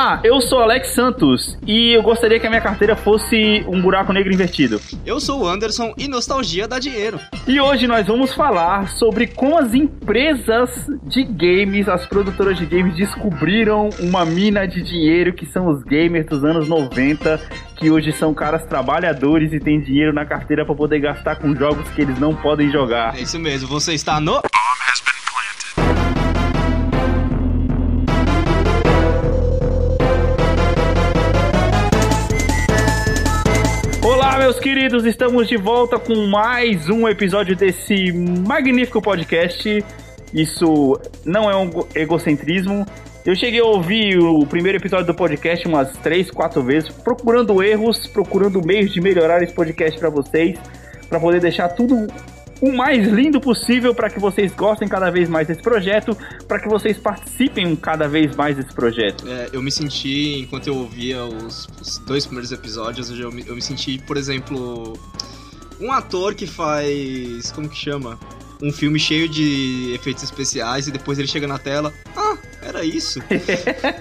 Olá, 0.00 0.18
eu 0.24 0.40
sou 0.40 0.60
Alex 0.60 0.94
Santos 0.94 1.58
e 1.66 1.92
eu 1.92 2.02
gostaria 2.02 2.40
que 2.40 2.46
a 2.46 2.48
minha 2.48 2.62
carteira 2.62 2.96
fosse 2.96 3.62
um 3.68 3.82
buraco 3.82 4.14
negro 4.14 4.32
invertido. 4.32 4.80
Eu 5.04 5.20
sou 5.20 5.42
o 5.42 5.46
Anderson 5.46 5.92
e 5.98 6.08
nostalgia 6.08 6.66
dá 6.66 6.78
dinheiro. 6.78 7.20
E 7.46 7.60
hoje 7.60 7.86
nós 7.86 8.06
vamos 8.06 8.32
falar 8.32 8.88
sobre 8.92 9.26
como 9.26 9.58
as 9.58 9.74
empresas 9.74 10.70
de 11.02 11.22
games, 11.22 11.86
as 11.86 12.06
produtoras 12.06 12.56
de 12.56 12.64
games 12.64 12.96
descobriram 12.96 13.90
uma 13.98 14.24
mina 14.24 14.66
de 14.66 14.80
dinheiro 14.80 15.34
que 15.34 15.44
são 15.44 15.68
os 15.68 15.82
gamers 15.82 16.24
dos 16.24 16.42
anos 16.44 16.66
90, 16.66 17.38
que 17.76 17.90
hoje 17.90 18.10
são 18.10 18.32
caras 18.32 18.64
trabalhadores 18.64 19.52
e 19.52 19.60
têm 19.60 19.82
dinheiro 19.82 20.14
na 20.14 20.24
carteira 20.24 20.64
para 20.64 20.74
poder 20.74 21.00
gastar 21.00 21.36
com 21.36 21.54
jogos 21.54 21.86
que 21.90 22.00
eles 22.00 22.18
não 22.18 22.34
podem 22.34 22.72
jogar. 22.72 23.18
É 23.18 23.20
isso 23.20 23.38
mesmo, 23.38 23.68
você 23.68 23.92
está 23.92 24.18
no 24.18 24.40
meus 34.50 34.58
queridos, 34.58 35.06
estamos 35.06 35.46
de 35.46 35.56
volta 35.56 35.96
com 35.96 36.26
mais 36.26 36.88
um 36.88 37.08
episódio 37.08 37.54
desse 37.54 38.10
magnífico 38.10 39.00
podcast. 39.00 39.84
Isso 40.34 41.00
não 41.24 41.48
é 41.48 41.56
um 41.56 41.70
egocentrismo. 41.94 42.84
Eu 43.24 43.36
cheguei 43.36 43.60
a 43.60 43.64
ouvir 43.64 44.18
o 44.18 44.44
primeiro 44.44 44.76
episódio 44.76 45.06
do 45.06 45.14
podcast 45.14 45.68
umas 45.68 45.96
três, 45.98 46.32
quatro 46.32 46.64
vezes, 46.64 46.88
procurando 46.88 47.62
erros, 47.62 48.08
procurando 48.08 48.60
meios 48.60 48.92
de 48.92 49.00
melhorar 49.00 49.40
esse 49.40 49.52
podcast 49.52 49.96
para 50.00 50.10
vocês, 50.10 50.58
para 51.08 51.20
poder 51.20 51.40
deixar 51.40 51.68
tudo 51.68 52.08
o 52.60 52.72
mais 52.72 53.06
lindo 53.08 53.40
possível 53.40 53.94
para 53.94 54.10
que 54.10 54.20
vocês 54.20 54.52
gostem 54.52 54.86
cada 54.86 55.10
vez 55.10 55.28
mais 55.28 55.48
desse 55.48 55.62
projeto, 55.62 56.16
para 56.46 56.60
que 56.60 56.68
vocês 56.68 56.98
participem 56.98 57.74
cada 57.74 58.06
vez 58.06 58.36
mais 58.36 58.56
desse 58.56 58.72
projeto. 58.74 59.26
É, 59.26 59.48
eu 59.52 59.62
me 59.62 59.70
senti, 59.70 60.40
enquanto 60.40 60.66
eu 60.66 60.76
ouvia 60.76 61.24
os, 61.24 61.66
os 61.80 61.98
dois 61.98 62.26
primeiros 62.26 62.52
episódios, 62.52 63.10
eu 63.18 63.32
me, 63.32 63.46
eu 63.46 63.54
me 63.54 63.62
senti, 63.62 63.98
por 64.06 64.16
exemplo, 64.16 64.98
um 65.80 65.90
ator 65.90 66.34
que 66.34 66.46
faz. 66.46 67.50
Como 67.52 67.68
que 67.68 67.76
chama? 67.76 68.18
Um 68.62 68.70
filme 68.70 68.98
cheio 68.98 69.26
de 69.26 69.92
efeitos 69.94 70.22
especiais 70.22 70.86
e 70.86 70.90
depois 70.90 71.18
ele 71.18 71.28
chega 71.28 71.46
na 71.46 71.58
tela. 71.58 71.92
Ah, 72.14 72.36
era 72.80 72.84
isso. 72.84 73.20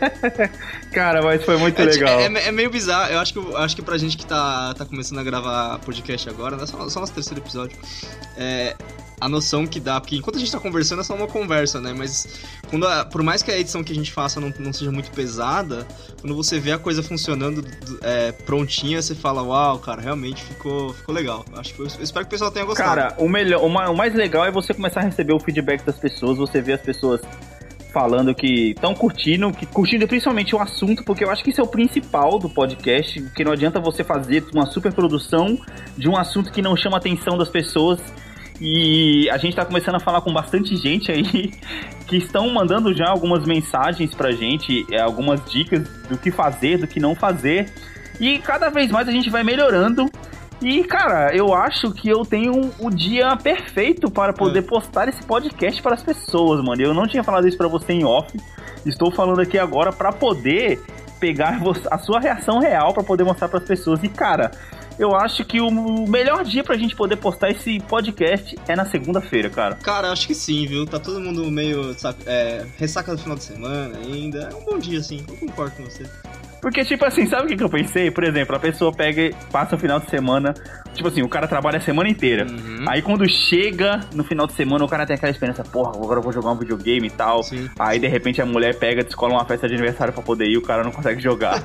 Cara, 0.92 1.22
mas 1.22 1.44
foi 1.44 1.58
muito 1.58 1.80
é, 1.82 1.86
legal. 1.86 2.20
É, 2.20 2.26
é, 2.26 2.48
é, 2.48 2.52
meio 2.52 2.70
bizarro. 2.70 3.12
Eu 3.12 3.20
acho 3.20 3.34
que, 3.34 3.56
acho 3.56 3.76
que 3.76 3.82
pra 3.82 3.98
gente 3.98 4.18
que 4.18 4.26
tá, 4.26 4.74
tá 4.74 4.86
começando 4.86 5.20
a 5.20 5.24
gravar 5.24 5.80
podcast 5.80 6.30
agora, 6.30 6.56
né, 6.56 6.66
só, 6.66 6.90
só 6.90 7.00
nosso 7.02 7.14
terceiro 7.14 7.42
episódio, 7.42 7.78
é, 8.38 8.76
a 9.20 9.28
noção 9.28 9.68
que 9.68 9.80
dá, 9.80 10.00
porque 10.00 10.16
enquanto 10.16 10.38
a 10.38 10.40
gente 10.40 10.52
tá 10.52 10.60
conversando 10.60 11.02
é 11.02 11.04
só 11.04 11.14
uma 11.14 11.28
conversa, 11.28 11.82
né? 11.82 11.94
Mas 11.96 12.40
quando 12.70 12.88
a, 12.88 13.04
por 13.06 13.22
mais 13.22 13.44
que 13.44 13.52
a 13.52 13.60
edição 13.60 13.84
que 13.84 13.92
a 13.92 13.96
gente 13.96 14.12
faça 14.12 14.40
não, 14.40 14.54
não 14.60 14.72
seja 14.72 14.92
muito 14.92 15.12
pesada, 15.12 15.86
quando 16.22 16.36
você 16.36 16.60
vê 16.60 16.72
a 16.72 16.80
coisa 16.80 17.04
funcionando 17.04 17.64
é, 18.02 18.32
prontinha, 18.32 19.02
você 19.02 19.14
fala, 19.14 19.44
uau, 19.44 19.80
cara, 19.80 20.02
realmente 20.02 20.42
ficou, 20.44 20.94
ficou 20.94 21.14
legal. 21.14 21.44
Acho 21.54 21.74
que 21.74 21.82
eu, 21.82 21.88
espero 21.88 22.26
que 22.26 22.30
o 22.30 22.32
pessoal 22.32 22.52
tenha 22.52 22.66
gostado. 22.66 22.90
Cara, 22.90 23.16
o 23.18 23.28
melhor, 23.28 23.62
o, 23.62 23.68
o 23.68 23.98
mais 23.98 24.14
legal 24.14 24.46
é 24.46 24.52
você 24.52 24.74
começar 24.74 25.02
a 25.02 25.04
receber 25.04 25.34
o 25.34 25.40
feedback 25.40 25.84
das 25.84 25.98
pessoas, 25.98 26.38
você 26.38 26.62
vê 26.62 26.74
as 26.74 26.82
pessoas 26.82 27.22
falando 27.92 28.34
que 28.34 28.72
estão 28.72 28.94
curtindo, 28.94 29.52
que 29.52 29.66
curtindo 29.66 30.08
principalmente 30.08 30.56
o 30.56 30.60
assunto, 30.60 31.04
porque 31.04 31.24
eu 31.24 31.30
acho 31.30 31.44
que 31.44 31.50
isso 31.50 31.62
é 31.62 31.64
o 31.64 31.68
principal 31.68 32.38
do 32.38 32.50
podcast, 32.50 33.22
que 33.36 33.44
não 33.44 33.52
adianta 33.52 33.80
você 33.80 34.04
fazer 34.04 34.46
uma 34.54 34.66
super 34.66 34.94
produção 34.94 35.58
de 35.98 36.08
um 36.08 36.16
assunto 36.16 36.52
que 36.52 36.62
não 36.62 36.76
chama 36.76 36.98
a 36.98 37.00
atenção 37.00 37.38
das 37.38 37.50
pessoas. 37.50 38.00
E 38.62 39.30
a 39.30 39.38
gente 39.38 39.56
tá 39.56 39.66
começando 39.66 39.96
a 39.96 40.00
falar 40.00 40.22
com 40.22 40.34
bastante 40.34 40.76
gente 40.76 41.12
aí 41.12 41.24
que 42.08 42.18
estão 42.18 42.50
mandando 42.50 42.94
já 42.94 43.08
algumas 43.10 43.46
mensagens 43.46 44.14
pra 44.14 44.32
gente, 44.32 44.86
é, 44.92 45.00
algumas 45.00 45.44
dicas 45.50 45.88
do 46.10 46.18
que 46.18 46.30
fazer, 46.30 46.78
do 46.78 46.88
que 46.88 47.00
não 47.00 47.16
fazer. 47.16 47.72
E 48.20 48.38
cada 48.40 48.70
vez 48.70 48.92
mais 48.92 49.08
a 49.08 49.12
gente 49.12 49.30
vai 49.30 49.44
melhorando. 49.44 50.10
E, 50.62 50.84
cara, 50.84 51.34
eu 51.34 51.54
acho 51.54 51.92
que 51.92 52.10
eu 52.10 52.26
tenho 52.26 52.72
o 52.80 52.90
dia 52.90 53.36
perfeito 53.38 54.12
para 54.12 54.34
poder 54.34 54.60
é. 54.60 54.62
postar 54.62 55.08
esse 55.08 55.24
podcast 55.24 55.82
para 55.82 55.96
as 55.96 56.04
pessoas, 56.04 56.64
mano. 56.64 56.82
Eu 56.82 56.94
não 56.94 57.08
tinha 57.08 57.24
falado 57.24 57.48
isso 57.48 57.58
para 57.58 57.68
você 57.68 57.94
em 57.94 58.04
off. 58.04 58.38
Estou 58.86 59.10
falando 59.10 59.40
aqui 59.40 59.58
agora 59.58 59.92
para 59.92 60.12
poder 60.12 60.82
pegar 61.20 61.62
a 61.92 61.98
sua 61.98 62.20
reação 62.20 62.60
real 62.60 62.94
para 62.94 63.04
poder 63.04 63.24
mostrar 63.24 63.48
para 63.48 63.60
as 63.60 63.66
pessoas. 63.66 64.04
E, 64.04 64.10
cara, 64.10 64.52
eu 64.98 65.16
acho 65.16 65.46
que 65.46 65.62
o 65.62 65.72
melhor 66.08 66.44
dia 66.44 66.62
pra 66.62 66.76
gente 66.76 66.94
poder 66.94 67.16
postar 67.16 67.50
esse 67.52 67.80
podcast 67.80 68.58
é 68.68 68.76
na 68.76 68.86
segunda-feira, 68.86 69.50
cara. 69.50 69.76
Cara, 69.76 70.12
acho 70.12 70.28
que 70.28 70.36
sim, 70.36 70.68
viu? 70.68 70.86
Tá 70.86 71.00
todo 71.00 71.22
mundo 71.22 71.50
meio 71.50 71.98
sabe, 71.98 72.20
é, 72.26 72.66
ressaca 72.78 73.16
do 73.16 73.22
final 73.22 73.38
de 73.38 73.44
semana 73.44 73.98
ainda. 73.98 74.50
É 74.52 74.56
um 74.56 74.66
bom 74.66 74.78
dia, 74.78 75.02
sim. 75.02 75.24
Eu 75.26 75.38
concordo 75.38 75.78
com 75.78 75.84
você. 75.84 76.04
Porque, 76.62 76.84
tipo 76.84 77.06
assim, 77.06 77.26
sabe 77.26 77.54
o 77.54 77.58
que, 77.58 77.64
eu 77.64 77.70
pensei? 77.70 78.12
Por 78.12 78.24
exemplo, 78.24 78.56
a 78.56 78.60
pessoa 78.60 78.92
pega, 78.92 79.36
passa 79.52 79.76
o 79.76 79.80
final 79.80 80.00
de 80.00 80.10
semana. 80.10 80.54
Tipo 80.94 81.08
assim, 81.08 81.22
o 81.22 81.30
cara 81.30 81.48
trabalha 81.48 81.78
a 81.78 81.82
semana 81.82 82.10
inteira. 82.10 82.46
Uhum. 82.46 82.86
Aí 82.88 83.02
quando 83.02 83.28
chega 83.30 84.02
no 84.14 84.24
final 84.24 84.46
de 84.46 84.54
semana, 84.54 84.84
o 84.84 84.88
cara 84.88 85.06
tem 85.06 85.16
aquela 85.16 85.32
esperança, 85.32 85.64
porra, 85.64 85.92
agora 85.96 86.20
eu 86.20 86.24
vou 86.24 86.34
jogar 86.34 86.52
um 86.52 86.56
videogame 86.56 87.08
e 87.08 87.12
tal. 87.12 87.44
Sim. 87.44 87.70
Aí 87.78 88.00
de 88.00 88.08
repente 88.08 88.42
a 88.42 88.46
mulher 88.46 88.78
pega, 88.78 89.04
descola 89.04 89.34
uma 89.34 89.46
festa 89.46 89.68
de 89.68 89.76
aniversário 89.76 90.14
pra 90.14 90.22
poder 90.22 90.46
ir, 90.46 90.58
o 90.58 90.62
cara 90.62 90.84
não 90.84 90.92
consegue 90.92 91.22
jogar. 91.22 91.64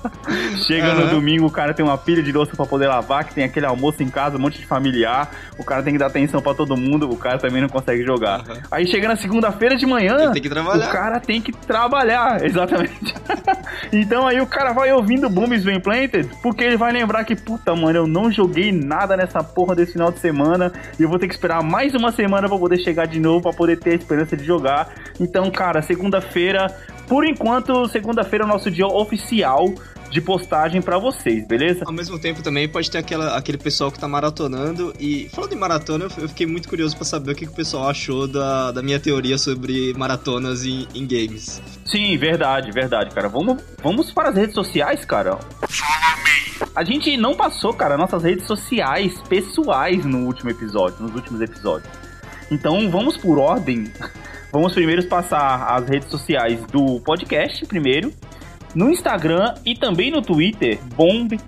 chega 0.66 0.94
uhum. 0.94 1.00
no 1.00 1.08
domingo, 1.08 1.46
o 1.46 1.50
cara 1.50 1.72
tem 1.72 1.84
uma 1.84 1.96
pilha 1.96 2.22
de 2.22 2.32
louça 2.32 2.52
pra 2.54 2.66
poder 2.66 2.88
lavar, 2.88 3.24
que 3.24 3.34
tem 3.34 3.44
aquele 3.44 3.66
almoço 3.66 4.02
em 4.02 4.08
casa, 4.08 4.36
um 4.36 4.40
monte 4.40 4.58
de 4.58 4.66
familiar. 4.66 5.30
O 5.58 5.64
cara 5.64 5.82
tem 5.82 5.92
que 5.92 5.98
dar 5.98 6.06
atenção 6.06 6.42
pra 6.42 6.54
todo 6.54 6.76
mundo, 6.76 7.08
o 7.10 7.16
cara 7.16 7.38
também 7.38 7.62
não 7.62 7.68
consegue 7.68 8.04
jogar. 8.04 8.40
Uhum. 8.40 8.56
Aí 8.70 8.86
chega 8.86 9.08
na 9.08 9.16
segunda-feira 9.16 9.76
de 9.76 9.86
manhã, 9.86 10.30
o 10.30 10.92
cara 10.92 11.20
tem 11.20 11.40
que 11.40 11.52
trabalhar, 11.52 12.42
exatamente. 12.44 13.14
então 13.92 14.26
aí 14.26 14.40
o 14.40 14.46
cara 14.46 14.72
vai 14.72 14.92
ouvindo 14.92 15.30
Booms 15.30 15.64
Bem 15.64 15.80
Planted, 15.80 16.28
porque 16.42 16.64
ele 16.64 16.76
vai 16.76 16.92
lembrar 16.92 17.24
que, 17.24 17.34
puta, 17.34 17.74
mano, 17.74 17.98
eu 17.98 18.06
não 18.06 18.30
joguei 18.30 18.55
nada 18.72 19.16
nessa 19.16 19.42
porra 19.42 19.74
desse 19.74 19.92
final 19.92 20.10
de 20.10 20.18
semana 20.18 20.72
e 20.98 21.02
eu 21.02 21.08
vou 21.08 21.18
ter 21.18 21.28
que 21.28 21.34
esperar 21.34 21.62
mais 21.62 21.94
uma 21.94 22.12
semana 22.12 22.48
para 22.48 22.58
poder 22.58 22.78
chegar 22.78 23.06
de 23.06 23.20
novo, 23.20 23.42
para 23.42 23.52
poder 23.52 23.78
ter 23.78 23.90
a 23.90 23.94
esperança 23.94 24.36
de 24.36 24.44
jogar. 24.44 24.92
Então, 25.20 25.50
cara, 25.50 25.82
segunda-feira, 25.82 26.66
por 27.08 27.24
enquanto, 27.24 27.86
segunda-feira 27.88 28.44
é 28.44 28.46
o 28.46 28.48
nosso 28.48 28.70
dia 28.70 28.86
oficial 28.86 29.66
de 30.10 30.20
postagem 30.20 30.80
para 30.80 30.98
vocês, 30.98 31.46
beleza? 31.46 31.84
Ao 31.86 31.92
mesmo 31.92 32.18
tempo 32.18 32.42
também 32.42 32.68
pode 32.68 32.90
ter 32.90 32.98
aquela, 32.98 33.36
aquele 33.36 33.58
pessoal 33.58 33.90
que 33.90 33.98
tá 33.98 34.08
maratonando 34.08 34.92
e 34.98 35.28
falando 35.30 35.52
em 35.52 35.56
maratona, 35.56 36.06
eu 36.18 36.28
fiquei 36.28 36.46
muito 36.46 36.68
curioso 36.68 36.96
para 36.96 37.04
saber 37.04 37.32
o 37.32 37.34
que, 37.34 37.46
que, 37.46 37.52
o 37.52 37.54
pessoal 37.54 37.88
achou 37.88 38.26
da, 38.26 38.72
da 38.72 38.82
minha 38.82 38.98
teoria 39.00 39.38
sobre 39.38 39.92
maratonas 39.94 40.64
em, 40.64 40.86
em 40.94 41.06
games. 41.06 41.62
Sim, 41.84 42.16
verdade, 42.16 42.70
verdade, 42.72 43.14
cara. 43.14 43.28
Vamos, 43.28 43.62
vamos 43.82 44.10
para 44.10 44.30
as 44.30 44.36
redes 44.36 44.54
sociais, 44.54 45.04
cara. 45.04 45.38
A 46.74 46.84
gente 46.84 47.16
não 47.16 47.34
passou, 47.34 47.74
cara, 47.74 47.96
nossas 47.96 48.22
redes 48.22 48.46
sociais 48.46 49.14
pessoais 49.28 50.04
no 50.04 50.26
último 50.26 50.50
episódio, 50.50 51.02
nos 51.02 51.14
últimos 51.14 51.40
episódios. 51.40 51.90
Então 52.50 52.90
vamos 52.90 53.16
por 53.16 53.38
ordem. 53.38 53.90
Vamos 54.52 54.72
primeiro 54.72 55.06
passar 55.06 55.66
as 55.66 55.86
redes 55.86 56.08
sociais 56.08 56.60
do 56.72 57.00
podcast 57.00 57.66
primeiro 57.66 58.10
no 58.76 58.90
Instagram 58.90 59.54
e 59.64 59.74
também 59.74 60.10
no 60.10 60.20
Twitter, 60.20 60.78
BombHBP 60.94 61.46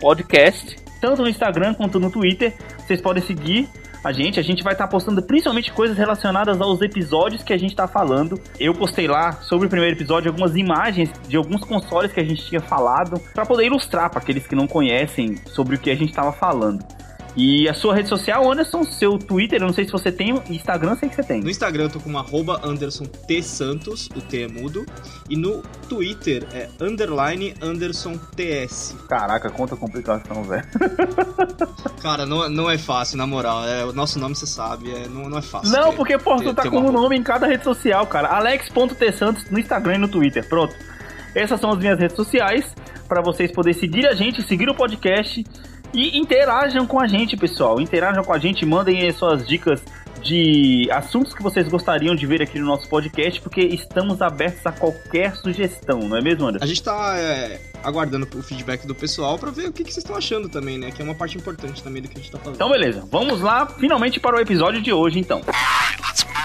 Podcast. 0.00 0.76
Tanto 1.00 1.22
no 1.22 1.28
Instagram 1.28 1.72
quanto 1.74 2.00
no 2.00 2.10
Twitter, 2.10 2.52
vocês 2.78 3.00
podem 3.00 3.22
seguir 3.22 3.68
a 4.02 4.10
gente. 4.10 4.40
A 4.40 4.42
gente 4.42 4.64
vai 4.64 4.72
estar 4.72 4.86
tá 4.86 4.90
postando 4.90 5.22
principalmente 5.22 5.72
coisas 5.72 5.96
relacionadas 5.96 6.60
aos 6.60 6.82
episódios 6.82 7.44
que 7.44 7.52
a 7.52 7.56
gente 7.56 7.70
está 7.70 7.86
falando. 7.86 8.40
Eu 8.58 8.74
postei 8.74 9.06
lá 9.06 9.34
sobre 9.34 9.68
o 9.68 9.70
primeiro 9.70 9.94
episódio 9.94 10.30
algumas 10.30 10.56
imagens 10.56 11.12
de 11.28 11.36
alguns 11.36 11.60
consoles 11.62 12.12
que 12.12 12.18
a 12.18 12.24
gente 12.24 12.44
tinha 12.44 12.60
falado 12.60 13.20
para 13.32 13.46
poder 13.46 13.66
ilustrar 13.66 14.10
para 14.10 14.18
aqueles 14.18 14.48
que 14.48 14.56
não 14.56 14.66
conhecem 14.66 15.36
sobre 15.46 15.76
o 15.76 15.78
que 15.78 15.90
a 15.90 15.94
gente 15.94 16.10
estava 16.10 16.32
falando. 16.32 16.84
E 17.36 17.68
a 17.68 17.74
sua 17.74 17.94
rede 17.94 18.08
social, 18.08 18.50
Anderson, 18.50 18.82
seu 18.82 19.18
Twitter, 19.18 19.60
eu 19.60 19.66
não 19.66 19.74
sei 19.74 19.84
se 19.84 19.92
você 19.92 20.10
tem, 20.10 20.42
Instagram 20.48 20.96
sei 20.96 21.10
que 21.10 21.16
você 21.16 21.22
tem. 21.22 21.42
No 21.42 21.50
Instagram 21.50 21.84
eu 21.84 21.90
tô 21.90 22.00
com 22.00 22.16
arroba 22.16 22.58
Anderson 22.64 23.04
T 23.04 23.42
Santos, 23.42 24.08
o 24.16 24.22
T 24.22 24.44
é 24.44 24.48
mudo. 24.48 24.86
E 25.28 25.36
no 25.36 25.60
Twitter 25.86 26.46
é 26.54 26.70
underline 26.80 27.54
Anderson 27.60 28.16
TS. 28.34 28.96
Caraca, 29.06 29.50
quanta 29.50 29.76
complicação, 29.76 30.44
velho. 30.44 30.64
Cara, 32.00 32.24
não, 32.24 32.48
não 32.48 32.70
é 32.70 32.78
fácil, 32.78 33.18
na 33.18 33.26
moral. 33.26 33.68
É, 33.68 33.84
o 33.84 33.92
nosso 33.92 34.18
nome 34.18 34.34
você 34.34 34.46
sabe, 34.46 34.90
é, 34.90 35.06
não, 35.06 35.28
não 35.28 35.36
é 35.36 35.42
fácil. 35.42 35.70
Não, 35.70 35.90
ter, 35.90 35.96
porque, 35.96 36.16
pô, 36.16 36.36
tu 36.36 36.54
tá 36.54 36.70
com 36.70 36.78
o 36.78 36.88
um 36.88 36.92
nome 36.92 37.18
em 37.18 37.22
cada 37.22 37.46
rede 37.46 37.64
social, 37.64 38.06
cara. 38.06 38.28
Alex.tsantos 38.28 39.50
no 39.50 39.58
Instagram 39.58 39.96
e 39.96 39.98
no 39.98 40.08
Twitter. 40.08 40.48
Pronto. 40.48 40.74
Essas 41.34 41.60
são 41.60 41.70
as 41.70 41.78
minhas 41.78 41.98
redes 41.98 42.16
sociais 42.16 42.64
para 43.06 43.20
vocês 43.20 43.52
poderem 43.52 43.78
seguir 43.78 44.06
a 44.06 44.14
gente, 44.14 44.42
seguir 44.42 44.70
o 44.70 44.74
podcast 44.74 45.44
e 45.92 46.18
interajam 46.18 46.86
com 46.86 47.00
a 47.00 47.06
gente, 47.06 47.36
pessoal. 47.36 47.80
Interajam 47.80 48.22
com 48.22 48.32
a 48.32 48.38
gente, 48.38 48.64
mandem 48.64 49.10
suas 49.12 49.46
dicas 49.46 49.82
de 50.22 50.88
assuntos 50.90 51.32
que 51.32 51.42
vocês 51.42 51.68
gostariam 51.68 52.14
de 52.14 52.26
ver 52.26 52.42
aqui 52.42 52.58
no 52.58 52.66
nosso 52.66 52.88
podcast, 52.88 53.40
porque 53.40 53.60
estamos 53.60 54.20
abertos 54.20 54.66
a 54.66 54.72
qualquer 54.72 55.36
sugestão, 55.36 56.00
não 56.00 56.16
é 56.16 56.20
mesmo, 56.20 56.46
Anderson? 56.46 56.64
A 56.64 56.68
gente 56.68 56.82
tá 56.82 57.14
é, 57.16 57.60
aguardando 57.84 58.26
o 58.34 58.42
feedback 58.42 58.86
do 58.86 58.94
pessoal 58.94 59.38
para 59.38 59.50
ver 59.50 59.68
o 59.68 59.72
que, 59.72 59.84
que, 59.84 59.92
vocês 59.92 60.04
estão 60.04 60.16
achando 60.16 60.48
também, 60.48 60.78
né? 60.78 60.90
Que 60.90 61.00
é 61.00 61.04
uma 61.04 61.14
parte 61.14 61.38
importante 61.38 61.82
também 61.82 62.02
do 62.02 62.08
que 62.08 62.18
a 62.18 62.20
gente 62.20 62.30
tá 62.30 62.38
fazendo. 62.38 62.56
Então, 62.56 62.70
beleza. 62.70 63.04
Vamos 63.10 63.40
lá, 63.40 63.66
finalmente, 63.66 64.18
para 64.18 64.36
o 64.36 64.40
episódio 64.40 64.82
de 64.82 64.92
hoje, 64.92 65.18
então. 65.18 65.42
Let's. 65.46 66.35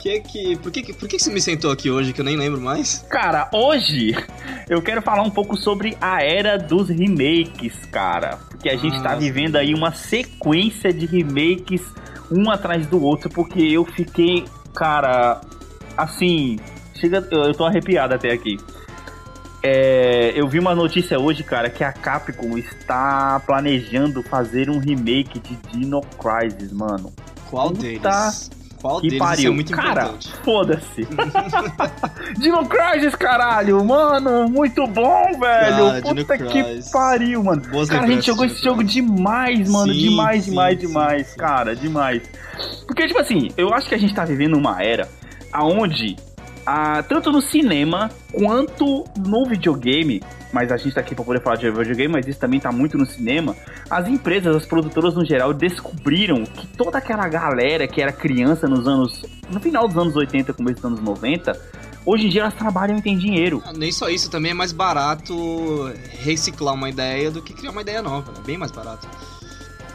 Que 0.00 0.20
que, 0.20 0.56
por 0.56 0.72
que, 0.72 0.92
por 0.92 1.08
que 1.08 1.18
você 1.18 1.32
me 1.32 1.40
sentou 1.40 1.70
aqui 1.70 1.90
hoje 1.90 2.12
que 2.12 2.20
eu 2.20 2.24
nem 2.24 2.36
lembro 2.36 2.60
mais? 2.60 3.04
Cara, 3.10 3.48
hoje 3.52 4.14
eu 4.68 4.82
quero 4.82 5.02
falar 5.02 5.22
um 5.22 5.30
pouco 5.30 5.56
sobre 5.56 5.96
a 6.00 6.22
era 6.22 6.58
dos 6.58 6.88
remakes, 6.88 7.74
cara. 7.86 8.38
Porque 8.50 8.68
a 8.68 8.76
gente 8.76 9.00
tá 9.02 9.12
ah, 9.12 9.16
vivendo 9.16 9.56
aí 9.56 9.74
uma 9.74 9.92
sequência 9.92 10.92
de 10.92 11.06
remakes 11.06 11.82
um 12.30 12.50
atrás 12.50 12.86
do 12.86 13.02
outro, 13.02 13.30
porque 13.30 13.60
eu 13.60 13.84
fiquei, 13.84 14.44
cara, 14.74 15.40
assim, 15.96 16.58
chega, 16.94 17.26
eu, 17.30 17.44
eu 17.44 17.54
tô 17.54 17.64
arrepiado 17.64 18.14
até 18.14 18.32
aqui. 18.32 18.56
É, 19.62 20.32
eu 20.36 20.46
vi 20.46 20.58
uma 20.58 20.74
notícia 20.74 21.18
hoje, 21.18 21.42
cara, 21.42 21.68
que 21.68 21.82
a 21.82 21.92
Capcom 21.92 22.56
está 22.56 23.40
planejando 23.44 24.22
fazer 24.22 24.70
um 24.70 24.78
remake 24.78 25.40
de 25.40 25.56
Dino 25.72 26.00
Crisis, 26.00 26.72
mano. 26.72 27.12
Qual 27.50 27.70
Puta 27.70 27.82
deles? 27.82 28.57
Qual 28.80 29.00
que 29.00 29.08
deles 29.08 29.18
pariu. 29.18 29.50
é 29.50 29.54
muito 29.54 29.72
cara, 29.72 30.14
foda-se. 30.44 31.06
Dino 32.38 32.66
Crisis, 32.66 33.14
caralho, 33.14 33.84
mano, 33.84 34.48
muito 34.48 34.86
bom, 34.86 35.24
velho. 35.38 35.88
Ah, 35.88 36.00
Puta 36.02 36.38
que 36.38 36.90
pariu, 36.92 37.42
mano. 37.42 37.62
Boas 37.70 37.88
cara, 37.88 38.04
a 38.04 38.06
gente 38.06 38.26
jogou 38.26 38.44
esse 38.44 38.62
jogo 38.62 38.84
demais, 38.84 39.68
mano, 39.68 39.92
sim, 39.92 39.98
demais, 39.98 40.44
sim, 40.44 40.50
demais, 40.50 40.80
sim, 40.80 40.86
demais, 40.86 41.34
cara, 41.34 41.74
demais. 41.74 42.22
Porque, 42.86 43.06
tipo 43.06 43.20
assim, 43.20 43.48
eu 43.56 43.74
acho 43.74 43.88
que 43.88 43.94
a 43.94 43.98
gente 43.98 44.14
tá 44.14 44.24
vivendo 44.24 44.56
uma 44.56 44.82
era 44.82 45.08
aonde 45.52 46.16
ah, 46.64 47.02
tanto 47.02 47.32
no 47.32 47.40
cinema 47.40 48.10
quanto 48.32 49.04
no 49.16 49.46
videogame, 49.46 50.22
mas 50.52 50.72
a 50.72 50.76
gente 50.76 50.94
tá 50.94 51.00
aqui 51.00 51.14
para 51.14 51.24
poder 51.24 51.40
falar 51.40 51.56
de 51.56 51.70
videogame, 51.70 52.12
mas 52.12 52.26
isso 52.26 52.38
também 52.38 52.60
tá 52.60 52.72
muito 52.72 52.96
no 52.96 53.06
cinema. 53.06 53.56
As 53.90 54.08
empresas, 54.08 54.54
as 54.56 54.66
produtoras 54.66 55.14
no 55.14 55.24
geral, 55.24 55.52
descobriram 55.52 56.44
que 56.44 56.66
toda 56.68 56.98
aquela 56.98 57.28
galera 57.28 57.86
que 57.86 58.00
era 58.00 58.12
criança 58.12 58.66
nos 58.66 58.86
anos. 58.86 59.24
no 59.50 59.60
final 59.60 59.86
dos 59.86 59.96
anos 59.96 60.16
80, 60.16 60.52
começo 60.52 60.76
dos 60.76 60.84
anos 60.84 61.00
90, 61.00 61.60
hoje 62.04 62.26
em 62.26 62.28
dia 62.28 62.42
elas 62.42 62.54
trabalham 62.54 62.98
e 62.98 63.02
têm 63.02 63.16
dinheiro. 63.16 63.62
Ah, 63.64 63.72
nem 63.72 63.92
só 63.92 64.08
isso, 64.08 64.30
também 64.30 64.52
é 64.52 64.54
mais 64.54 64.72
barato 64.72 65.92
reciclar 66.20 66.74
uma 66.74 66.88
ideia 66.88 67.30
do 67.30 67.42
que 67.42 67.52
criar 67.52 67.70
uma 67.70 67.82
ideia 67.82 68.02
nova, 68.02 68.32
né? 68.32 68.38
Bem 68.44 68.56
mais 68.56 68.72
barato. 68.72 69.08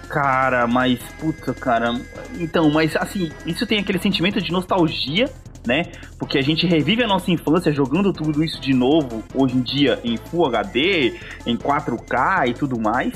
Cara, 0.09 0.67
mas, 0.67 0.99
puta, 1.19 1.55
cara. 1.55 1.99
Então, 2.37 2.69
mas 2.69 2.95
assim, 2.95 3.31
isso 3.47 3.65
tem 3.65 3.79
aquele 3.79 3.97
sentimento 3.97 4.39
de 4.39 4.51
nostalgia 4.51 5.27
né? 5.65 5.91
Porque 6.17 6.37
a 6.37 6.41
gente 6.41 6.67
revive 6.67 7.03
a 7.03 7.07
nossa 7.07 7.31
infância 7.31 7.71
jogando 7.71 8.11
tudo 8.11 8.43
isso 8.43 8.59
de 8.59 8.73
novo, 8.73 9.23
hoje 9.33 9.57
em 9.57 9.61
dia 9.61 9.99
em 10.03 10.17
Full 10.17 10.45
HD, 10.47 11.13
em 11.45 11.57
4K 11.57 12.49
e 12.49 12.53
tudo 12.53 12.79
mais. 12.79 13.13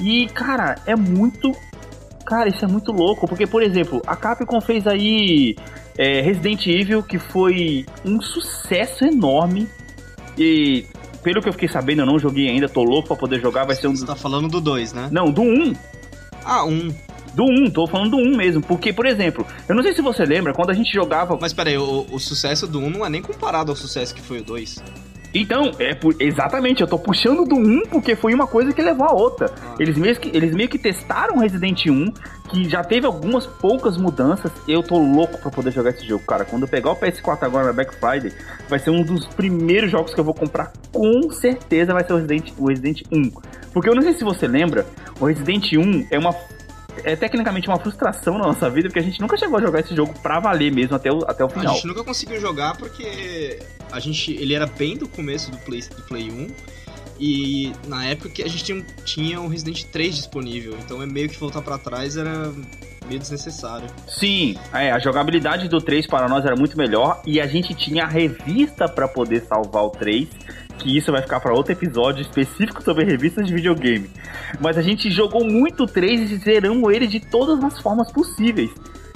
E, 0.00 0.26
cara, 0.28 0.76
é 0.86 0.96
muito. 0.96 1.52
Cara, 2.26 2.48
isso 2.48 2.64
é 2.64 2.68
muito 2.68 2.92
louco, 2.92 3.26
porque, 3.28 3.46
por 3.46 3.62
exemplo, 3.62 4.00
a 4.06 4.16
Capcom 4.16 4.60
fez 4.60 4.86
aí 4.86 5.56
é, 5.98 6.20
Resident 6.20 6.66
Evil, 6.66 7.02
que 7.02 7.18
foi 7.18 7.84
um 8.04 8.20
sucesso 8.20 9.04
enorme. 9.04 9.68
E 10.38 10.86
pelo 11.22 11.40
que 11.40 11.48
eu 11.48 11.52
fiquei 11.52 11.68
sabendo, 11.68 12.02
eu 12.02 12.06
não 12.06 12.18
joguei 12.18 12.48
ainda, 12.48 12.68
tô 12.68 12.82
louco 12.82 13.08
pra 13.08 13.16
poder 13.16 13.40
jogar, 13.40 13.64
vai 13.64 13.76
ser 13.76 13.86
um. 13.86 13.94
Você 13.94 14.06
tá 14.06 14.16
falando 14.16 14.48
do 14.48 14.60
2, 14.60 14.92
né? 14.92 15.08
Não, 15.12 15.30
do 15.30 15.42
1. 15.42 15.44
Um. 15.44 15.72
Ah, 16.44 16.64
1. 16.64 16.70
Um. 16.70 16.94
Do 17.34 17.44
1, 17.44 17.70
tô 17.70 17.86
falando 17.86 18.10
do 18.10 18.16
1 18.16 18.36
mesmo. 18.36 18.62
Porque, 18.62 18.92
por 18.92 19.06
exemplo, 19.06 19.46
eu 19.68 19.74
não 19.74 19.82
sei 19.82 19.92
se 19.92 20.02
você 20.02 20.24
lembra, 20.24 20.52
quando 20.52 20.70
a 20.70 20.74
gente 20.74 20.92
jogava. 20.92 21.38
Mas 21.40 21.52
peraí, 21.52 21.76
o, 21.76 22.06
o 22.10 22.18
sucesso 22.18 22.66
do 22.66 22.78
1 22.78 22.90
não 22.90 23.06
é 23.06 23.08
nem 23.08 23.22
comparado 23.22 23.70
ao 23.70 23.76
sucesso 23.76 24.14
que 24.14 24.20
foi 24.20 24.40
o 24.40 24.44
2. 24.44 24.82
Então, 25.34 25.72
é 25.78 25.94
por, 25.94 26.14
exatamente, 26.20 26.82
eu 26.82 26.86
tô 26.86 26.98
puxando 26.98 27.46
do 27.46 27.56
1 27.56 27.86
porque 27.90 28.14
foi 28.14 28.34
uma 28.34 28.46
coisa 28.46 28.72
que 28.72 28.82
levou 28.82 29.06
a 29.06 29.12
outra. 29.12 29.50
Ah. 29.62 29.76
Eles, 29.78 29.96
meio 29.96 30.14
que, 30.16 30.36
eles 30.36 30.54
meio 30.54 30.68
que 30.68 30.78
testaram 30.78 31.38
Resident 31.38 31.86
1, 31.86 32.12
que 32.50 32.68
já 32.68 32.84
teve 32.84 33.06
algumas 33.06 33.46
poucas 33.46 33.96
mudanças. 33.96 34.52
Eu 34.68 34.82
tô 34.82 34.98
louco 34.98 35.38
pra 35.38 35.50
poder 35.50 35.70
jogar 35.70 35.90
esse 35.90 36.06
jogo, 36.06 36.24
cara. 36.26 36.44
Quando 36.44 36.62
eu 36.62 36.68
pegar 36.68 36.90
o 36.90 36.96
PS4 36.96 37.44
agora 37.44 37.66
na 37.66 37.72
Black 37.72 37.94
Friday, 37.94 38.32
vai 38.68 38.78
ser 38.78 38.90
um 38.90 39.02
dos 39.02 39.26
primeiros 39.26 39.90
jogos 39.90 40.12
que 40.12 40.20
eu 40.20 40.24
vou 40.24 40.34
comprar, 40.34 40.70
com 40.92 41.30
certeza 41.30 41.94
vai 41.94 42.04
ser 42.04 42.12
o 42.12 42.16
Resident, 42.16 42.52
o 42.58 42.68
Resident 42.68 43.02
1. 43.10 43.30
Porque 43.72 43.88
eu 43.88 43.94
não 43.94 44.02
sei 44.02 44.12
se 44.12 44.24
você 44.24 44.46
lembra, 44.46 44.86
o 45.18 45.24
Resident 45.24 45.72
1 45.72 46.08
é 46.10 46.18
uma 46.18 46.34
é 47.04 47.16
tecnicamente 47.16 47.68
uma 47.68 47.78
frustração 47.78 48.38
na 48.38 48.46
nossa 48.46 48.68
vida, 48.70 48.88
porque 48.88 49.00
a 49.00 49.02
gente 49.02 49.20
nunca 49.20 49.36
chegou 49.36 49.58
a 49.58 49.62
jogar 49.62 49.80
esse 49.80 49.94
jogo 49.94 50.14
pra 50.20 50.40
valer 50.40 50.72
mesmo 50.72 50.96
até 50.96 51.10
o, 51.10 51.18
até 51.26 51.44
o 51.44 51.48
final. 51.48 51.72
A 51.72 51.74
gente 51.74 51.86
nunca 51.86 52.04
conseguiu 52.04 52.40
jogar 52.40 52.76
porque 52.76 53.58
a 53.90 54.00
gente, 54.00 54.32
ele 54.32 54.54
era 54.54 54.66
bem 54.66 54.96
do 54.96 55.08
começo 55.08 55.50
do 55.50 55.58
Play, 55.58 55.82
do 55.82 56.02
Play 56.02 56.30
1. 56.30 56.48
E 57.20 57.72
na 57.86 58.04
época 58.06 58.28
que 58.30 58.42
a 58.42 58.48
gente 58.48 58.64
tinha, 58.64 58.84
tinha 59.04 59.40
um 59.40 59.46
Resident 59.46 59.84
3 59.84 60.16
disponível, 60.16 60.76
então 60.84 61.00
é 61.00 61.06
meio 61.06 61.28
que 61.28 61.38
voltar 61.38 61.62
para 61.62 61.78
trás 61.78 62.16
era 62.16 62.52
meio 63.06 63.20
desnecessário. 63.20 63.86
Sim, 64.08 64.56
é, 64.72 64.90
a 64.90 64.98
jogabilidade 64.98 65.68
do 65.68 65.80
3 65.80 66.06
para 66.06 66.28
nós 66.28 66.44
era 66.44 66.56
muito 66.56 66.76
melhor 66.76 67.22
e 67.26 67.40
a 67.40 67.46
gente 67.46 67.74
tinha 67.74 68.04
a 68.04 68.08
revista 68.08 68.88
para 68.88 69.06
poder 69.06 69.42
salvar 69.42 69.84
o 69.84 69.90
3 69.90 70.28
que 70.82 70.96
isso 70.96 71.12
vai 71.12 71.22
ficar 71.22 71.38
para 71.38 71.54
outro 71.54 71.72
episódio 71.72 72.22
específico 72.22 72.82
sobre 72.82 73.04
revistas 73.04 73.46
de 73.46 73.54
videogame. 73.54 74.10
Mas 74.60 74.76
a 74.76 74.82
gente 74.82 75.10
jogou 75.10 75.44
muito 75.44 75.86
3 75.86 76.32
e 76.32 76.36
zeramos 76.36 76.92
ele 76.92 77.06
de 77.06 77.20
todas 77.20 77.62
as 77.62 77.80
formas 77.80 78.10
possíveis. 78.10 78.70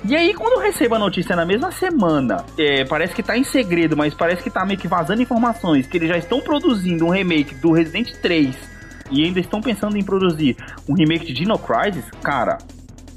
E 0.05 0.15
aí, 0.15 0.33
quando 0.35 0.53
eu 0.53 0.61
recebo 0.61 0.95
a 0.95 0.99
notícia 0.99 1.35
na 1.35 1.45
mesma 1.45 1.73
semana, 1.73 2.45
é, 2.57 2.85
parece 2.85 3.15
que 3.15 3.23
tá 3.23 3.37
em 3.37 3.43
segredo, 3.43 3.97
mas 3.97 4.15
parece 4.15 4.43
que 4.43 4.51
tá 4.51 4.65
meio 4.65 4.79
que 4.79 4.87
vazando 4.87 5.21
informações 5.21 5.87
que 5.87 5.97
eles 5.97 6.09
já 6.09 6.17
estão 6.17 6.41
produzindo 6.41 7.07
um 7.07 7.11
remake 7.11 7.57
do 7.57 7.73
Resident 7.73 8.13
3 8.23 8.57
e 9.11 9.25
ainda 9.25 9.41
estão 9.41 9.61
pensando 9.61 9.97
em 9.97 10.05
produzir 10.05 10.57
um 10.89 10.95
remake 10.95 11.27
de 11.27 11.33
Dino 11.33 11.59
Crisis, 11.59 12.05
cara, 12.23 12.59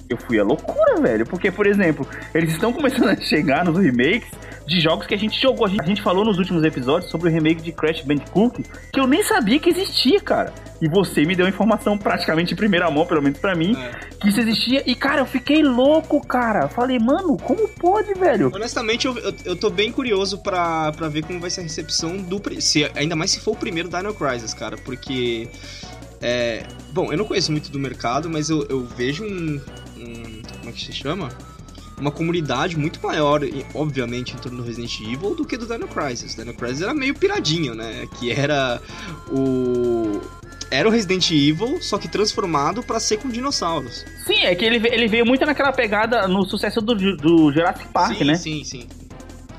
eu 0.10 0.18
fui 0.18 0.40
a 0.40 0.44
loucura, 0.44 1.00
velho. 1.00 1.26
Porque, 1.26 1.52
por 1.52 1.68
exemplo, 1.68 2.08
eles 2.34 2.54
estão 2.54 2.74
começando 2.74 3.10
a 3.10 3.16
chegar 3.16 3.64
nos 3.64 3.78
remakes 3.78 4.30
de 4.70 4.80
jogos 4.80 5.08
que 5.08 5.14
a 5.14 5.18
gente 5.18 5.40
jogou. 5.42 5.66
A 5.66 5.70
gente, 5.70 5.82
a 5.82 5.86
gente 5.86 6.02
falou 6.02 6.24
nos 6.24 6.38
últimos 6.38 6.64
episódios 6.64 7.10
sobre 7.10 7.30
o 7.30 7.32
remake 7.32 7.62
de 7.62 7.72
Crash 7.72 8.02
Bandicoot, 8.02 8.64
que 8.94 9.00
eu 9.00 9.08
nem 9.08 9.24
sabia 9.24 9.60
que 9.60 9.70
existia, 9.70 10.22
cara. 10.22 10.54
E 10.82 10.88
você 10.88 11.26
me 11.26 11.36
deu 11.36 11.48
informação 11.48 11.98
praticamente 11.98 12.54
em 12.54 12.56
primeira 12.56 12.90
mão, 12.90 13.06
pelo 13.06 13.22
menos 13.22 13.40
para 13.40 13.56
mim, 13.56 13.76
é. 13.76 13.92
que 14.22 14.30
isso 14.30 14.40
existia. 14.40 14.84
E, 14.86 14.96
cara, 14.96 15.22
eu 15.22 15.26
fiquei 15.26 15.62
louco, 15.62 16.26
cara. 16.26 16.70
Falei, 16.70 17.00
mano, 17.00 17.36
como 17.38 17.68
pode, 17.68 18.14
velho? 18.14 18.52
Honestamente, 18.54 19.08
eu, 19.08 19.18
eu, 19.18 19.34
eu 19.44 19.56
tô 19.56 19.70
bem 19.70 19.92
curioso 19.92 20.38
pra, 20.38 20.92
pra 20.94 21.10
ver 21.10 21.24
como 21.24 21.40
vai 21.40 21.50
ser 21.50 21.62
a 21.62 21.64
recepção 21.64 22.18
do. 22.18 22.40
Se, 22.62 22.90
ainda 22.96 23.16
mais 23.16 23.32
se 23.32 23.40
for 23.42 23.52
o 23.52 23.58
primeiro 23.58 23.90
Dino 23.90 24.14
Crisis, 24.14 24.54
cara, 24.54 24.78
porque. 24.78 25.50
É, 26.22 26.66
bom, 26.92 27.12
eu 27.12 27.18
não 27.18 27.26
conheço 27.26 27.52
muito 27.52 27.72
do 27.72 27.80
mercado, 27.80 28.30
mas 28.30 28.50
eu, 28.50 28.66
eu 28.70 28.86
vejo 28.86 29.24
um, 29.24 29.62
um. 29.98 30.42
Como 30.60 30.70
é 30.70 30.72
que 30.72 30.86
se 30.86 30.94
chama? 30.94 31.30
Uma 32.00 32.12
comunidade 32.12 32.78
muito 32.78 33.00
maior, 33.02 33.42
obviamente, 33.74 34.34
em 34.34 34.38
torno 34.38 34.60
do 34.60 34.64
Resident 34.64 35.00
Evil 35.02 35.36
do 35.36 35.46
que 35.46 35.58
do 35.58 35.66
Dino 35.66 35.88
Crisis. 35.88 36.36
Dino 36.36 36.54
Crisis 36.54 36.82
era 36.82 36.94
meio 36.94 37.14
piradinho, 37.14 37.76
né? 37.76 38.08
Que 38.20 38.32
era 38.32 38.82
o 39.30 40.22
era 40.72 40.88
o 40.88 40.92
Resident 40.92 41.32
Evil, 41.32 41.82
só 41.82 41.98
que 41.98 42.08
transformado 42.08 42.84
para 42.84 43.00
ser 43.00 43.18
com 43.18 43.28
dinossauros. 43.28 44.06
Sim, 44.26 44.44
é 44.44 44.54
que 44.54 44.64
ele, 44.64 44.88
ele 44.88 45.08
veio 45.08 45.26
muito 45.26 45.44
naquela 45.46 45.72
pegada 45.72 46.28
no 46.28 46.46
sucesso 46.46 46.80
do, 46.80 46.94
do 46.96 47.52
Jurassic 47.52 47.88
Park, 47.92 48.18
sim, 48.18 48.24
né? 48.24 48.36
Sim, 48.36 48.64
sim. 48.64 48.88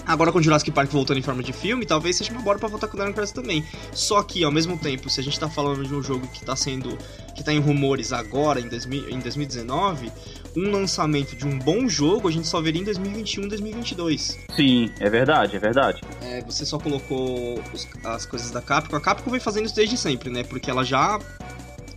Agora 0.06 0.32
com 0.32 0.38
o 0.38 0.42
Jurassic 0.42 0.70
Park 0.70 0.90
voltando 0.90 1.18
em 1.18 1.22
forma 1.22 1.42
de 1.42 1.52
filme, 1.52 1.86
talvez 1.86 2.16
seja 2.16 2.32
uma 2.32 2.42
bola 2.42 2.58
para 2.58 2.68
voltar 2.68 2.88
com 2.88 2.96
o 2.96 3.00
Dino 3.00 3.12
Crisis 3.12 3.32
também. 3.32 3.64
Só 3.92 4.22
que, 4.22 4.42
ao 4.42 4.50
mesmo 4.50 4.76
tempo, 4.78 5.08
se 5.10 5.20
a 5.20 5.22
gente 5.22 5.38
tá 5.38 5.48
falando 5.48 5.84
de 5.84 5.94
um 5.94 6.02
jogo 6.02 6.26
que 6.28 6.44
tá 6.44 6.56
sendo. 6.56 6.96
que 7.36 7.44
tá 7.44 7.52
em 7.52 7.60
rumores 7.60 8.12
agora, 8.12 8.60
em, 8.60 8.68
2000, 8.68 9.10
em 9.10 9.18
2019, 9.18 10.10
um 10.56 10.70
lançamento 10.70 11.36
de 11.36 11.46
um 11.46 11.58
bom 11.58 11.88
jogo 11.88 12.28
a 12.28 12.30
gente 12.30 12.46
só 12.46 12.60
veria 12.60 12.80
em 12.80 12.84
2021, 12.84 13.48
2022. 13.48 14.38
Sim, 14.54 14.90
é 14.98 15.08
verdade, 15.08 15.56
é 15.56 15.58
verdade. 15.58 16.02
É, 16.22 16.42
você 16.42 16.64
só 16.64 16.78
colocou 16.78 17.62
os, 17.72 17.88
as 18.04 18.26
coisas 18.26 18.50
da 18.50 18.60
Capcom. 18.60 18.96
A 18.96 19.00
Capcom 19.00 19.30
vem 19.30 19.40
fazendo 19.40 19.66
isso 19.66 19.74
desde 19.74 19.96
sempre, 19.96 20.30
né? 20.30 20.42
Porque 20.42 20.70
ela 20.70 20.84
já 20.84 21.18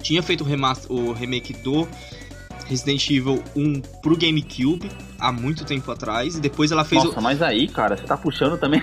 tinha 0.01 0.21
feito 0.21 0.41
o, 0.41 0.47
remaster, 0.47 0.91
o 0.91 1.13
remake 1.13 1.53
do 1.53 1.87
Resident 2.67 3.09
Evil 3.09 3.43
1 3.55 3.81
pro 4.01 4.17
GameCube 4.17 4.89
há 5.23 5.31
muito 5.31 5.65
tempo 5.65 5.89
atrás 5.91 6.35
e 6.35 6.41
depois 6.41 6.71
ela 6.71 6.83
fez 6.83 7.03
Nossa, 7.03 7.19
o... 7.19 7.23
mas 7.23 7.41
aí, 7.41 7.67
cara, 7.67 7.95
você 7.95 8.03
tá 8.03 8.17
puxando 8.17 8.57
também. 8.57 8.81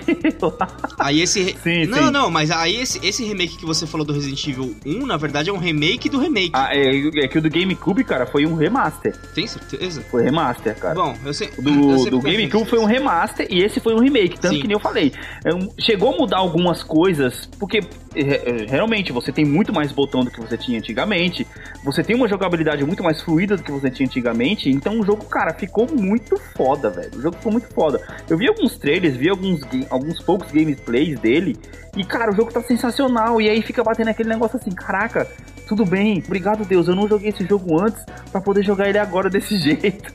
aí 0.99 1.21
esse 1.21 1.55
sim, 1.61 1.85
Não, 1.85 2.05
sim. 2.05 2.11
não, 2.11 2.29
mas 2.29 2.49
aí 2.51 2.75
esse, 2.75 3.05
esse 3.05 3.23
remake 3.23 3.57
que 3.57 3.65
você 3.65 3.85
falou 3.85 4.05
do 4.05 4.11
Resident 4.11 4.47
Evil 4.47 4.75
1, 4.85 5.05
na 5.05 5.17
verdade 5.17 5.49
é 5.49 5.53
um 5.53 5.57
remake 5.57 6.09
do 6.09 6.19
remake. 6.19 6.51
Ah, 6.53 6.69
é, 6.71 7.23
é 7.23 7.27
que 7.27 7.37
o 7.37 7.41
do 7.41 7.49
GameCube, 7.49 8.03
cara, 8.03 8.25
foi 8.25 8.45
um 8.45 8.55
remaster. 8.55 9.15
Tem 9.33 9.45
certeza? 9.45 10.01
Foi 10.09 10.23
remaster, 10.23 10.75
cara. 10.77 10.95
Bom, 10.95 11.15
eu 11.23 11.33
sei. 11.33 11.49
Do, 11.57 11.69
eu 11.69 12.09
do 12.09 12.19
GameCube 12.19 12.69
foi 12.69 12.79
um 12.79 12.85
remaster 12.85 13.47
e 13.49 13.61
esse 13.63 13.79
foi 13.79 13.93
um 13.93 13.99
remake, 13.99 14.39
tanto 14.39 14.55
sim. 14.55 14.61
que 14.61 14.67
nem 14.67 14.75
eu 14.75 14.81
falei. 14.81 15.13
É 15.45 15.51
chegou 15.79 16.13
a 16.13 16.17
mudar 16.17 16.37
algumas 16.37 16.83
coisas, 16.83 17.49
porque 17.59 17.81
é, 18.15 18.65
realmente 18.67 19.11
você 19.11 19.31
tem 19.31 19.45
muito 19.45 19.73
mais 19.73 19.91
botão 19.91 20.23
do 20.23 20.31
que 20.31 20.39
você 20.39 20.57
tinha 20.57 20.77
antigamente. 20.77 21.45
Você 21.83 22.03
tem 22.03 22.15
uma 22.15 22.27
jogabilidade 22.27 22.83
muito 22.85 23.03
mais 23.03 23.21
fluida 23.21 23.57
do 23.57 23.63
que 23.63 23.71
você 23.71 23.89
tinha 23.89 24.07
antigamente. 24.07 24.69
Então 24.69 24.99
o 24.99 25.05
jogo, 25.05 25.25
cara, 25.25 25.53
ficou 25.53 25.87
muito 25.91 26.30
foda, 26.37 26.89
velho. 26.89 27.11
O 27.15 27.21
jogo 27.21 27.37
ficou 27.37 27.51
muito 27.51 27.67
foda. 27.73 28.01
Eu 28.29 28.37
vi 28.37 28.47
alguns 28.47 28.77
trailers, 28.77 29.15
vi 29.15 29.29
alguns, 29.29 29.61
alguns 29.89 30.21
poucos 30.21 30.51
gameplays 30.51 31.19
dele. 31.19 31.57
E, 31.95 32.03
cara, 32.03 32.31
o 32.31 32.35
jogo 32.35 32.51
tá 32.51 32.61
sensacional. 32.61 33.41
E 33.41 33.49
aí 33.49 33.61
fica 33.61 33.83
batendo 33.83 34.09
aquele 34.09 34.29
negócio 34.29 34.57
assim, 34.57 34.71
caraca, 34.71 35.27
tudo 35.71 35.85
bem, 35.85 36.21
obrigado 36.25 36.65
Deus, 36.65 36.89
eu 36.89 36.95
não 36.95 37.07
joguei 37.07 37.29
esse 37.29 37.45
jogo 37.45 37.81
antes 37.81 38.03
para 38.29 38.41
poder 38.41 38.61
jogar 38.61 38.89
ele 38.89 38.97
agora 38.97 39.29
desse 39.29 39.55
jeito. 39.63 40.13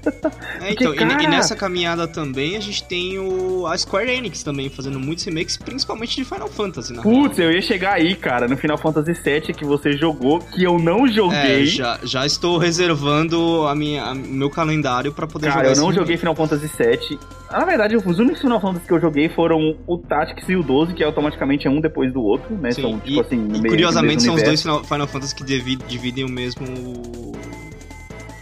É, 0.60 0.72
então, 0.72 0.92
Porque, 0.92 1.06
cara... 1.06 1.22
e, 1.22 1.26
nessa 1.26 1.56
caminhada 1.56 2.06
também 2.06 2.58
a 2.58 2.60
gente 2.60 2.84
tem 2.84 3.18
o 3.18 3.66
a 3.66 3.76
Square 3.78 4.10
Enix 4.10 4.42
também 4.42 4.68
fazendo 4.68 5.00
muitos 5.00 5.24
remakes, 5.24 5.56
principalmente 5.56 6.14
de 6.16 6.26
Final 6.26 6.48
Fantasy, 6.48 6.92
né? 6.92 7.00
Putz, 7.02 7.38
eu 7.38 7.50
ia 7.50 7.62
chegar 7.62 7.94
aí, 7.94 8.14
cara, 8.14 8.46
no 8.46 8.54
Final 8.54 8.76
Fantasy 8.76 9.14
VII 9.14 9.54
que 9.54 9.64
você 9.64 9.92
jogou, 9.92 10.40
que 10.40 10.62
eu 10.62 10.78
não 10.78 11.08
joguei. 11.08 11.62
É, 11.62 11.64
já, 11.64 11.98
já 12.02 12.26
estou 12.26 12.58
reservando 12.58 13.66
a 13.66 13.74
minha, 13.74 14.04
a, 14.04 14.14
meu 14.14 14.50
calendário 14.50 15.10
para 15.10 15.26
poder 15.26 15.46
cara, 15.46 15.60
jogar. 15.60 15.68
Cara, 15.70 15.80
eu 15.80 15.86
não 15.86 15.92
joguei 15.94 16.18
Final 16.18 16.36
Fantasy 16.36 16.70
VII. 16.76 17.18
Na 17.58 17.64
verdade, 17.64 17.96
os 17.96 18.18
únicos 18.18 18.40
Final 18.40 18.60
Fantasy 18.60 18.86
que 18.86 18.92
eu 18.92 19.00
joguei 19.00 19.28
foram 19.30 19.76
o 19.86 19.96
Tactics 19.96 20.46
e 20.48 20.56
o 20.56 20.62
12, 20.62 20.92
que 20.92 21.02
automaticamente 21.02 21.66
é 21.66 21.70
um 21.70 21.80
depois 21.80 22.12
do 22.12 22.22
outro, 22.22 22.54
né? 22.54 22.70
Sim, 22.70 22.82
São, 22.82 23.00
tipo 23.00 23.16
e, 23.16 23.20
assim, 23.20 23.48
e 23.54 23.68
curiosamente 23.68 24.22
são 24.22 24.34
universo. 24.34 24.68
os 24.68 24.74
dois 24.74 24.88
Final 24.88 25.06
Fantasy 25.06 25.34
que 25.34 25.44
dividem 25.44 26.24
o 26.24 26.28
mesmo 26.28 26.66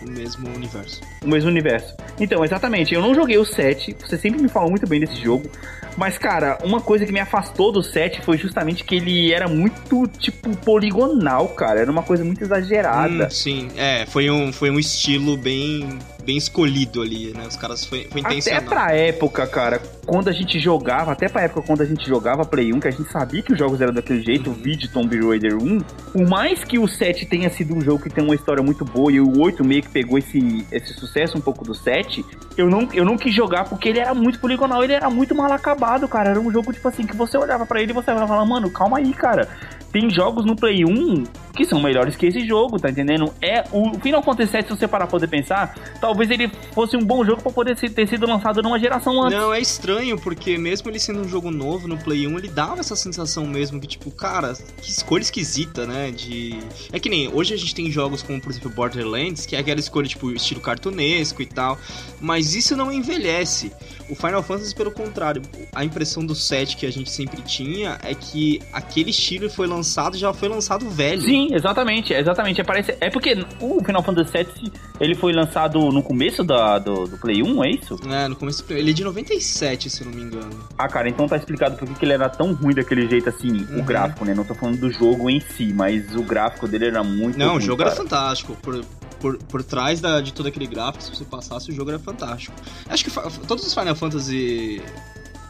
o 0.02 0.10
mesmo 0.10 0.48
universo. 0.54 1.00
O 1.22 1.28
mesmo 1.28 1.48
universo. 1.48 1.96
Então, 2.20 2.44
exatamente, 2.44 2.92
eu 2.92 3.00
não 3.00 3.14
joguei 3.14 3.38
o 3.38 3.44
7, 3.44 3.96
você 4.00 4.18
sempre 4.18 4.42
me 4.42 4.48
fala 4.48 4.68
muito 4.68 4.86
bem 4.86 5.00
desse 5.00 5.22
jogo, 5.22 5.48
mas, 5.96 6.18
cara, 6.18 6.58
uma 6.64 6.80
coisa 6.80 7.06
que 7.06 7.12
me 7.12 7.20
afastou 7.20 7.70
do 7.70 7.82
7 7.82 8.20
foi 8.22 8.36
justamente 8.36 8.82
que 8.84 8.96
ele 8.96 9.32
era 9.32 9.46
muito, 9.46 10.08
tipo, 10.18 10.54
poligonal, 10.56 11.48
cara. 11.48 11.80
Era 11.80 11.90
uma 11.90 12.02
coisa 12.02 12.24
muito 12.24 12.42
exagerada. 12.42 13.26
Hum, 13.26 13.30
sim, 13.30 13.68
é, 13.76 14.04
foi 14.06 14.28
um, 14.28 14.52
foi 14.52 14.70
um 14.70 14.78
estilo 14.78 15.36
bem 15.36 15.98
bem 16.24 16.36
escolhido 16.36 17.02
ali, 17.02 17.32
né? 17.32 17.46
Os 17.46 17.56
caras 17.56 17.84
foi, 17.84 18.08
foi 18.10 18.20
intencional. 18.20 18.60
Até 18.60 18.68
pra 18.68 18.92
época, 18.92 19.46
cara, 19.46 19.80
quando 20.06 20.28
a 20.28 20.32
gente 20.32 20.58
jogava, 20.58 21.12
até 21.12 21.28
pra 21.28 21.42
época 21.42 21.62
quando 21.62 21.82
a 21.82 21.84
gente 21.84 22.08
jogava 22.08 22.44
Play 22.44 22.72
1, 22.72 22.80
que 22.80 22.88
a 22.88 22.90
gente 22.90 23.10
sabia 23.10 23.42
que 23.42 23.52
os 23.52 23.58
jogos 23.58 23.80
eram 23.80 23.92
daquele 23.92 24.22
jeito, 24.22 24.50
uhum. 24.50 24.56
o 24.56 24.58
vídeo 24.58 24.88
Tomb 24.92 25.16
Raider 25.20 25.56
1, 25.56 25.80
por 26.12 26.28
mais 26.28 26.64
que 26.64 26.78
o 26.78 26.88
7 26.88 27.26
tenha 27.26 27.50
sido 27.50 27.74
um 27.74 27.80
jogo 27.80 28.02
que 28.02 28.10
tem 28.10 28.24
uma 28.24 28.34
história 28.34 28.62
muito 28.62 28.84
boa 28.84 29.12
e 29.12 29.20
o 29.20 29.40
8 29.40 29.64
meio 29.64 29.82
que 29.82 29.90
pegou 29.90 30.18
esse, 30.18 30.66
esse 30.72 30.94
sucesso 30.94 31.36
um 31.36 31.40
pouco 31.40 31.64
do 31.64 31.74
7, 31.74 32.24
eu 32.56 32.68
não, 32.68 32.88
eu 32.92 33.04
não 33.04 33.16
quis 33.16 33.34
jogar 33.34 33.64
porque 33.68 33.88
ele 33.88 33.98
era 33.98 34.14
muito 34.14 34.38
poligonal, 34.38 34.82
ele 34.82 34.92
era 34.92 35.10
muito 35.10 35.34
mal 35.34 35.52
acabado, 35.52 36.08
cara. 36.08 36.30
Era 36.30 36.40
um 36.40 36.50
jogo, 36.50 36.72
tipo 36.72 36.86
assim, 36.88 37.06
que 37.06 37.16
você 37.16 37.36
olhava 37.36 37.66
para 37.66 37.82
ele 37.82 37.92
e 37.92 37.94
você 37.94 38.06
falava, 38.06 38.44
mano, 38.44 38.70
calma 38.70 38.98
aí, 38.98 39.12
cara. 39.12 39.48
Tem 39.92 40.08
jogos 40.10 40.44
no 40.44 40.56
Play 40.56 40.84
1 40.84 41.24
que 41.54 41.64
são 41.64 41.80
melhores 41.80 42.16
que 42.16 42.26
esse 42.26 42.46
jogo, 42.46 42.78
tá 42.78 42.90
entendendo? 42.90 43.32
É 43.40 43.64
o 43.72 43.94
Final 44.00 44.22
Fantasy 44.22 44.52
VII, 44.52 44.62
se 44.62 44.68
você 44.70 44.88
parar 44.88 45.06
pra 45.06 45.12
poder 45.12 45.28
pensar, 45.28 45.74
talvez 46.00 46.30
ele 46.30 46.50
fosse 46.72 46.96
um 46.96 47.04
bom 47.04 47.24
jogo 47.24 47.42
para 47.42 47.52
poder 47.52 47.76
ter 47.76 48.08
sido 48.08 48.26
lançado 48.26 48.62
numa 48.62 48.78
geração 48.78 49.22
antes. 49.22 49.38
Não, 49.38 49.54
é 49.54 49.60
estranho, 49.60 50.18
porque 50.18 50.58
mesmo 50.58 50.90
ele 50.90 50.98
sendo 50.98 51.20
um 51.20 51.28
jogo 51.28 51.50
novo 51.50 51.86
no 51.86 51.96
Play 51.96 52.26
1, 52.26 52.38
ele 52.38 52.48
dava 52.48 52.80
essa 52.80 52.96
sensação 52.96 53.46
mesmo 53.46 53.80
que, 53.80 53.86
tipo, 53.86 54.10
cara, 54.10 54.54
que 54.80 54.90
escolha 54.90 55.22
esquisita, 55.22 55.86
né? 55.86 56.10
De. 56.10 56.58
É 56.92 56.98
que 56.98 57.08
nem 57.08 57.32
hoje 57.32 57.54
a 57.54 57.56
gente 57.56 57.74
tem 57.74 57.90
jogos 57.90 58.22
como, 58.22 58.40
por 58.40 58.50
exemplo, 58.50 58.70
Borderlands, 58.70 59.46
que 59.46 59.54
é 59.54 59.58
aquela 59.58 59.80
escolha, 59.80 60.08
tipo, 60.08 60.32
estilo 60.32 60.60
cartunesco 60.60 61.40
e 61.40 61.46
tal, 61.46 61.78
mas 62.20 62.54
isso 62.54 62.76
não 62.76 62.92
envelhece. 62.92 63.72
O 64.08 64.14
Final 64.14 64.42
Fantasy, 64.42 64.74
pelo 64.74 64.90
contrário, 64.90 65.40
a 65.74 65.84
impressão 65.84 66.24
do 66.24 66.34
set 66.34 66.76
que 66.76 66.84
a 66.84 66.92
gente 66.92 67.10
sempre 67.10 67.40
tinha 67.42 67.98
é 68.02 68.14
que 68.14 68.60
aquele 68.72 69.10
estilo 69.10 69.48
foi 69.48 69.66
lançado 69.66 70.16
já 70.16 70.32
foi 70.32 70.48
lançado 70.48 70.88
velho. 70.90 71.22
Sim, 71.22 71.43
exatamente, 71.52 72.12
exatamente. 72.12 72.60
É, 72.60 72.64
parece, 72.64 72.96
é 73.00 73.10
porque 73.10 73.44
o 73.60 73.82
Final 73.84 74.02
Fantasy 74.02 74.32
VII 74.32 74.72
ele 75.00 75.14
foi 75.14 75.32
lançado 75.32 75.78
no 75.90 76.02
começo 76.02 76.44
da, 76.44 76.78
do, 76.78 77.06
do 77.06 77.18
Play 77.18 77.42
1, 77.42 77.64
é 77.64 77.70
isso? 77.70 77.98
É, 78.08 78.28
no 78.28 78.36
começo 78.36 78.64
Ele 78.70 78.90
é 78.90 78.94
de 78.94 79.04
97, 79.04 79.90
se 79.90 80.02
eu 80.02 80.10
não 80.10 80.14
me 80.14 80.22
engano. 80.22 80.68
Ah, 80.78 80.88
cara, 80.88 81.08
então 81.08 81.26
tá 81.26 81.36
explicado 81.36 81.76
por 81.76 81.88
que 81.88 82.04
ele 82.04 82.12
era 82.12 82.28
tão 82.28 82.52
ruim 82.54 82.74
daquele 82.74 83.08
jeito 83.08 83.28
assim, 83.28 83.66
uhum. 83.70 83.80
o 83.80 83.82
gráfico, 83.82 84.24
né? 84.24 84.34
Não 84.34 84.44
tô 84.44 84.54
falando 84.54 84.78
do 84.78 84.90
jogo 84.90 85.28
em 85.28 85.40
si, 85.40 85.72
mas 85.74 86.14
o 86.14 86.22
gráfico 86.22 86.68
dele 86.68 86.86
era 86.86 87.02
muito. 87.02 87.38
Não, 87.38 87.52
ruim, 87.52 87.58
o 87.58 87.60
jogo 87.60 87.78
cara. 87.78 87.90
era 87.90 87.96
fantástico. 87.96 88.56
Por, 88.62 88.84
por, 89.20 89.38
por 89.38 89.62
trás 89.62 90.00
da, 90.00 90.20
de 90.20 90.32
todo 90.32 90.46
aquele 90.46 90.66
gráfico, 90.66 91.02
se 91.02 91.10
você 91.10 91.24
passasse, 91.24 91.70
o 91.70 91.74
jogo 91.74 91.90
era 91.90 91.98
fantástico. 91.98 92.54
Acho 92.88 93.04
que 93.04 93.10
todos 93.46 93.66
os 93.66 93.72
Final 93.72 93.94
Fantasy 93.94 94.82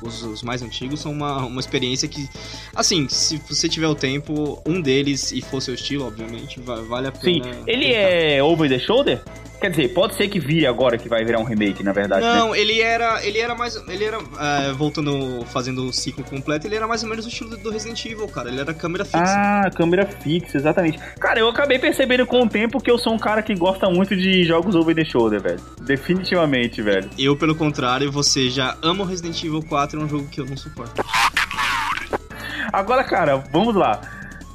os, 0.07 0.23
os, 0.23 0.43
mais 0.43 0.63
antigos 0.63 1.01
são 1.01 1.13
uma, 1.13 1.45
uma 1.45 1.61
experiência 1.61 2.07
que, 2.09 2.29
assim, 2.75 3.09
se 3.09 3.39
você 3.49 3.69
tiver 3.69 3.89
o 3.89 3.95
tempo, 3.95 4.63
um 4.67 4.81
deles 4.81 5.33
e 5.33 5.41
for 5.41 5.61
seu 5.61 5.75
estilo, 5.75 6.07
obviamente, 6.07 6.61
vale 6.61 7.09
a 7.09 7.13
pena. 7.13 7.45
Sim, 7.45 7.63
ele 7.67 7.87
tentar. 7.87 7.99
é 7.99 8.43
over 8.43 8.69
the 8.69 8.79
shoulder? 8.79 9.23
Quer 9.65 9.71
dizer, 9.71 9.95
pode 9.95 10.15
ser 10.15 10.29
que 10.29 10.39
vire 10.39 10.67
agora 10.67 10.99
que 10.99 11.09
vai 11.09 11.25
virar 11.25 11.39
um 11.39 11.43
remake, 11.43 11.83
na 11.83 11.91
verdade. 11.91 12.21
Não, 12.21 12.51
né? 12.51 12.61
ele 12.61 12.83
era. 12.83 13.25
Ele 13.25 13.39
era 13.39 13.55
mais. 13.55 13.75
Ele 13.89 14.05
era. 14.05 14.19
É, 14.39 14.73
voltando, 14.73 15.43
fazendo 15.47 15.87
o 15.87 15.91
ciclo 15.91 16.23
completo, 16.23 16.67
ele 16.67 16.77
era 16.77 16.87
mais 16.87 17.03
ou 17.03 17.09
menos 17.09 17.25
o 17.25 17.31
estilo 17.31 17.57
do 17.57 17.71
Resident 17.71 18.05
Evil, 18.05 18.29
cara. 18.29 18.51
Ele 18.51 18.61
era 18.61 18.75
câmera 18.75 19.07
fixa. 19.07 19.25
Ah, 19.25 19.71
câmera 19.75 20.05
fixa, 20.05 20.59
exatamente. 20.59 20.99
Cara, 21.19 21.41
eu 21.41 21.49
acabei 21.49 21.79
percebendo 21.79 22.27
com 22.27 22.43
o 22.43 22.47
tempo 22.47 22.79
que 22.79 22.91
eu 22.91 22.99
sou 22.99 23.15
um 23.15 23.19
cara 23.19 23.43
que 23.43 23.55
gosta 23.55 23.89
muito 23.89 24.15
de 24.15 24.45
jogos 24.45 24.75
over 24.75 24.95
the 24.95 25.03
shoulder, 25.03 25.41
velho. 25.41 25.61
Definitivamente, 25.81 26.83
velho. 26.83 27.09
Eu, 27.19 27.35
pelo 27.35 27.55
contrário, 27.55 28.13
você 28.13 28.51
já 28.51 28.77
ama 28.83 29.03
o 29.03 29.07
Resident 29.07 29.43
Evil 29.43 29.63
4, 29.67 29.99
é 29.99 30.05
um 30.05 30.09
jogo 30.11 30.29
que 30.29 30.43
eu 30.43 30.45
não 30.45 30.59
suporto. 30.59 31.03
Agora, 32.71 33.03
cara, 33.03 33.43
vamos 33.51 33.75
lá. 33.75 33.99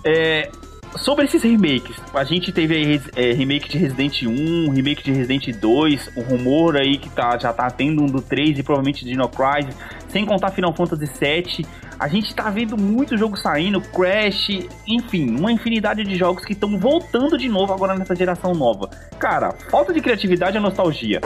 É, 0.05 0.51
sobre 0.97 1.25
esses 1.25 1.43
remakes, 1.43 1.95
a 2.13 2.23
gente 2.23 2.51
teve 2.51 2.75
aí 2.75 3.01
é, 3.15 3.31
remake 3.33 3.69
de 3.69 3.77
Resident 3.77 4.23
1, 4.23 4.71
remake 4.71 5.03
de 5.03 5.11
Resident 5.11 5.55
2, 5.55 6.11
o 6.15 6.21
rumor 6.21 6.75
aí 6.75 6.97
que 6.97 7.09
tá, 7.09 7.37
já 7.37 7.53
tá 7.53 7.69
tendo 7.69 8.03
um 8.03 8.07
do 8.07 8.21
3 8.21 8.59
e 8.59 8.63
provavelmente 8.63 9.05
Dino 9.05 9.29
Crisis, 9.29 9.75
sem 10.09 10.25
contar 10.25 10.51
Final 10.51 10.73
Fantasy 10.73 11.07
7. 11.07 11.65
A 11.99 12.07
gente 12.07 12.33
tá 12.33 12.49
vendo 12.49 12.77
muito 12.77 13.17
jogo 13.17 13.37
saindo, 13.37 13.81
Crash, 13.81 14.49
enfim, 14.87 15.35
uma 15.35 15.51
infinidade 15.51 16.03
de 16.03 16.15
jogos 16.15 16.45
que 16.45 16.53
estão 16.53 16.79
voltando 16.79 17.37
de 17.37 17.49
novo 17.49 17.73
agora 17.73 17.95
nessa 17.95 18.15
geração 18.15 18.53
nova. 18.53 18.89
Cara, 19.19 19.51
falta 19.69 19.93
de 19.93 20.01
criatividade 20.01 20.57
é 20.57 20.59
nostalgia. 20.59 21.19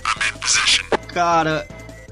Cara, 1.13 1.67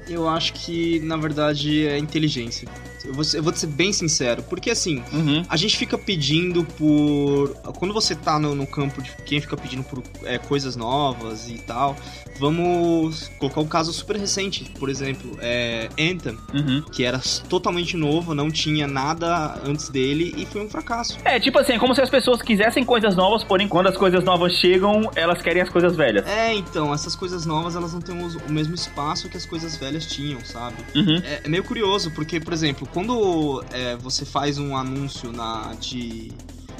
eu 0.08 0.28
acho 0.28 0.52
que 0.52 1.00
na 1.00 1.16
verdade 1.16 1.86
é 1.86 1.98
inteligência. 1.98 2.68
Eu 3.04 3.14
vou, 3.14 3.24
eu 3.34 3.42
vou 3.42 3.52
ser 3.54 3.66
bem 3.66 3.92
sincero, 3.92 4.42
porque 4.44 4.70
assim, 4.70 5.02
uhum. 5.12 5.42
a 5.48 5.56
gente 5.56 5.76
fica 5.76 5.96
pedindo 5.98 6.64
por. 6.64 7.50
Quando 7.78 7.92
você 7.92 8.14
tá 8.14 8.38
no, 8.38 8.54
no 8.54 8.66
campo 8.66 9.02
de 9.02 9.10
quem 9.24 9.40
fica 9.40 9.56
pedindo 9.56 9.82
por 9.82 10.02
é, 10.24 10.38
coisas 10.38 10.76
novas 10.76 11.48
e 11.48 11.58
tal, 11.58 11.96
vamos 12.38 13.28
colocar 13.38 13.60
um 13.60 13.66
caso 13.66 13.92
super 13.92 14.16
recente, 14.16 14.64
por 14.78 14.88
exemplo, 14.88 15.36
é 15.40 15.88
Anthem, 15.98 16.36
uhum. 16.52 16.82
que 16.92 17.04
era 17.04 17.20
totalmente 17.48 17.96
novo, 17.96 18.34
não 18.34 18.50
tinha 18.50 18.86
nada 18.86 19.60
antes 19.64 19.88
dele 19.88 20.34
e 20.36 20.46
foi 20.46 20.64
um 20.64 20.68
fracasso. 20.68 21.18
É, 21.24 21.38
tipo 21.38 21.58
assim, 21.58 21.74
é 21.74 21.78
como 21.78 21.94
se 21.94 22.00
as 22.00 22.10
pessoas 22.10 22.42
quisessem 22.42 22.84
coisas 22.84 23.14
novas, 23.16 23.44
porém 23.44 23.68
quando 23.68 23.88
as 23.88 23.96
coisas 23.96 24.24
novas 24.24 24.54
chegam, 24.54 25.10
elas 25.14 25.40
querem 25.42 25.62
as 25.62 25.68
coisas 25.68 25.96
velhas. 25.96 26.26
É, 26.26 26.52
então, 26.54 26.92
essas 26.92 27.14
coisas 27.14 27.46
novas 27.46 27.76
elas 27.76 27.92
não 27.92 28.00
têm 28.00 28.14
o 28.14 28.52
mesmo 28.52 28.74
espaço 28.74 29.28
que 29.28 29.36
as 29.36 29.46
coisas 29.46 29.76
velhas 29.76 30.06
tinham, 30.06 30.44
sabe? 30.44 30.76
Uhum. 30.94 31.22
É, 31.24 31.42
é 31.44 31.48
meio 31.48 31.64
curioso, 31.64 32.10
porque, 32.10 32.40
por 32.40 32.52
exemplo, 32.52 32.86
quando 32.92 33.64
é, 33.72 33.96
você 33.96 34.24
faz 34.24 34.58
um 34.58 34.76
anúncio 34.76 35.32
na 35.32 35.74
de, 35.80 36.32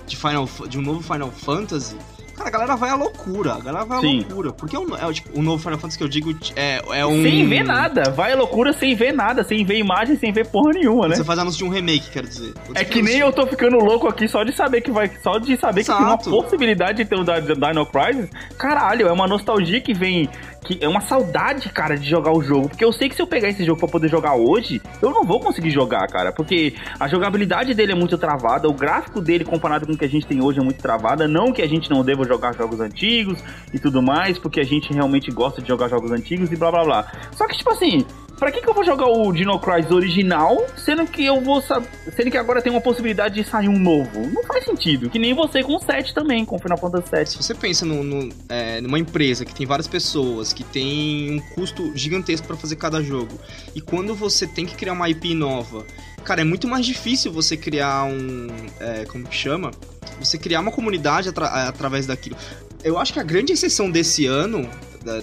de, 0.06 0.16
Final, 0.16 0.48
de 0.68 0.78
um 0.78 0.82
novo 0.82 1.02
Final 1.02 1.30
Fantasy, 1.30 1.96
Cara, 2.36 2.48
a 2.48 2.50
galera 2.50 2.76
vai 2.76 2.90
à 2.90 2.94
loucura. 2.94 3.54
A 3.54 3.60
galera 3.60 3.84
vai 3.84 3.98
à 3.98 4.00
Sim. 4.00 4.18
loucura. 4.20 4.52
Porque 4.52 4.76
o, 4.76 4.96
é, 4.96 5.12
tipo, 5.12 5.38
o 5.38 5.42
novo 5.42 5.62
Final 5.62 5.78
Fantasy 5.78 5.98
que 5.98 6.04
eu 6.04 6.08
digo 6.08 6.34
é, 6.56 6.82
é 6.92 7.06
um. 7.06 7.22
Sem 7.22 7.48
ver 7.48 7.62
nada. 7.62 8.10
Vai 8.10 8.32
à 8.32 8.36
loucura 8.36 8.72
sem 8.72 8.94
ver 8.94 9.12
nada. 9.12 9.44
Sem 9.44 9.64
ver 9.64 9.78
imagem, 9.78 10.16
sem 10.16 10.32
ver 10.32 10.46
porra 10.46 10.72
nenhuma, 10.72 11.08
né? 11.08 11.16
Você 11.16 11.24
faz 11.24 11.38
anúncio 11.38 11.58
de 11.58 11.64
um 11.64 11.68
remake, 11.68 12.10
quer 12.10 12.24
dizer. 12.24 12.54
É 12.74 12.84
que 12.84 13.02
nem 13.02 13.18
eu 13.18 13.32
tô 13.32 13.46
ficando 13.46 13.76
louco 13.76 14.08
aqui 14.08 14.26
só 14.26 14.44
de 14.44 14.52
saber 14.52 14.80
que 14.80 14.90
vai. 14.90 15.10
Só 15.22 15.38
de 15.38 15.56
saber 15.56 15.82
Exato. 15.82 15.98
que 15.98 16.24
tem 16.24 16.32
uma 16.32 16.42
possibilidade 16.42 16.98
de 16.98 17.04
ter 17.04 17.16
o 17.16 17.24
da 17.24 17.38
Dino 17.38 17.86
Crisis. 17.86 18.30
Caralho, 18.58 19.08
é 19.08 19.12
uma 19.12 19.26
nostalgia 19.26 19.80
que 19.80 19.92
vem 19.92 20.28
que 20.64 20.78
é 20.80 20.88
uma 20.88 21.00
saudade, 21.00 21.68
cara, 21.70 21.96
de 21.96 22.08
jogar 22.08 22.32
o 22.32 22.42
jogo. 22.42 22.68
Porque 22.68 22.84
eu 22.84 22.92
sei 22.92 23.08
que 23.08 23.14
se 23.14 23.22
eu 23.22 23.26
pegar 23.26 23.48
esse 23.48 23.64
jogo 23.64 23.80
para 23.80 23.88
poder 23.88 24.08
jogar 24.08 24.34
hoje, 24.34 24.80
eu 25.00 25.10
não 25.10 25.24
vou 25.24 25.40
conseguir 25.40 25.70
jogar, 25.70 26.06
cara. 26.08 26.32
Porque 26.32 26.74
a 26.98 27.08
jogabilidade 27.08 27.74
dele 27.74 27.92
é 27.92 27.94
muito 27.94 28.16
travada, 28.16 28.68
o 28.68 28.72
gráfico 28.72 29.20
dele 29.20 29.44
comparado 29.44 29.86
com 29.86 29.92
o 29.92 29.96
que 29.96 30.04
a 30.04 30.08
gente 30.08 30.26
tem 30.26 30.42
hoje 30.42 30.60
é 30.60 30.62
muito 30.62 30.80
travada. 30.80 31.26
Não 31.26 31.52
que 31.52 31.62
a 31.62 31.68
gente 31.68 31.90
não 31.90 32.04
deva 32.04 32.24
jogar 32.24 32.54
jogos 32.54 32.80
antigos 32.80 33.38
e 33.72 33.78
tudo 33.78 34.02
mais, 34.02 34.38
porque 34.38 34.60
a 34.60 34.64
gente 34.64 34.92
realmente 34.92 35.30
gosta 35.30 35.60
de 35.60 35.68
jogar 35.68 35.88
jogos 35.88 36.12
antigos 36.12 36.52
e 36.52 36.56
blá 36.56 36.70
blá 36.70 36.84
blá. 36.84 37.12
Só 37.32 37.46
que, 37.46 37.56
tipo 37.56 37.70
assim, 37.70 38.04
Pra 38.42 38.50
que, 38.50 38.60
que 38.60 38.68
eu 38.68 38.74
vou 38.74 38.82
jogar 38.82 39.06
o 39.06 39.32
Dino 39.32 39.56
Crisis 39.60 39.92
original, 39.92 40.66
sendo 40.76 41.06
que 41.06 41.24
eu 41.24 41.40
vou 41.40 41.62
sendo 41.62 42.28
que 42.28 42.36
agora 42.36 42.60
tem 42.60 42.72
uma 42.72 42.80
possibilidade 42.80 43.36
de 43.36 43.48
sair 43.48 43.68
um 43.68 43.78
novo? 43.78 44.28
Não 44.32 44.42
faz 44.42 44.64
sentido. 44.64 45.08
Que 45.08 45.16
nem 45.16 45.32
você 45.32 45.62
com 45.62 45.76
o 45.76 45.78
7 45.80 46.12
também, 46.12 46.44
com 46.44 46.56
o 46.56 46.58
Final 46.58 46.76
Fantasy 46.76 47.08
7. 47.08 47.30
Se 47.30 47.36
você 47.36 47.54
pensa 47.54 47.86
no, 47.86 48.02
no, 48.02 48.34
é, 48.48 48.80
numa 48.80 48.98
empresa 48.98 49.44
que 49.44 49.54
tem 49.54 49.64
várias 49.64 49.86
pessoas, 49.86 50.52
que 50.52 50.64
tem 50.64 51.36
um 51.36 51.54
custo 51.54 51.92
gigantesco 51.94 52.44
para 52.44 52.56
fazer 52.56 52.74
cada 52.74 53.00
jogo, 53.00 53.38
e 53.76 53.80
quando 53.80 54.12
você 54.12 54.44
tem 54.44 54.66
que 54.66 54.74
criar 54.74 54.94
uma 54.94 55.08
IP 55.08 55.34
nova, 55.34 55.86
cara, 56.24 56.40
é 56.40 56.44
muito 56.44 56.66
mais 56.66 56.84
difícil 56.84 57.30
você 57.30 57.56
criar 57.56 58.06
um. 58.06 58.48
É, 58.80 59.04
como 59.04 59.24
que 59.24 59.36
chama? 59.36 59.70
Você 60.18 60.36
criar 60.36 60.58
uma 60.58 60.72
comunidade 60.72 61.28
atra 61.28 61.46
através 61.68 62.08
daquilo. 62.08 62.36
Eu 62.82 62.98
acho 62.98 63.12
que 63.12 63.20
a 63.20 63.22
grande 63.22 63.52
exceção 63.52 63.88
desse 63.88 64.26
ano 64.26 64.68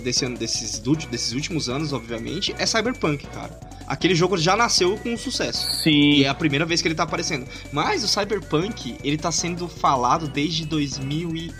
desse 0.01 0.25
ano, 0.25 0.38
desses, 0.38 0.79
desses 1.09 1.33
últimos 1.33 1.69
anos, 1.69 1.93
obviamente, 1.93 2.53
é 2.57 2.65
Cyberpunk, 2.65 3.25
cara. 3.27 3.57
aquele 3.88 4.13
jogo 4.15 4.38
já 4.38 4.55
nasceu 4.55 4.98
com 4.98 5.17
sucesso. 5.17 5.81
Sim. 5.81 6.12
E 6.12 6.24
é 6.24 6.29
a 6.29 6.36
primeira 6.36 6.65
vez 6.65 6.81
que 6.81 6.88
ele 6.88 6.95
tá 6.95 7.03
aparecendo. 7.03 7.48
Mas 7.71 8.03
o 8.03 8.07
Cyberpunk, 8.07 8.98
ele 9.03 9.17
tá 9.17 9.31
sendo 9.31 9.67
falado 9.67 10.27
desde 10.27 10.65
2011, 10.65 11.53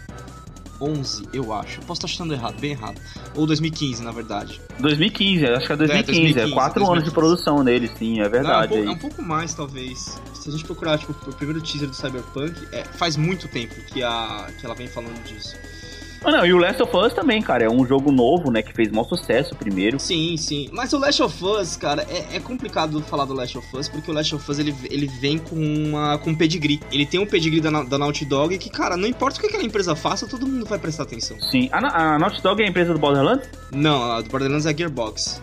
eu 1.34 1.52
acho. 1.54 1.80
Posso 1.82 2.00
estar 2.00 2.08
chutando 2.08 2.34
errado, 2.34 2.60
bem 2.60 2.72
errado. 2.72 3.00
Ou 3.36 3.48
2015, 3.48 4.04
na 4.04 4.12
verdade. 4.12 4.62
2015, 4.80 5.46
acho 5.46 5.68
que 5.68 5.74
é 5.74 5.76
2015. 5.76 5.90
É, 5.90 6.04
2015 6.04 6.40
é 6.40 6.54
quatro 6.54 6.80
2015. 6.80 6.92
anos 6.92 7.04
de 7.04 7.12
produção 7.12 7.64
dele, 7.64 7.92
sim, 7.98 8.22
é 8.22 8.30
verdade. 8.30 8.76
Não, 8.76 8.78
é, 8.78 8.82
um 8.82 8.86
pouco, 8.86 8.90
é, 8.90 8.92
um 8.92 8.98
pouco, 8.98 9.22
mais, 9.22 9.54
talvez. 9.54 10.20
Se 10.34 10.50
a 10.50 10.52
gente 10.52 10.64
procurar, 10.64 10.98
tipo, 10.98 11.12
o 11.12 11.34
primeiro 11.34 11.62
teaser 11.62 11.90
do 11.90 11.96
Cyberpunk, 11.96 12.56
é, 12.72 12.84
faz 12.84 13.18
muito 13.18 13.48
tempo 13.48 13.76
que, 13.88 14.04
a, 14.04 14.48
que 14.60 14.66
ela 14.66 14.76
vem 14.76 14.88
falando 14.88 15.22
disso. 15.24 15.56
Ah, 16.24 16.32
não, 16.32 16.46
e 16.46 16.54
o 16.54 16.58
Last 16.58 16.82
of 16.82 16.96
Us 16.96 17.14
também, 17.14 17.42
cara, 17.42 17.64
é 17.64 17.70
um 17.70 17.86
jogo 17.86 18.12
novo, 18.12 18.52
né, 18.52 18.62
que 18.62 18.74
fez 18.74 18.92
maior 18.92 19.06
sucesso 19.06 19.56
primeiro. 19.56 20.00
Sim, 20.00 20.36
sim. 20.38 20.70
Mas 20.72 20.92
o 20.94 21.00
Last 21.00 21.24
of 21.24 21.44
Us, 21.44 21.78
cara, 21.78 22.06
é, 22.10 22.36
é, 22.36 22.40
complicado 22.40 23.02
falar 23.02 23.26
do 23.26 23.34
Last 23.34 23.58
of 23.58 23.78
Us, 23.78 23.88
porque 23.88 24.12
o 24.12 24.14
Last 24.14 24.36
of 24.36 24.52
Us, 24.52 24.60
ele, 24.60 24.76
ele 24.90 25.08
vem 25.08 25.38
com, 25.38 25.56
uma, 25.56 26.18
com 26.18 26.32
um 26.32 26.36
pedigree. 26.36 26.80
Ele 26.92 27.06
tem 27.06 27.20
um 27.20 27.26
pedigree 27.26 27.62
da, 27.62 27.84
da 27.84 27.98
Naughty 27.98 28.26
Dog 28.26 28.58
que, 28.58 28.70
cara, 28.70 28.98
não 28.98 29.08
importa 29.08 29.38
o 29.38 29.42
que 29.42 29.48
aquela 29.48 29.64
empresa 29.64 29.96
faça, 29.96 30.28
todo 30.28 30.46
mundo 30.46 30.66
vai 30.66 30.78
prestar 30.78 31.04
atenção. 31.04 31.40
Sim. 31.40 31.70
A, 31.72 32.14
a 32.16 32.20
Naughty 32.20 32.42
Dog 32.42 32.62
é 32.62 32.66
a 32.66 32.70
empresa 32.70 32.94
do 32.94 33.00
Borderlands? 33.00 33.50
Não, 33.72 34.12
a 34.12 34.22
do 34.22 34.30
Borderlands 34.30 34.66
é 34.66 34.72
a 34.72 34.76
Gearbox. 34.76 35.42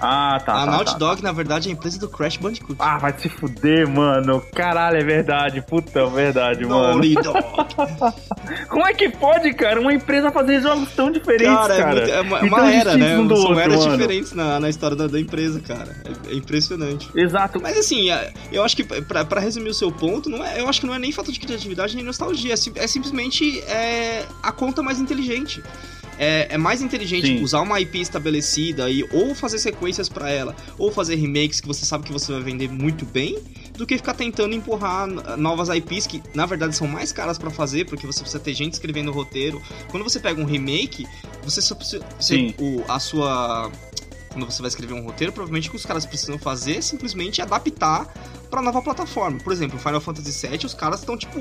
Ah, 0.00 0.40
tá. 0.44 0.62
A 0.62 0.64
tá, 0.64 0.70
Naughty 0.70 0.92
tá, 0.92 0.98
Dog, 0.98 1.20
tá. 1.20 1.28
na 1.28 1.32
verdade, 1.32 1.68
é 1.68 1.72
a 1.72 1.74
empresa 1.74 1.98
do 1.98 2.08
Crash 2.08 2.36
Bandicoot. 2.36 2.76
Ah, 2.78 2.98
vai 2.98 3.18
se 3.18 3.28
fuder, 3.28 3.88
mano. 3.88 4.40
Caralho, 4.54 4.96
é 4.96 5.04
verdade. 5.04 5.60
Puta, 5.60 6.00
é 6.00 6.06
verdade, 6.06 6.64
mano. 6.64 7.00
Dog. 7.00 7.14
Como 8.68 8.86
é 8.86 8.92
que 8.92 9.08
pode, 9.08 9.52
cara, 9.54 9.80
uma 9.80 9.92
empresa 9.92 10.30
fazer 10.30 10.60
jogos 10.60 10.90
tão 10.92 11.10
diferentes, 11.10 11.54
cara? 11.54 11.76
cara? 11.76 12.00
É, 12.00 12.22
muito, 12.22 12.34
é 12.36 12.44
uma, 12.48 12.58
uma 12.58 12.72
era, 12.72 12.96
né? 12.96 13.18
Um 13.18 13.28
São 13.28 13.36
outro, 13.36 13.58
eras 13.58 13.78
mano. 13.78 13.96
diferentes 13.96 14.32
na, 14.32 14.60
na 14.60 14.68
história 14.68 14.96
da, 14.96 15.06
da 15.06 15.18
empresa, 15.18 15.60
cara. 15.60 15.96
É, 16.04 16.32
é, 16.32 16.36
impressionante. 16.36 17.08
Exato. 17.14 17.60
Mas 17.62 17.78
assim, 17.78 18.10
é, 18.10 18.32
eu 18.52 18.62
acho 18.62 18.76
que, 18.76 18.84
pra, 18.84 19.24
pra 19.24 19.40
resumir 19.40 19.70
o 19.70 19.74
seu 19.74 19.90
ponto, 19.90 20.28
não 20.28 20.44
é, 20.44 20.60
eu 20.60 20.68
acho 20.68 20.80
que 20.80 20.86
não 20.86 20.94
é 20.94 20.98
nem 20.98 21.10
falta 21.10 21.32
de 21.32 21.40
criatividade 21.40 21.96
nem 21.96 22.04
nostalgia. 22.04 22.52
É, 22.52 22.84
é 22.84 22.86
simplesmente 22.86 23.60
é, 23.60 24.26
a 24.42 24.52
conta 24.52 24.82
mais 24.82 24.98
inteligente 24.98 25.62
é, 26.18 26.48
é 26.50 26.58
mais 26.58 26.82
inteligente 26.82 27.26
Sim. 27.26 27.42
usar 27.42 27.60
uma 27.60 27.80
IP 27.80 28.00
estabelecida 28.00 28.90
e 28.90 29.04
ou 29.12 29.34
fazer 29.34 29.58
sequências 29.58 30.08
para 30.08 30.28
ela, 30.28 30.54
ou 30.76 30.90
fazer 30.90 31.14
remakes 31.14 31.60
que 31.60 31.68
você 31.68 31.86
sabe 31.86 32.04
que 32.04 32.12
você 32.12 32.32
vai 32.32 32.42
vender 32.42 32.68
muito 32.68 33.06
bem, 33.06 33.38
do 33.78 33.86
que 33.86 33.96
ficar 33.96 34.14
tentando 34.14 34.54
empurrar 34.56 35.06
novas 35.38 35.68
IPs 35.68 36.08
que 36.08 36.20
na 36.34 36.44
verdade 36.44 36.74
são 36.74 36.88
mais 36.88 37.12
caras 37.12 37.38
para 37.38 37.48
fazer, 37.48 37.86
porque 37.86 38.04
você 38.04 38.20
precisa 38.20 38.42
ter 38.42 38.52
gente 38.52 38.72
escrevendo 38.72 39.10
o 39.10 39.14
roteiro. 39.14 39.62
Quando 39.88 40.02
você 40.02 40.18
pega 40.18 40.40
um 40.40 40.44
remake, 40.44 41.06
você 41.44 41.62
só 41.62 41.76
precisa. 41.76 42.04
O, 42.58 42.84
a 42.90 42.98
sua 42.98 43.70
quando 44.30 44.44
você 44.44 44.60
vai 44.60 44.68
escrever 44.68 44.94
um 44.94 45.04
roteiro, 45.04 45.32
provavelmente 45.32 45.68
o 45.68 45.70
que 45.70 45.76
os 45.76 45.86
caras 45.86 46.04
precisam 46.04 46.38
fazer 46.38 46.76
é 46.76 46.80
simplesmente 46.80 47.40
adaptar 47.40 48.12
para 48.50 48.60
nova 48.60 48.82
plataforma. 48.82 49.38
Por 49.38 49.52
exemplo, 49.52 49.78
Final 49.78 50.00
Fantasy 50.00 50.46
VII, 50.46 50.66
os 50.66 50.74
caras 50.74 51.00
estão 51.00 51.16
tipo 51.16 51.40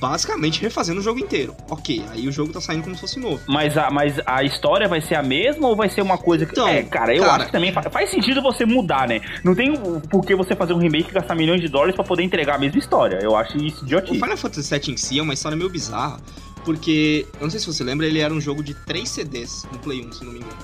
basicamente 0.00 0.60
refazendo 0.60 1.00
o 1.00 1.02
jogo 1.02 1.18
inteiro. 1.18 1.54
Ok, 1.70 2.04
aí 2.10 2.28
o 2.28 2.32
jogo 2.32 2.52
tá 2.52 2.60
saindo 2.60 2.82
como 2.82 2.94
se 2.94 3.00
fosse 3.00 3.18
novo. 3.18 3.40
Mas 3.46 3.76
a, 3.76 3.90
mas 3.90 4.20
a 4.26 4.42
história 4.42 4.88
vai 4.88 5.00
ser 5.00 5.14
a 5.14 5.22
mesma 5.22 5.68
ou 5.68 5.76
vai 5.76 5.88
ser 5.88 6.02
uma 6.02 6.18
coisa 6.18 6.46
que. 6.46 6.52
Então, 6.52 6.68
é, 6.68 6.82
cara, 6.82 7.14
eu 7.14 7.22
cara, 7.22 7.36
acho 7.36 7.46
que 7.46 7.52
também 7.52 7.72
faz, 7.72 7.86
faz, 7.92 8.10
sentido 8.10 8.42
você 8.42 8.64
mudar, 8.64 9.08
né? 9.08 9.20
Não 9.44 9.54
tem 9.54 9.74
por 10.10 10.24
que 10.24 10.34
você 10.34 10.54
fazer 10.54 10.72
um 10.72 10.78
remake 10.78 11.10
e 11.10 11.12
gastar 11.12 11.34
milhões 11.34 11.60
de 11.60 11.68
dólares 11.68 11.94
para 11.94 12.04
poder 12.04 12.22
entregar 12.22 12.56
a 12.56 12.58
mesma 12.58 12.78
história. 12.78 13.18
Eu 13.22 13.36
acho 13.36 13.56
isso 13.56 13.84
idiotice. 13.84 14.16
O 14.16 14.20
Final 14.20 14.36
Fantasy 14.36 14.78
VII 14.78 14.94
em 14.94 14.96
si 14.96 15.18
é 15.18 15.22
uma 15.22 15.34
história 15.34 15.56
meio 15.56 15.70
bizarra. 15.70 16.20
Porque, 16.64 17.26
eu 17.34 17.42
não 17.42 17.50
sei 17.50 17.60
se 17.60 17.66
você 17.66 17.84
lembra, 17.84 18.06
ele 18.06 18.18
era 18.18 18.34
um 18.34 18.40
jogo 18.40 18.60
de 18.60 18.74
3 18.74 19.08
CDs 19.08 19.64
no 19.70 19.78
Play 19.78 20.04
1, 20.04 20.12
se 20.12 20.24
não 20.24 20.32
me 20.32 20.40
engano. 20.40 20.56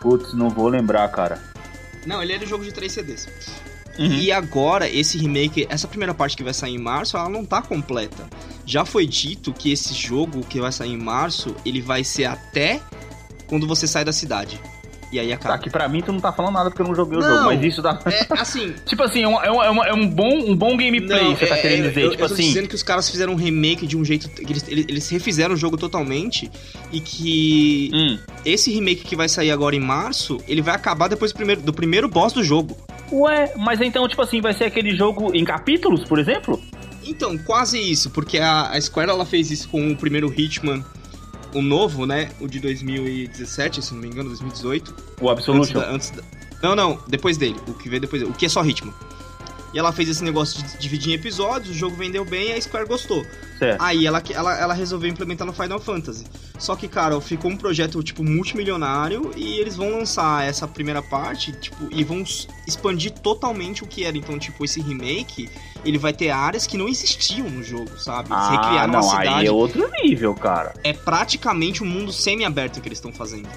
Putz, 0.00 0.32
não 0.32 0.48
vou 0.48 0.68
lembrar, 0.68 1.08
cara. 1.08 1.42
Não, 2.06 2.22
ele 2.22 2.32
era 2.32 2.44
um 2.44 2.46
jogo 2.46 2.64
de 2.64 2.72
3 2.72 2.92
CDs. 2.92 3.28
Uhum. 3.98 4.06
E 4.06 4.32
agora, 4.32 4.88
esse 4.88 5.18
remake, 5.18 5.66
essa 5.68 5.88
primeira 5.88 6.14
parte 6.14 6.36
que 6.36 6.44
vai 6.44 6.54
sair 6.54 6.74
em 6.74 6.78
março, 6.78 7.16
ela 7.16 7.28
não 7.28 7.44
tá 7.44 7.60
completa. 7.60 8.28
Já 8.64 8.84
foi 8.84 9.06
dito 9.06 9.52
que 9.52 9.72
esse 9.72 9.94
jogo 9.94 10.40
que 10.40 10.60
vai 10.60 10.72
sair 10.72 10.92
em 10.92 10.98
março, 10.98 11.54
ele 11.64 11.80
vai 11.80 12.04
ser 12.04 12.26
até 12.26 12.80
quando 13.46 13.66
você 13.66 13.86
sai 13.86 14.04
da 14.04 14.12
cidade. 14.12 14.60
E 15.12 15.18
aí 15.18 15.32
acaba. 15.32 15.56
Tá, 15.56 15.62
que 15.62 15.68
pra 15.68 15.88
mim 15.88 16.00
tu 16.00 16.12
não 16.12 16.20
tá 16.20 16.32
falando 16.32 16.54
nada 16.54 16.70
porque 16.70 16.82
eu 16.82 16.86
não 16.86 16.94
joguei 16.94 17.18
não, 17.18 17.26
o 17.26 17.30
jogo, 17.30 17.44
mas 17.46 17.64
isso 17.64 17.82
dá. 17.82 17.98
É 18.06 18.40
assim. 18.40 18.72
tipo 18.86 19.02
assim, 19.02 19.24
é 19.24 19.28
um, 19.28 19.42
é, 19.42 19.70
um, 19.70 19.84
é 19.84 19.92
um 19.92 20.08
bom, 20.08 20.50
um 20.50 20.56
bom 20.56 20.76
gameplay, 20.76 21.24
não, 21.24 21.36
você 21.36 21.46
tá 21.46 21.56
é, 21.56 21.62
querendo 21.62 21.88
dizer. 21.88 22.04
Eu, 22.04 22.10
tipo 22.12 22.22
eu 22.22 22.28
tô 22.28 22.34
assim. 22.34 22.44
dizendo 22.44 22.68
que 22.68 22.74
os 22.76 22.82
caras 22.82 23.10
fizeram 23.10 23.32
um 23.32 23.36
remake 23.36 23.86
de 23.86 23.96
um 23.96 24.04
jeito. 24.04 24.30
Eles, 24.40 24.64
eles 24.68 25.08
refizeram 25.08 25.54
o 25.54 25.56
jogo 25.56 25.76
totalmente. 25.76 26.48
E 26.92 27.00
que 27.00 27.90
hum. 27.92 28.18
esse 28.44 28.70
remake 28.72 29.02
que 29.02 29.16
vai 29.16 29.28
sair 29.28 29.50
agora 29.50 29.74
em 29.74 29.80
março, 29.80 30.38
ele 30.46 30.62
vai 30.62 30.76
acabar 30.76 31.08
depois 31.08 31.32
do 31.32 31.36
primeiro, 31.36 31.60
do 31.60 31.72
primeiro 31.72 32.08
boss 32.08 32.32
do 32.32 32.44
jogo. 32.44 32.76
Ué, 33.10 33.52
mas 33.56 33.80
então, 33.80 34.06
tipo 34.06 34.22
assim, 34.22 34.40
vai 34.40 34.54
ser 34.54 34.64
aquele 34.64 34.94
jogo 34.94 35.34
em 35.34 35.44
capítulos, 35.44 36.04
por 36.04 36.20
exemplo? 36.20 36.60
Então, 37.10 37.36
quase 37.36 37.76
isso, 37.76 38.08
porque 38.08 38.38
a, 38.38 38.70
a 38.70 38.80
Square 38.80 39.10
ela 39.10 39.26
fez 39.26 39.50
isso 39.50 39.68
com 39.68 39.90
o 39.90 39.96
primeiro 39.96 40.32
Hitman, 40.32 40.84
o 41.52 41.60
novo, 41.60 42.06
né? 42.06 42.30
O 42.40 42.46
de 42.46 42.60
2017, 42.60 43.82
se 43.82 43.92
não 43.92 44.00
me 44.00 44.06
engano, 44.06 44.28
2018. 44.28 44.94
O 45.20 45.28
Absolution? 45.28 45.60
Antes 45.60 45.72
da, 45.72 45.90
antes 45.90 46.10
da, 46.10 46.22
não, 46.62 46.76
não, 46.76 47.02
depois 47.08 47.36
dele. 47.36 47.56
O 47.66 47.74
que 47.74 47.88
veio 47.88 48.00
depois 48.00 48.22
dele. 48.22 48.32
O 48.32 48.36
que 48.36 48.46
é 48.46 48.48
só 48.48 48.64
Hitman. 48.64 48.94
E 49.72 49.78
ela 49.78 49.92
fez 49.92 50.08
esse 50.08 50.24
negócio 50.24 50.62
de 50.62 50.78
dividir 50.78 51.12
em 51.12 51.14
episódios, 51.14 51.70
o 51.70 51.78
jogo 51.78 51.94
vendeu 51.96 52.24
bem 52.24 52.48
e 52.48 52.52
a 52.54 52.60
Square 52.60 52.86
gostou. 52.86 53.24
Certo. 53.58 53.80
Aí 53.80 54.06
ela, 54.06 54.22
ela, 54.30 54.58
ela 54.58 54.74
resolveu 54.74 55.08
implementar 55.08 55.46
no 55.46 55.52
Final 55.52 55.78
Fantasy. 55.78 56.24
Só 56.58 56.74
que, 56.76 56.88
cara, 56.88 57.18
ficou 57.20 57.50
um 57.50 57.56
projeto, 57.56 58.02
tipo, 58.02 58.24
multimilionário 58.24 59.30
e 59.36 59.58
eles 59.58 59.76
vão 59.76 59.90
lançar 59.90 60.44
essa 60.44 60.66
primeira 60.66 61.00
parte, 61.00 61.52
tipo, 61.52 61.88
e 61.90 62.02
vão 62.02 62.22
expandir 62.66 63.12
totalmente 63.12 63.84
o 63.84 63.86
que 63.86 64.04
era. 64.04 64.16
Então, 64.16 64.38
tipo, 64.38 64.64
esse 64.64 64.80
remake, 64.80 65.48
ele 65.84 65.98
vai 65.98 66.12
ter 66.12 66.30
áreas 66.30 66.66
que 66.66 66.76
não 66.76 66.88
existiam 66.88 67.48
no 67.48 67.62
jogo, 67.62 67.98
sabe? 67.98 68.30
Eles 68.30 68.42
ah, 68.42 68.50
recriaram 68.50 68.92
não, 68.92 69.00
uma 69.00 69.10
cidade. 69.10 69.28
Aí 69.28 69.46
é 69.46 69.52
outro 69.52 69.90
nível, 70.02 70.34
cara. 70.34 70.74
É 70.82 70.92
praticamente 70.92 71.82
um 71.82 71.86
mundo 71.86 72.12
semi-aberto 72.12 72.80
que 72.80 72.88
eles 72.88 72.98
estão 72.98 73.12
fazendo. 73.12 73.48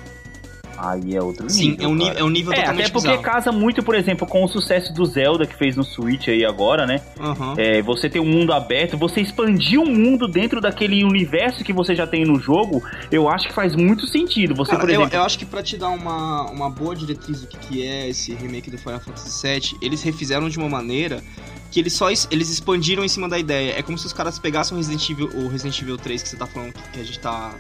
Aí 0.77 1.15
é 1.15 1.21
outro 1.21 1.45
nível. 1.45 1.49
Sim, 1.49 1.77
é 1.79 1.87
um, 1.87 1.95
nível, 1.95 2.17
é 2.17 2.23
um 2.23 2.29
nível 2.29 2.53
é, 2.53 2.55
totalmente 2.57 2.85
Até 2.85 2.91
porque 2.91 3.07
bizarro. 3.09 3.23
casa 3.23 3.51
muito, 3.51 3.83
por 3.83 3.95
exemplo, 3.95 4.27
com 4.27 4.43
o 4.43 4.47
sucesso 4.47 4.93
do 4.93 5.05
Zelda 5.05 5.45
que 5.45 5.55
fez 5.55 5.75
no 5.75 5.83
Switch 5.83 6.27
aí 6.27 6.45
agora, 6.45 6.85
né? 6.85 7.01
Uhum. 7.19 7.53
É, 7.57 7.81
você 7.81 8.09
tem 8.09 8.21
um 8.21 8.25
mundo 8.25 8.53
aberto, 8.53 8.97
você 8.97 9.21
expandir 9.21 9.79
o 9.79 9.83
um 9.83 9.93
mundo 9.93 10.27
dentro 10.27 10.59
daquele 10.59 11.03
universo 11.03 11.63
que 11.63 11.73
você 11.73 11.95
já 11.95 12.07
tem 12.07 12.25
no 12.25 12.39
jogo, 12.39 12.83
eu 13.11 13.29
acho 13.29 13.47
que 13.47 13.53
faz 13.53 13.75
muito 13.75 14.07
sentido. 14.07 14.55
Você, 14.55 14.71
Cara, 14.71 14.81
por 14.81 14.89
exemplo. 14.89 15.09
Eu, 15.13 15.19
eu, 15.19 15.25
acho 15.25 15.37
que 15.37 15.45
pra 15.45 15.61
te 15.61 15.77
dar 15.77 15.89
uma, 15.89 16.49
uma 16.51 16.69
boa 16.69 16.95
diretriz 16.95 17.41
do 17.41 17.47
que, 17.47 17.57
que 17.57 17.85
é 17.85 18.09
esse 18.09 18.33
remake 18.33 18.69
do 18.71 18.77
Final 18.77 18.99
Fantasy 18.99 19.47
VII, 19.47 19.77
eles 19.81 20.01
refizeram 20.01 20.49
de 20.49 20.57
uma 20.57 20.69
maneira 20.69 21.21
que 21.73 21.79
eles 21.79 21.93
só 21.93 22.09
eles 22.29 22.49
expandiram 22.51 23.03
em 23.03 23.07
cima 23.07 23.27
da 23.27 23.39
ideia. 23.39 23.73
É 23.77 23.81
como 23.81 23.97
se 23.97 24.05
os 24.05 24.13
caras 24.13 24.37
pegassem 24.37 24.75
o 24.75 24.77
Resident 24.77 25.09
Evil, 25.09 25.29
o 25.33 25.47
Resident 25.47 25.81
Evil 25.81 25.97
3 25.97 26.21
que 26.21 26.29
você 26.29 26.37
tá 26.37 26.45
falando 26.45 26.71
que, 26.71 26.81
que 26.91 26.99
a 26.99 27.03
gente 27.03 27.19
tá 27.19 27.51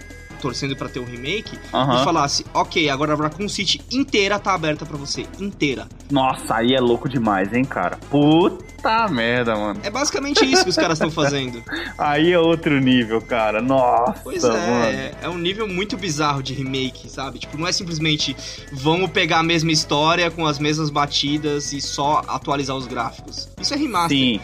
torcendo 0.43 0.75
para 0.75 0.89
ter 0.89 0.99
um 0.99 1.05
remake 1.05 1.57
uhum. 1.71 2.01
e 2.01 2.03
falasse, 2.03 2.45
ok, 2.53 2.89
agora 2.89 3.13
a 3.13 3.15
Raccoon 3.15 3.47
City 3.47 3.81
inteira 3.89 4.37
tá 4.37 4.53
aberta 4.53 4.85
para 4.85 4.97
você, 4.97 5.25
inteira. 5.39 5.87
Nossa, 6.11 6.55
aí 6.55 6.73
é 6.73 6.81
louco 6.81 7.07
demais, 7.07 7.53
hein, 7.53 7.63
cara? 7.63 7.97
Puta 8.09 9.07
merda, 9.09 9.55
mano. 9.55 9.79
É 9.83 9.89
basicamente 9.89 10.43
isso 10.43 10.65
que 10.65 10.69
os 10.69 10.75
caras 10.75 10.97
estão 10.97 11.09
fazendo. 11.11 11.63
Aí 11.97 12.33
é 12.33 12.37
outro 12.37 12.77
nível, 12.81 13.21
cara. 13.21 13.61
Nossa. 13.61 14.19
Pois 14.21 14.43
é, 14.43 14.49
mano. 14.49 15.17
é 15.21 15.29
um 15.29 15.37
nível 15.37 15.65
muito 15.65 15.95
bizarro 15.95 16.43
de 16.43 16.53
remake, 16.53 17.09
sabe? 17.09 17.39
Tipo, 17.39 17.57
não 17.57 17.65
é 17.65 17.71
simplesmente 17.71 18.35
vamos 18.73 19.09
pegar 19.11 19.39
a 19.39 19.43
mesma 19.43 19.71
história 19.71 20.29
com 20.29 20.45
as 20.45 20.59
mesmas 20.59 20.89
batidas 20.89 21.71
e 21.71 21.79
só 21.79 22.21
atualizar 22.27 22.75
os 22.75 22.85
gráficos. 22.85 23.47
Isso 23.61 23.73
é 23.73 23.77
remaster. 23.77 24.17
Sim. 24.17 24.41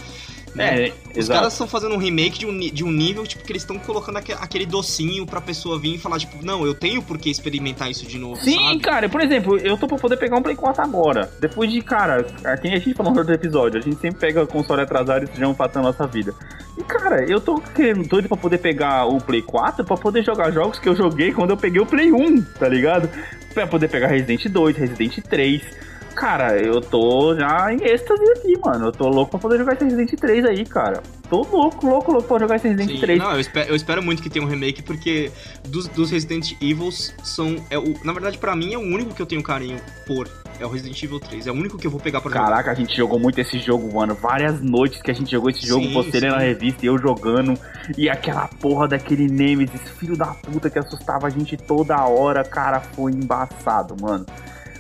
Né? 0.60 0.88
É, 0.88 0.94
Os 1.12 1.18
exato. 1.18 1.40
caras 1.40 1.54
estão 1.54 1.68
fazendo 1.68 1.96
um 1.96 1.98
remake 1.98 2.40
de 2.40 2.46
um, 2.46 2.60
de 2.60 2.84
um 2.84 2.92
nível, 2.92 3.26
tipo, 3.26 3.44
que 3.44 3.52
eles 3.52 3.62
estão 3.62 3.80
colocando 3.80 4.18
aquele 4.18 4.66
docinho 4.66 5.26
pra 5.26 5.40
pessoa 5.40 5.80
vir 5.80 5.96
e 5.96 5.98
falar, 5.98 6.20
tipo, 6.20 6.44
não, 6.46 6.66
eu 6.66 6.74
tenho 6.74 7.02
por 7.02 7.18
que 7.18 7.30
experimentar 7.30 7.90
isso 7.90 8.06
de 8.06 8.20
novo. 8.20 8.42
Sim, 8.42 8.58
sabe? 8.58 8.80
cara, 8.80 9.08
por 9.10 9.22
exemplo, 9.22 9.58
eu 9.58 9.78
tô 9.78 9.88
pra 9.88 9.98
poder 9.98 10.18
pegar 10.18 10.36
um 10.38 10.42
Play 10.42 10.56
4 10.56 10.84
agora. 10.84 11.32
Depois 11.40 11.72
de, 11.72 11.82
cara, 11.82 12.24
quem 12.62 12.74
a 12.74 12.78
gente 12.80 12.94
falou 12.94 13.14
no 13.14 13.20
outro 13.20 13.34
episódio, 13.34 13.80
a 13.80 13.82
gente 13.84 14.00
sempre 14.00 14.20
pega 14.20 14.46
console 14.46 14.82
atrasado 14.82 15.24
e 15.24 15.26
isso 15.26 15.40
já 15.40 15.46
é 15.46 15.48
um 15.48 15.56
fato 15.56 15.76
na 15.76 15.84
nossa 15.84 16.06
vida. 16.06 16.36
E, 16.78 16.84
cara, 16.84 17.24
eu 17.24 17.40
tô 17.40 17.60
querendo 17.60 18.08
doido 18.08 18.28
pra 18.28 18.38
poder 18.38 18.58
pegar 18.58 19.06
o 19.06 19.20
Play 19.22 19.42
4 19.42 19.86
pra 19.86 19.96
poder 19.96 20.24
jogar 20.24 20.52
jogos 20.52 20.78
que 20.78 20.90
eu 20.90 20.96
joguei 20.96 21.32
quando 21.32 21.52
eu 21.52 21.58
peguei 21.58 21.82
o 21.82 21.86
Play 21.86 22.12
1, 22.12 22.42
tá 22.60 22.68
ligado? 22.68 23.10
Pra 23.54 23.66
poder 23.66 23.88
pegar 23.90 24.08
Resident 24.08 24.46
2, 24.48 24.76
Resident 24.78 25.20
3 25.24 25.89
cara, 26.16 26.58
eu 26.58 26.82
tô 26.82 27.36
já 27.36 27.74
em 27.74 27.84
êxtase 27.84 28.24
aqui, 28.32 28.58
mano. 28.64 28.88
Eu 28.88 28.92
tô 28.92 29.08
louco 29.08 29.32
pra 29.32 29.40
poder 29.40 29.58
jogar 29.58 29.74
esse 29.74 29.84
Resident 29.84 30.14
3 30.14 30.46
aí, 30.46 30.66
cara. 30.66 31.02
Tô 31.30 31.44
louco, 31.44 31.86
louco, 31.86 32.12
louco 32.12 32.28
pra 32.28 32.40
jogar 32.40 32.56
esse 32.56 32.68
Resident 32.68 32.92
Sim, 32.92 33.00
3. 33.00 33.20
Não, 33.20 33.32
eu 33.34 33.40
espero, 33.40 33.70
eu 33.70 33.76
espero, 33.76 34.04
muito 34.04 34.22
que 34.22 34.30
tenha 34.30 34.44
um 34.44 34.48
remake, 34.48 34.82
porque 34.82 35.32
dos, 35.68 35.88
dos 35.88 36.12
Resident 36.12 36.54
Evils 36.62 37.14
são. 37.24 37.56
É 37.70 37.78
o, 37.78 37.94
na 38.04 38.14
verdade, 38.14 38.38
pra 38.38 38.56
mim, 38.56 38.74
é 38.74 38.78
o 38.78 38.82
único 38.82 39.14
que 39.14 39.22
eu 39.22 39.26
tenho 39.26 39.44
carinho 39.44 39.78
por. 40.06 40.28
É 40.60 40.66
o 40.66 40.70
Resident 40.70 41.02
Evil 41.02 41.20
3. 41.20 41.48
É 41.48 41.52
o 41.52 41.54
único 41.54 41.78
que 41.78 41.88
eu 41.88 41.92
vou 41.92 42.00
pegar 42.00 42.20
pra 42.20 42.30
Caraca, 42.30 42.48
jogar. 42.48 42.64
Caraca, 42.64 42.72
a 42.72 42.76
gente 42.76 42.98
jogou 42.98 43.18
muito 43.20 43.40
esse 43.40 43.60
jogo, 43.60 43.94
mano. 43.94 44.14
Várias 44.14 44.60
noites 44.60 45.02
que 45.02 45.10
a 45.10 45.14
gente 45.14 45.32
jogou 45.32 45.50
esse 45.50 45.66
jogo, 45.66 45.86
sim, 45.86 45.94
você 45.94 46.20
na 46.20 46.40
revista 46.40 46.86
e 46.86 46.88
eu 46.88 46.98
jogando. 46.98 47.58
E 47.98 48.10
aquela 48.10 48.48
porra 48.48 48.88
daquele 48.88 49.28
Nemesis, 49.28 49.82
filho 49.98 50.18
da 50.18 50.28
puta 50.28 50.70
que 50.70 50.78
assustava 50.78 51.28
a 51.28 51.30
gente 51.30 51.56
toda 51.56 52.04
hora, 52.06 52.44
cara, 52.44 52.82
foi 52.82 53.12
embaçado, 53.14 53.96
mano. 54.02 54.26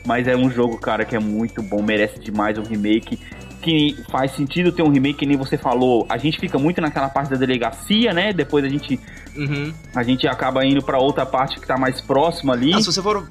Mas 0.10 0.28
é 0.28 0.36
um 0.36 0.50
jogo, 0.50 0.76
cara, 0.80 1.06
que 1.06 1.16
é 1.16 1.20
muito 1.20 1.62
bom, 1.62 1.84
merece 1.84 2.20
demais 2.20 2.58
um 2.58 2.64
remake 2.64 3.20
que 3.62 3.96
faz 4.10 4.32
sentido 4.32 4.72
ter 4.72 4.82
um 4.82 4.90
remake, 4.90 5.20
que 5.20 5.26
nem 5.28 5.38
você 5.38 5.56
falou. 5.56 6.04
A 6.10 6.18
gente 6.18 6.40
fica 6.40 6.58
muito 6.58 6.82
naquela 6.82 7.10
parte 7.10 7.30
da 7.30 7.36
delegacia, 7.36 8.12
né? 8.12 8.34
Depois 8.34 8.66
a 8.66 8.68
gente 8.68 9.00
uhum. 9.38 9.72
a 9.94 10.02
gente 10.02 10.28
acaba 10.28 10.66
indo 10.66 10.84
para 10.84 10.98
outra 10.98 11.28
parte 11.28 11.60
que 11.60 11.68
tá 11.68 11.78
mais 11.78 12.02
próxima 12.02 12.54
ali. 12.54 12.74
Ah, 12.74 12.80
se 12.80 12.88
você 12.88 13.04
for 13.04 13.28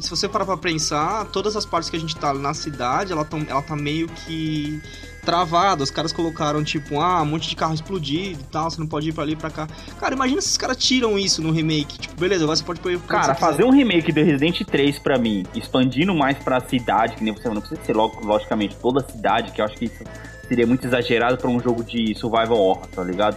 se 0.00 0.10
você 0.10 0.28
parar 0.28 0.46
para 0.46 0.56
pensar, 0.56 1.26
todas 1.26 1.54
as 1.54 1.64
partes 1.64 1.88
que 1.88 1.96
a 1.96 2.00
gente 2.00 2.16
tá 2.16 2.34
na 2.34 2.54
cidade, 2.54 3.12
ela, 3.12 3.24
tão, 3.24 3.46
ela 3.48 3.62
tá 3.62 3.76
meio 3.76 4.08
que 4.08 4.82
travado. 5.26 5.82
Os 5.82 5.90
caras 5.90 6.12
colocaram, 6.12 6.64
tipo, 6.64 7.00
ah, 7.00 7.20
um 7.20 7.26
monte 7.26 7.50
de 7.50 7.56
carro 7.56 7.74
explodido 7.74 8.40
e 8.40 8.44
tal, 8.44 8.70
você 8.70 8.80
não 8.80 8.86
pode 8.86 9.10
ir 9.10 9.12
pra 9.12 9.24
ali 9.24 9.36
pra 9.36 9.50
cá. 9.50 9.66
Cara, 10.00 10.14
imagina 10.14 10.40
se 10.40 10.48
os 10.48 10.56
caras 10.56 10.76
tiram 10.78 11.18
isso 11.18 11.42
no 11.42 11.50
remake. 11.50 11.98
Tipo, 11.98 12.18
beleza, 12.18 12.44
agora 12.44 12.56
você 12.56 12.64
pode 12.64 12.80
pôr. 12.80 12.98
Cara, 13.00 13.34
fazer 13.34 13.64
um 13.64 13.70
remake 13.70 14.12
do 14.12 14.22
Resident 14.22 14.62
3 14.64 14.98
pra 15.00 15.18
mim, 15.18 15.44
expandindo 15.54 16.14
mais 16.14 16.38
pra 16.38 16.60
cidade, 16.60 17.16
que 17.16 17.24
nem 17.24 17.34
você 17.34 17.48
não 17.48 17.60
precisa 17.60 17.82
ser, 17.84 17.94
logicamente, 17.94 18.76
toda 18.76 19.00
a 19.00 19.08
cidade, 19.12 19.52
que 19.52 19.60
eu 19.60 19.64
acho 19.64 19.76
que 19.76 19.86
isso 19.86 20.04
seria 20.48 20.66
muito 20.66 20.86
exagerado 20.86 21.36
pra 21.36 21.50
um 21.50 21.60
jogo 21.60 21.82
de 21.82 22.14
survival 22.14 22.58
horror, 22.58 22.86
tá 22.86 23.02
ligado? 23.02 23.36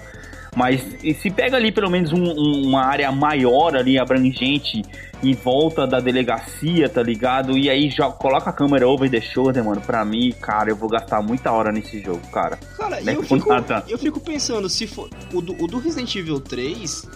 Mas 0.60 0.82
se 1.22 1.32
pega 1.32 1.56
ali 1.56 1.72
pelo 1.72 1.90
menos 1.90 2.12
um, 2.12 2.22
um, 2.22 2.68
uma 2.68 2.84
área 2.84 3.10
maior 3.14 3.78
ali, 3.78 3.98
abrangente, 3.98 4.82
em 5.24 5.34
volta 5.34 5.88
da 5.88 6.02
delegacia, 6.02 6.90
tá 6.90 7.02
ligado? 7.02 7.58
E 7.58 7.70
aí 7.70 7.90
já 7.90 8.12
coloca 8.12 8.50
a 8.50 8.54
câmera 8.54 8.86
over 8.86 9.10
the 9.10 9.22
shoulder, 9.22 9.64
mano. 9.64 9.80
Pra 9.80 10.04
mim, 10.04 10.34
cara, 10.42 10.70
eu 10.70 10.76
vou 10.76 10.90
gastar 10.90 11.22
muita 11.22 11.50
hora 11.50 11.72
nesse 11.72 12.02
jogo, 12.02 12.20
cara. 12.28 12.60
Cara, 12.78 13.02
eu 13.02 13.24
fico, 13.24 13.50
eu 13.88 13.98
fico 13.98 14.20
pensando, 14.20 14.68
se 14.68 14.86
for. 14.86 15.10
O 15.34 15.40
do, 15.40 15.54
o 15.64 15.66
do 15.66 15.80
Resident 15.80 16.14
Evil 16.14 16.42
3, 16.42 17.08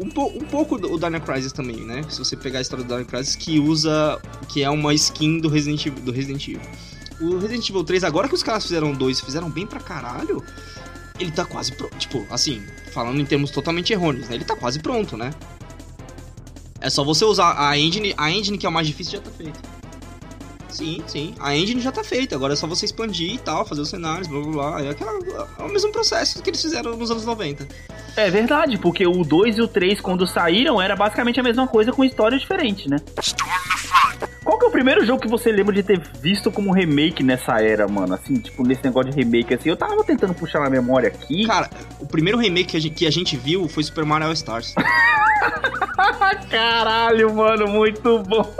um, 0.00 0.06
um 0.06 0.44
pouco 0.46 0.76
o 0.76 0.98
Dino 0.98 1.20
Crisis 1.20 1.52
também, 1.52 1.84
né? 1.84 2.02
Se 2.08 2.18
você 2.18 2.34
pegar 2.34 2.60
a 2.60 2.62
história 2.62 2.82
do 2.82 2.88
Dino 2.88 3.04
Crisis, 3.04 3.36
que 3.36 3.60
usa. 3.60 4.18
que 4.48 4.62
é 4.62 4.70
uma 4.70 4.94
skin 4.94 5.38
do 5.38 5.50
Resident 5.50 5.84
Evil. 5.84 6.02
Do 6.02 6.12
Resident 6.12 6.48
Evil. 6.48 6.62
O 7.20 7.36
Resident 7.36 7.68
Evil 7.68 7.84
3, 7.84 8.04
agora 8.04 8.26
que 8.26 8.34
os 8.34 8.42
caras 8.42 8.62
fizeram 8.62 8.92
dois 8.92 9.20
fizeram 9.20 9.50
bem 9.50 9.66
pra 9.66 9.80
caralho, 9.80 10.42
ele 11.20 11.30
tá 11.30 11.44
quase 11.44 11.72
pronto. 11.72 11.96
Tipo, 11.96 12.26
assim, 12.30 12.62
falando 12.92 13.20
em 13.20 13.24
termos 13.24 13.50
totalmente 13.50 13.92
errôneos, 13.92 14.28
né? 14.28 14.34
Ele 14.34 14.44
tá 14.44 14.56
quase 14.56 14.80
pronto, 14.80 15.16
né? 15.16 15.30
É 16.80 16.88
só 16.88 17.04
você 17.04 17.24
usar 17.24 17.54
a 17.58 17.78
engine, 17.78 18.14
a 18.16 18.30
engine 18.30 18.56
que 18.56 18.64
é 18.64 18.68
o 18.68 18.72
mais 18.72 18.86
difícil 18.86 19.18
já 19.18 19.20
tá 19.20 19.30
feita. 19.30 19.60
Sim, 20.70 21.02
sim. 21.06 21.34
A 21.38 21.54
engine 21.54 21.80
já 21.80 21.92
tá 21.92 22.02
feita, 22.02 22.34
agora 22.34 22.54
é 22.54 22.56
só 22.56 22.66
você 22.66 22.86
expandir 22.86 23.34
e 23.34 23.38
tal, 23.38 23.66
fazer 23.66 23.82
os 23.82 23.88
cenários, 23.88 24.28
blá 24.28 24.40
blá 24.40 24.50
blá. 24.50 24.82
É, 24.82 24.90
aquela, 24.90 25.12
é 25.58 25.62
o 25.62 25.68
mesmo 25.68 25.92
processo 25.92 26.42
que 26.42 26.48
eles 26.48 26.62
fizeram 26.62 26.96
nos 26.96 27.10
anos 27.10 27.26
90. 27.26 27.68
É 28.16 28.30
verdade, 28.30 28.78
porque 28.78 29.06
o 29.06 29.22
2 29.22 29.58
e 29.58 29.62
o 29.62 29.68
3, 29.68 30.00
quando 30.00 30.26
saíram, 30.26 30.80
era 30.80 30.96
basicamente 30.96 31.38
a 31.38 31.42
mesma 31.42 31.66
coisa 31.66 31.92
com 31.92 32.02
história 32.02 32.38
diferente, 32.38 32.88
né? 32.88 32.96
Qual 34.42 34.58
que 34.58 34.64
é 34.64 34.68
o 34.68 34.70
primeiro 34.70 35.04
jogo 35.04 35.20
que 35.20 35.28
você 35.28 35.52
lembra 35.52 35.74
de 35.74 35.82
ter 35.82 36.00
visto 36.20 36.50
como 36.50 36.72
remake 36.72 37.22
nessa 37.22 37.60
era, 37.60 37.86
mano? 37.86 38.14
Assim, 38.14 38.34
tipo, 38.34 38.66
nesse 38.66 38.82
negócio 38.82 39.10
de 39.10 39.16
remake, 39.16 39.52
assim, 39.54 39.68
eu 39.68 39.76
tava 39.76 40.02
tentando 40.02 40.32
puxar 40.32 40.60
na 40.60 40.70
memória 40.70 41.08
aqui. 41.08 41.46
Cara, 41.46 41.68
o 41.98 42.06
primeiro 42.06 42.38
remake 42.38 42.70
que 42.70 42.76
a 42.76 42.80
gente, 42.80 42.94
que 42.94 43.06
a 43.06 43.10
gente 43.10 43.36
viu 43.36 43.68
foi 43.68 43.82
Super 43.82 44.04
Mario 44.04 44.28
All 44.28 44.32
Stars. 44.32 44.74
Caralho, 46.50 47.34
mano, 47.34 47.68
muito 47.68 48.20
bom. 48.20 48.50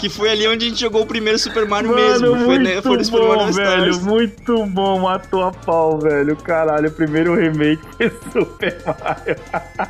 que 0.00 0.08
foi 0.08 0.30
ali 0.30 0.48
onde 0.48 0.66
a 0.66 0.68
gente 0.68 0.80
jogou 0.80 1.02
o 1.02 1.06
primeiro 1.06 1.38
Super 1.38 1.64
Mario 1.66 1.90
mano, 1.90 2.02
mesmo. 2.02 2.44
Foi, 2.44 2.58
né, 2.58 2.82
foi 2.82 2.96
no 2.96 3.04
Super 3.04 3.20
bom, 3.20 3.28
Mario 3.28 3.52
velho, 3.52 3.90
Stars. 3.90 4.02
Muito 4.04 4.66
bom, 4.66 4.98
matou 5.02 5.44
a 5.44 5.52
pau, 5.52 6.00
velho. 6.00 6.36
Caralho, 6.36 6.88
o 6.88 6.92
primeiro 6.92 7.36
remake 7.36 7.82
foi 7.96 8.10
Super 8.32 8.76
Mario. 8.84 9.36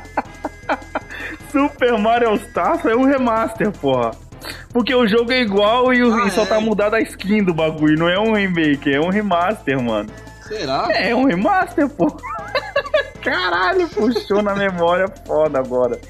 Super 1.53 1.99
Mario 1.99 2.29
All 2.29 2.35
Stars 2.37 2.83
é 2.83 2.95
um 2.95 3.03
remaster, 3.03 3.71
porra. 3.73 4.09
Porque 4.69 4.93
o 4.93 5.07
jogo 5.07 5.31
é 5.31 5.41
igual 5.41 5.93
e, 5.93 6.01
ah, 6.01 6.25
e 6.25 6.31
só 6.31 6.47
tá 6.47 6.55
é? 6.55 6.57
tá 6.57 6.59
mudada 6.59 6.97
a 6.97 7.01
skin 7.01 7.43
do 7.43 7.53
bagulho. 7.53 7.95
Não 7.95 8.09
é 8.09 8.19
um 8.19 8.33
remake, 8.33 8.91
é 8.91 8.99
um 8.99 9.09
remaster, 9.09 9.79
mano. 9.79 10.09
Será? 10.41 10.87
É 10.91 11.13
um 11.13 11.25
remaster, 11.25 11.87
porra. 11.89 12.17
Caralho, 13.21 13.87
puxou 13.87 14.41
na 14.41 14.55
memória 14.55 15.05
foda 15.27 15.59
agora. 15.59 16.01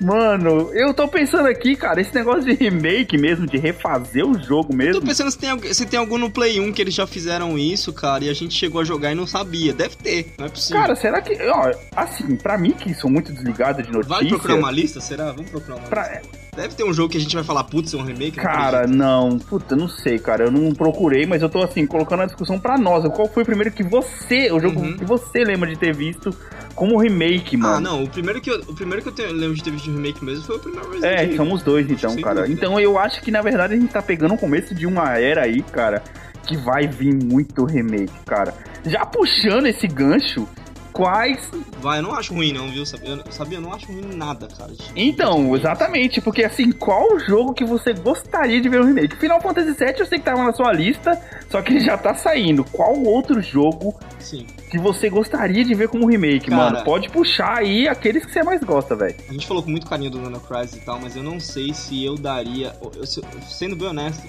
Mano, 0.00 0.70
eu 0.72 0.92
tô 0.92 1.06
pensando 1.08 1.46
aqui, 1.46 1.76
cara, 1.76 2.00
esse 2.00 2.14
negócio 2.14 2.44
de 2.44 2.52
remake 2.52 3.16
mesmo, 3.16 3.46
de 3.46 3.56
refazer 3.56 4.26
o 4.26 4.38
jogo 4.38 4.74
mesmo. 4.74 4.96
Eu 4.96 5.00
tô 5.00 5.06
pensando 5.06 5.30
se 5.30 5.38
tem, 5.38 5.74
se 5.74 5.86
tem 5.86 5.98
algum 5.98 6.18
no 6.18 6.30
Play 6.30 6.60
1 6.60 6.72
que 6.72 6.82
eles 6.82 6.94
já 6.94 7.06
fizeram 7.06 7.58
isso, 7.58 7.92
cara, 7.92 8.24
e 8.24 8.28
a 8.28 8.34
gente 8.34 8.54
chegou 8.54 8.80
a 8.80 8.84
jogar 8.84 9.12
e 9.12 9.14
não 9.14 9.26
sabia. 9.26 9.72
Deve 9.72 9.96
ter, 9.96 10.32
não 10.38 10.46
é 10.46 10.48
possível. 10.48 10.82
Cara, 10.82 10.96
será 10.96 11.20
que. 11.20 11.36
Ó, 11.48 11.72
assim, 11.96 12.36
pra 12.36 12.58
mim 12.58 12.72
que 12.72 12.92
sou 12.94 13.10
muito 13.10 13.32
desligado 13.32 13.82
de 13.82 13.90
notícias. 13.90 14.18
Vai 14.18 14.28
procurar 14.28 14.56
uma 14.56 14.70
lista, 14.70 15.00
será? 15.00 15.32
Vamos 15.32 15.50
procurar 15.50 15.76
uma 15.76 15.88
pra... 15.88 16.20
lista. 16.20 16.43
Deve 16.56 16.74
ter 16.74 16.84
um 16.84 16.92
jogo 16.92 17.10
que 17.10 17.18
a 17.18 17.20
gente 17.20 17.34
vai 17.34 17.44
falar, 17.44 17.64
putz, 17.64 17.92
é 17.94 17.96
um 17.96 18.02
remake? 18.02 18.32
Cara, 18.32 18.86
não. 18.86 19.38
Puta, 19.38 19.74
não 19.74 19.88
sei, 19.88 20.18
cara. 20.18 20.44
Eu 20.44 20.50
não 20.50 20.72
procurei, 20.72 21.26
mas 21.26 21.42
eu 21.42 21.48
tô 21.48 21.62
assim, 21.62 21.86
colocando 21.86 22.22
a 22.22 22.26
discussão 22.26 22.58
pra 22.58 22.78
nós. 22.78 23.04
Qual 23.12 23.28
foi 23.28 23.42
o 23.42 23.46
primeiro 23.46 23.72
que 23.72 23.82
você, 23.82 24.50
o 24.52 24.60
jogo 24.60 24.80
uhum. 24.80 24.96
que 24.96 25.04
você 25.04 25.44
lembra 25.44 25.68
de 25.68 25.76
ter 25.76 25.94
visto 25.94 26.34
como 26.74 26.98
remake, 26.98 27.56
mano? 27.56 27.76
Ah, 27.76 27.80
não. 27.80 28.04
O 28.04 28.08
primeiro 28.08 28.40
que 28.40 28.50
eu, 28.50 28.60
o 28.68 28.74
primeiro 28.74 29.02
que 29.02 29.08
eu 29.08 29.12
tenho, 29.12 29.32
lembro 29.32 29.54
de 29.54 29.62
ter 29.62 29.70
visto 29.70 29.84
de 29.84 29.90
remake 29.90 30.24
mesmo 30.24 30.44
foi 30.44 30.56
o 30.56 30.60
primeiro 30.60 30.90
Resident 30.90 31.32
É, 31.32 31.36
somos 31.36 31.62
dois 31.62 31.90
então, 31.90 32.16
cara. 32.16 32.42
Dúvida. 32.42 32.54
Então 32.54 32.78
eu 32.78 32.98
acho 32.98 33.20
que 33.20 33.30
na 33.30 33.42
verdade 33.42 33.74
a 33.74 33.76
gente 33.76 33.92
tá 33.92 34.02
pegando 34.02 34.34
o 34.34 34.38
começo 34.38 34.74
de 34.74 34.86
uma 34.86 35.18
era 35.18 35.42
aí, 35.42 35.62
cara, 35.62 36.02
que 36.46 36.56
vai 36.56 36.86
vir 36.86 37.14
muito 37.14 37.64
remake, 37.64 38.12
cara. 38.24 38.54
Já 38.84 39.04
puxando 39.04 39.66
esse 39.66 39.86
gancho, 39.86 40.46
quais. 40.94 41.50
Vai, 41.80 41.98
eu 41.98 42.02
não 42.02 42.14
acho 42.14 42.32
ruim, 42.32 42.52
não, 42.52 42.68
viu? 42.68 42.86
Sabia? 42.86 43.10
Eu, 43.10 43.32
sabia? 43.32 43.58
Eu 43.58 43.62
não 43.62 43.74
acho 43.74 43.86
ruim 43.86 44.14
nada, 44.14 44.48
cara. 44.56 44.72
Então, 44.96 45.54
exatamente, 45.54 46.20
porque 46.20 46.44
assim, 46.44 46.70
qual 46.72 47.18
jogo 47.18 47.52
que 47.52 47.64
você 47.64 47.92
gostaria 47.92 48.60
de 48.60 48.68
ver 48.68 48.80
um 48.80 48.86
remake? 48.86 49.16
Final 49.16 49.40
Fantasy 49.40 49.72
VII 49.72 49.94
eu 49.98 50.06
sei 50.06 50.18
que 50.18 50.24
tava 50.24 50.44
na 50.44 50.52
sua 50.52 50.72
lista, 50.72 51.20
só 51.50 51.60
que 51.60 51.72
ele 51.72 51.80
já 51.84 51.98
tá 51.98 52.14
saindo. 52.14 52.64
Qual 52.64 52.96
outro 53.02 53.42
jogo 53.42 53.98
Sim. 54.20 54.46
que 54.70 54.78
você 54.78 55.10
gostaria 55.10 55.64
de 55.64 55.74
ver 55.74 55.88
como 55.88 56.06
remake, 56.06 56.48
cara, 56.48 56.70
mano? 56.70 56.84
Pode 56.84 57.10
puxar 57.10 57.58
aí 57.58 57.88
aqueles 57.88 58.24
que 58.24 58.32
você 58.32 58.42
mais 58.42 58.62
gosta, 58.62 58.94
velho. 58.94 59.16
A 59.28 59.32
gente 59.32 59.46
falou 59.46 59.62
com 59.62 59.70
muito 59.70 59.86
carinho 59.86 60.10
do 60.10 60.20
Nano 60.20 60.40
Crisis 60.40 60.76
e 60.76 60.80
tal, 60.80 61.00
mas 61.00 61.16
eu 61.16 61.22
não 61.22 61.40
sei 61.40 61.74
se 61.74 62.04
eu 62.04 62.14
daria. 62.14 62.72
Eu, 62.94 63.04
sendo 63.04 63.74
bem 63.74 63.88
honesto, 63.88 64.22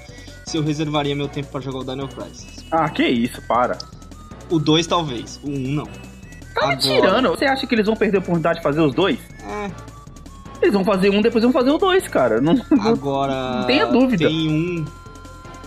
se 0.46 0.58
eu 0.58 0.64
reservaria 0.64 1.16
meu 1.16 1.28
tempo 1.28 1.50
para 1.50 1.62
jogar 1.62 1.80
o 1.80 1.84
Daniel 1.84 2.08
Crisis. 2.08 2.66
Ah, 2.72 2.90
que 2.90 3.08
isso, 3.08 3.42
para. 3.44 3.78
O 4.50 4.60
2 4.60 4.88
talvez, 4.88 5.40
o 5.44 5.50
1 5.50 5.54
um, 5.54 5.58
não. 5.72 6.15
Tá 6.56 6.68
me 6.68 6.78
tirando. 6.78 7.30
Você 7.30 7.46
acha 7.46 7.68
que 7.68 7.76
eles 7.76 7.86
vão 7.86 7.96
perder 7.96 8.18
a 8.18 8.20
oportunidade 8.22 8.58
de 8.60 8.64
fazer 8.64 8.82
os 8.82 8.94
dois? 8.94 9.20
É. 9.44 9.70
Eles 10.62 10.74
vão 10.74 10.84
fazer 10.84 11.10
um, 11.10 11.22
depois 11.22 11.44
vão 11.44 11.54
fazer 11.54 11.70
o 11.70 11.78
dois, 11.78 12.08
cara. 12.08 12.42
Não, 12.42 12.56
Agora. 12.82 13.60
Não 13.60 13.68
tenha 13.68 13.86
dúvida. 13.86 14.28
Tem 14.28 14.50
um. 14.50 14.86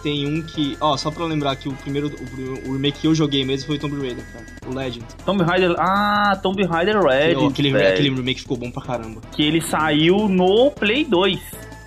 Tem 0.03 0.27
um 0.27 0.43
que. 0.43 0.77
Ó, 0.81 0.97
só 0.97 1.11
pra 1.11 1.25
lembrar 1.25 1.57
que 1.57 1.69
o 1.69 1.73
primeiro. 1.73 2.09
O, 2.09 2.71
o 2.71 2.73
remake 2.73 3.01
que 3.01 3.07
eu 3.07 3.15
joguei 3.15 3.45
mesmo 3.45 3.67
foi 3.67 3.79
Tomb 3.79 3.97
Raider, 4.01 4.25
cara. 4.33 4.47
O 4.67 4.75
Legend. 4.75 5.05
Tomb 5.25 5.43
Raider. 5.43 5.75
Ah, 5.79 6.39
Tomb 6.43 6.65
Raider 6.65 7.01
Legend. 7.01 7.47
aquele, 7.47 7.77
aquele 7.77 8.11
remake 8.11 8.41
ficou 8.41 8.57
bom 8.57 8.71
pra 8.71 8.83
caramba. 8.83 9.21
Que 9.33 9.43
ele 9.43 9.61
saiu 9.61 10.29
no 10.29 10.71
Play 10.71 11.05
2. 11.05 11.41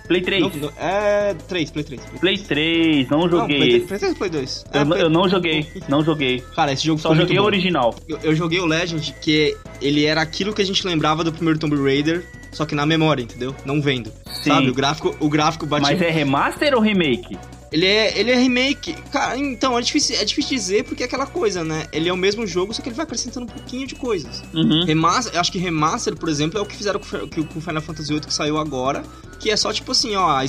Play 0.06 0.20
3. 0.20 0.42
Não, 0.42 0.50
não, 0.50 0.72
é 0.78 1.34
3, 1.48 1.70
Play 1.70 1.84
3. 1.84 2.00
Play 2.20 2.38
3, 2.38 3.08
não 3.08 3.28
joguei. 3.28 3.58
Não, 3.58 3.66
Play 3.66 3.68
3, 3.70 3.84
Play 3.84 3.98
3 3.98 4.18
Play 4.18 4.30
2? 4.30 4.64
É, 4.72 4.80
eu, 4.80 4.86
Play... 4.86 5.02
eu, 5.02 5.10
não 5.10 5.28
joguei, 5.28 5.66
não 5.88 6.04
joguei. 6.04 6.40
Cara, 6.54 6.72
esse 6.72 6.84
jogo 6.84 7.00
Só 7.00 7.14
joguei 7.14 7.38
o 7.38 7.44
original. 7.44 7.94
Eu, 8.08 8.18
eu, 8.22 8.34
joguei 8.34 8.60
o 8.60 8.66
Legend, 8.66 9.14
que 9.20 9.56
ele 9.80 10.04
era 10.04 10.20
aquilo 10.20 10.52
que 10.52 10.62
a 10.62 10.64
gente 10.64 10.86
lembrava 10.86 11.22
do 11.24 11.32
primeiro 11.32 11.58
Tomb 11.58 11.76
Raider, 11.76 12.24
só 12.50 12.66
que 12.66 12.74
na 12.74 12.84
memória, 12.84 13.22
entendeu? 13.22 13.54
Não 13.64 13.80
vendo. 13.80 14.12
Sim. 14.26 14.50
Sabe? 14.50 14.70
O 14.70 14.74
gráfico, 14.74 15.16
o 15.20 15.28
gráfico 15.28 15.66
batia... 15.66 15.90
Mas 15.90 16.02
é 16.02 16.10
remaster 16.10 16.74
ou 16.74 16.80
remake? 16.80 17.38
Ele 17.72 17.86
é, 17.86 18.18
ele 18.18 18.30
é 18.30 18.36
remake. 18.36 18.94
Cara, 19.10 19.38
então, 19.38 19.78
é 19.78 19.82
difícil, 19.82 20.16
é 20.16 20.24
difícil 20.24 20.56
dizer 20.56 20.84
porque 20.84 21.02
é 21.02 21.06
aquela 21.06 21.26
coisa, 21.26 21.64
né? 21.64 21.86
Ele 21.92 22.08
é 22.08 22.12
o 22.12 22.16
mesmo 22.16 22.46
jogo, 22.46 22.74
só 22.74 22.82
que 22.82 22.88
ele 22.88 22.96
vai 22.96 23.04
acrescentando 23.04 23.46
um 23.46 23.48
pouquinho 23.48 23.86
de 23.86 23.94
coisas. 23.94 24.42
Uhum. 24.54 24.84
Remaster, 24.84 25.38
acho 25.38 25.50
que 25.50 25.58
remaster, 25.58 26.14
por 26.14 26.28
exemplo, 26.28 26.58
é 26.58 26.62
o 26.62 26.66
que 26.66 26.76
fizeram 26.76 27.00
com, 27.00 27.58
o 27.58 27.60
Final 27.60 27.82
Fantasy 27.82 28.12
VIII 28.12 28.20
que 28.20 28.34
saiu 28.34 28.58
agora, 28.58 29.02
que 29.40 29.50
é 29.50 29.56
só 29.56 29.72
tipo 29.72 29.92
assim, 29.92 30.14
ó, 30.14 30.40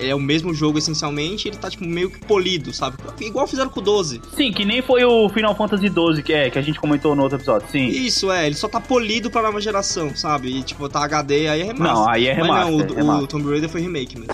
é 0.00 0.14
o 0.14 0.18
mesmo 0.18 0.54
jogo 0.54 0.78
essencialmente, 0.78 1.48
ele 1.48 1.56
tá 1.56 1.70
tipo 1.70 1.84
meio 1.84 2.10
que 2.10 2.18
polido, 2.20 2.72
sabe? 2.72 2.96
Igual 3.20 3.46
fizeram 3.46 3.70
com 3.70 3.80
o 3.80 3.82
12. 3.82 4.20
Sim, 4.34 4.52
que 4.52 4.64
nem 4.64 4.80
foi 4.80 5.04
o 5.04 5.28
Final 5.28 5.54
Fantasy 5.54 5.88
12 5.88 6.22
que 6.22 6.32
é, 6.32 6.50
que 6.50 6.58
a 6.58 6.62
gente 6.62 6.80
comentou 6.80 7.14
no 7.14 7.22
outro 7.22 7.36
episódio, 7.36 7.68
sim. 7.70 7.86
Isso, 7.86 8.30
é, 8.32 8.46
ele 8.46 8.56
só 8.56 8.68
tá 8.68 8.80
polido 8.80 9.30
pra 9.30 9.42
nova 9.42 9.60
geração, 9.60 10.16
sabe? 10.16 10.48
E 10.48 10.62
tipo, 10.62 10.88
tá 10.88 11.04
HD, 11.04 11.48
aí 11.48 11.60
é 11.60 11.64
remaster. 11.64 11.94
Não, 11.94 12.08
aí 12.08 12.26
é 12.26 12.32
remaster. 12.32 12.56
Mas 12.56 12.66
não, 12.66 12.76
o, 12.76 12.94
remaster. 12.94 13.24
o 13.24 13.26
Tomb 13.26 13.50
Raider 13.50 13.68
foi 13.68 13.80
remake 13.82 14.18
mesmo. 14.18 14.32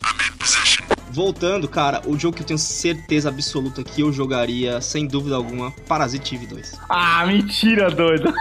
Voltando, 1.14 1.68
cara, 1.68 2.02
o 2.06 2.18
jogo 2.18 2.36
que 2.36 2.42
eu 2.42 2.46
tenho 2.46 2.58
certeza 2.58 3.28
absoluta 3.28 3.84
que 3.84 4.00
eu 4.00 4.12
jogaria, 4.12 4.80
sem 4.80 5.06
dúvida 5.06 5.36
alguma, 5.36 5.70
Parasite 5.86 6.34
Eve 6.34 6.46
2. 6.46 6.80
Ah, 6.88 7.24
mentira, 7.24 7.88
doido. 7.88 8.34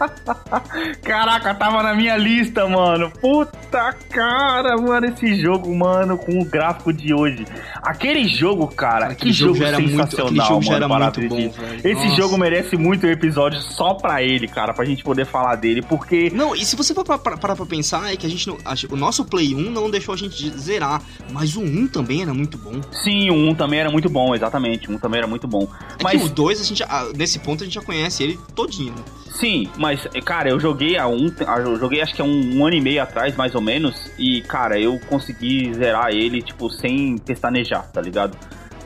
Caraca, 1.04 1.54
tava 1.54 1.82
na 1.82 1.94
minha 1.94 2.16
lista, 2.16 2.66
mano. 2.66 3.12
Puta 3.20 3.59
Puta 3.70 3.92
cara, 4.10 4.76
mano, 4.76 5.06
esse 5.06 5.36
jogo, 5.40 5.72
mano, 5.72 6.18
com 6.18 6.40
o 6.40 6.44
gráfico 6.44 6.92
de 6.92 7.14
hoje. 7.14 7.46
Aquele 7.80 8.26
jogo, 8.26 8.66
cara, 8.66 9.06
Aquele 9.06 9.30
que 9.30 9.32
jogo, 9.32 9.56
muito, 9.56 9.90
sensacional, 9.90 10.26
aquele 10.26 10.44
jogo 10.44 10.88
mano, 10.88 10.88
muito 11.04 11.28
bom, 11.28 11.50
velho. 11.50 11.76
Esse 11.84 12.04
Nossa. 12.06 12.16
jogo 12.16 12.36
merece 12.36 12.76
muito 12.76 13.06
um 13.06 13.10
episódio 13.10 13.60
só 13.60 13.94
pra 13.94 14.24
ele, 14.24 14.48
cara, 14.48 14.74
pra 14.74 14.84
gente 14.84 15.04
poder 15.04 15.24
falar 15.24 15.54
dele, 15.54 15.82
porque 15.82 16.30
Não, 16.34 16.56
e 16.56 16.64
se 16.64 16.74
você 16.74 16.92
for 16.92 17.04
pa- 17.04 17.16
pa- 17.16 17.36
parar 17.36 17.54
pra 17.54 17.64
pensar, 17.64 18.12
é 18.12 18.16
que 18.16 18.26
a 18.26 18.28
gente 18.30 18.48
não. 18.48 18.58
a- 18.64 18.74
o 18.92 18.96
nosso 18.96 19.24
Play 19.24 19.54
1 19.54 19.70
não 19.70 19.88
deixou 19.88 20.14
a 20.14 20.18
gente 20.18 20.50
zerar. 20.58 21.00
Mas 21.30 21.54
o 21.54 21.60
1 21.60 21.86
também 21.86 22.22
era 22.22 22.34
muito 22.34 22.58
bom. 22.58 22.80
sim, 22.90 23.30
o 23.30 23.34
1 23.34 23.54
também 23.54 23.78
era 23.78 23.90
muito 23.90 24.10
bom, 24.10 24.34
exatamente, 24.34 24.88
o 24.90 24.94
1 24.94 24.98
também 24.98 25.18
era 25.18 25.28
muito 25.28 25.46
bom. 25.46 25.68
É 25.96 26.02
Mas 26.02 26.24
o 26.24 26.28
2, 26.28 26.60
a 26.60 26.64
gente, 26.64 26.82
nesse 27.16 27.38
ponto, 27.38 27.62
a 27.62 27.66
gente 27.66 27.74
já 27.74 27.82
conhece 27.82 28.24
ele 28.24 28.36
todinho. 28.52 28.94
né? 28.94 29.02
Sim, 29.40 29.66
mas, 29.78 30.06
cara, 30.24 30.50
eu 30.50 30.60
joguei 30.60 30.98
há 30.98 31.08
um. 31.08 31.32
Eu 31.64 31.76
joguei 31.78 32.02
acho 32.02 32.14
que 32.14 32.20
há 32.20 32.24
um, 32.24 32.58
um 32.58 32.66
ano 32.66 32.76
e 32.76 32.80
meio 32.80 33.02
atrás, 33.02 33.34
mais 33.34 33.54
ou 33.54 33.60
menos. 33.62 34.12
E, 34.18 34.42
cara, 34.42 34.78
eu 34.78 35.00
consegui 35.08 35.72
zerar 35.72 36.10
ele, 36.10 36.42
tipo, 36.42 36.68
sem 36.68 37.16
pestanejar, 37.16 37.90
tá 37.90 38.02
ligado? 38.02 38.36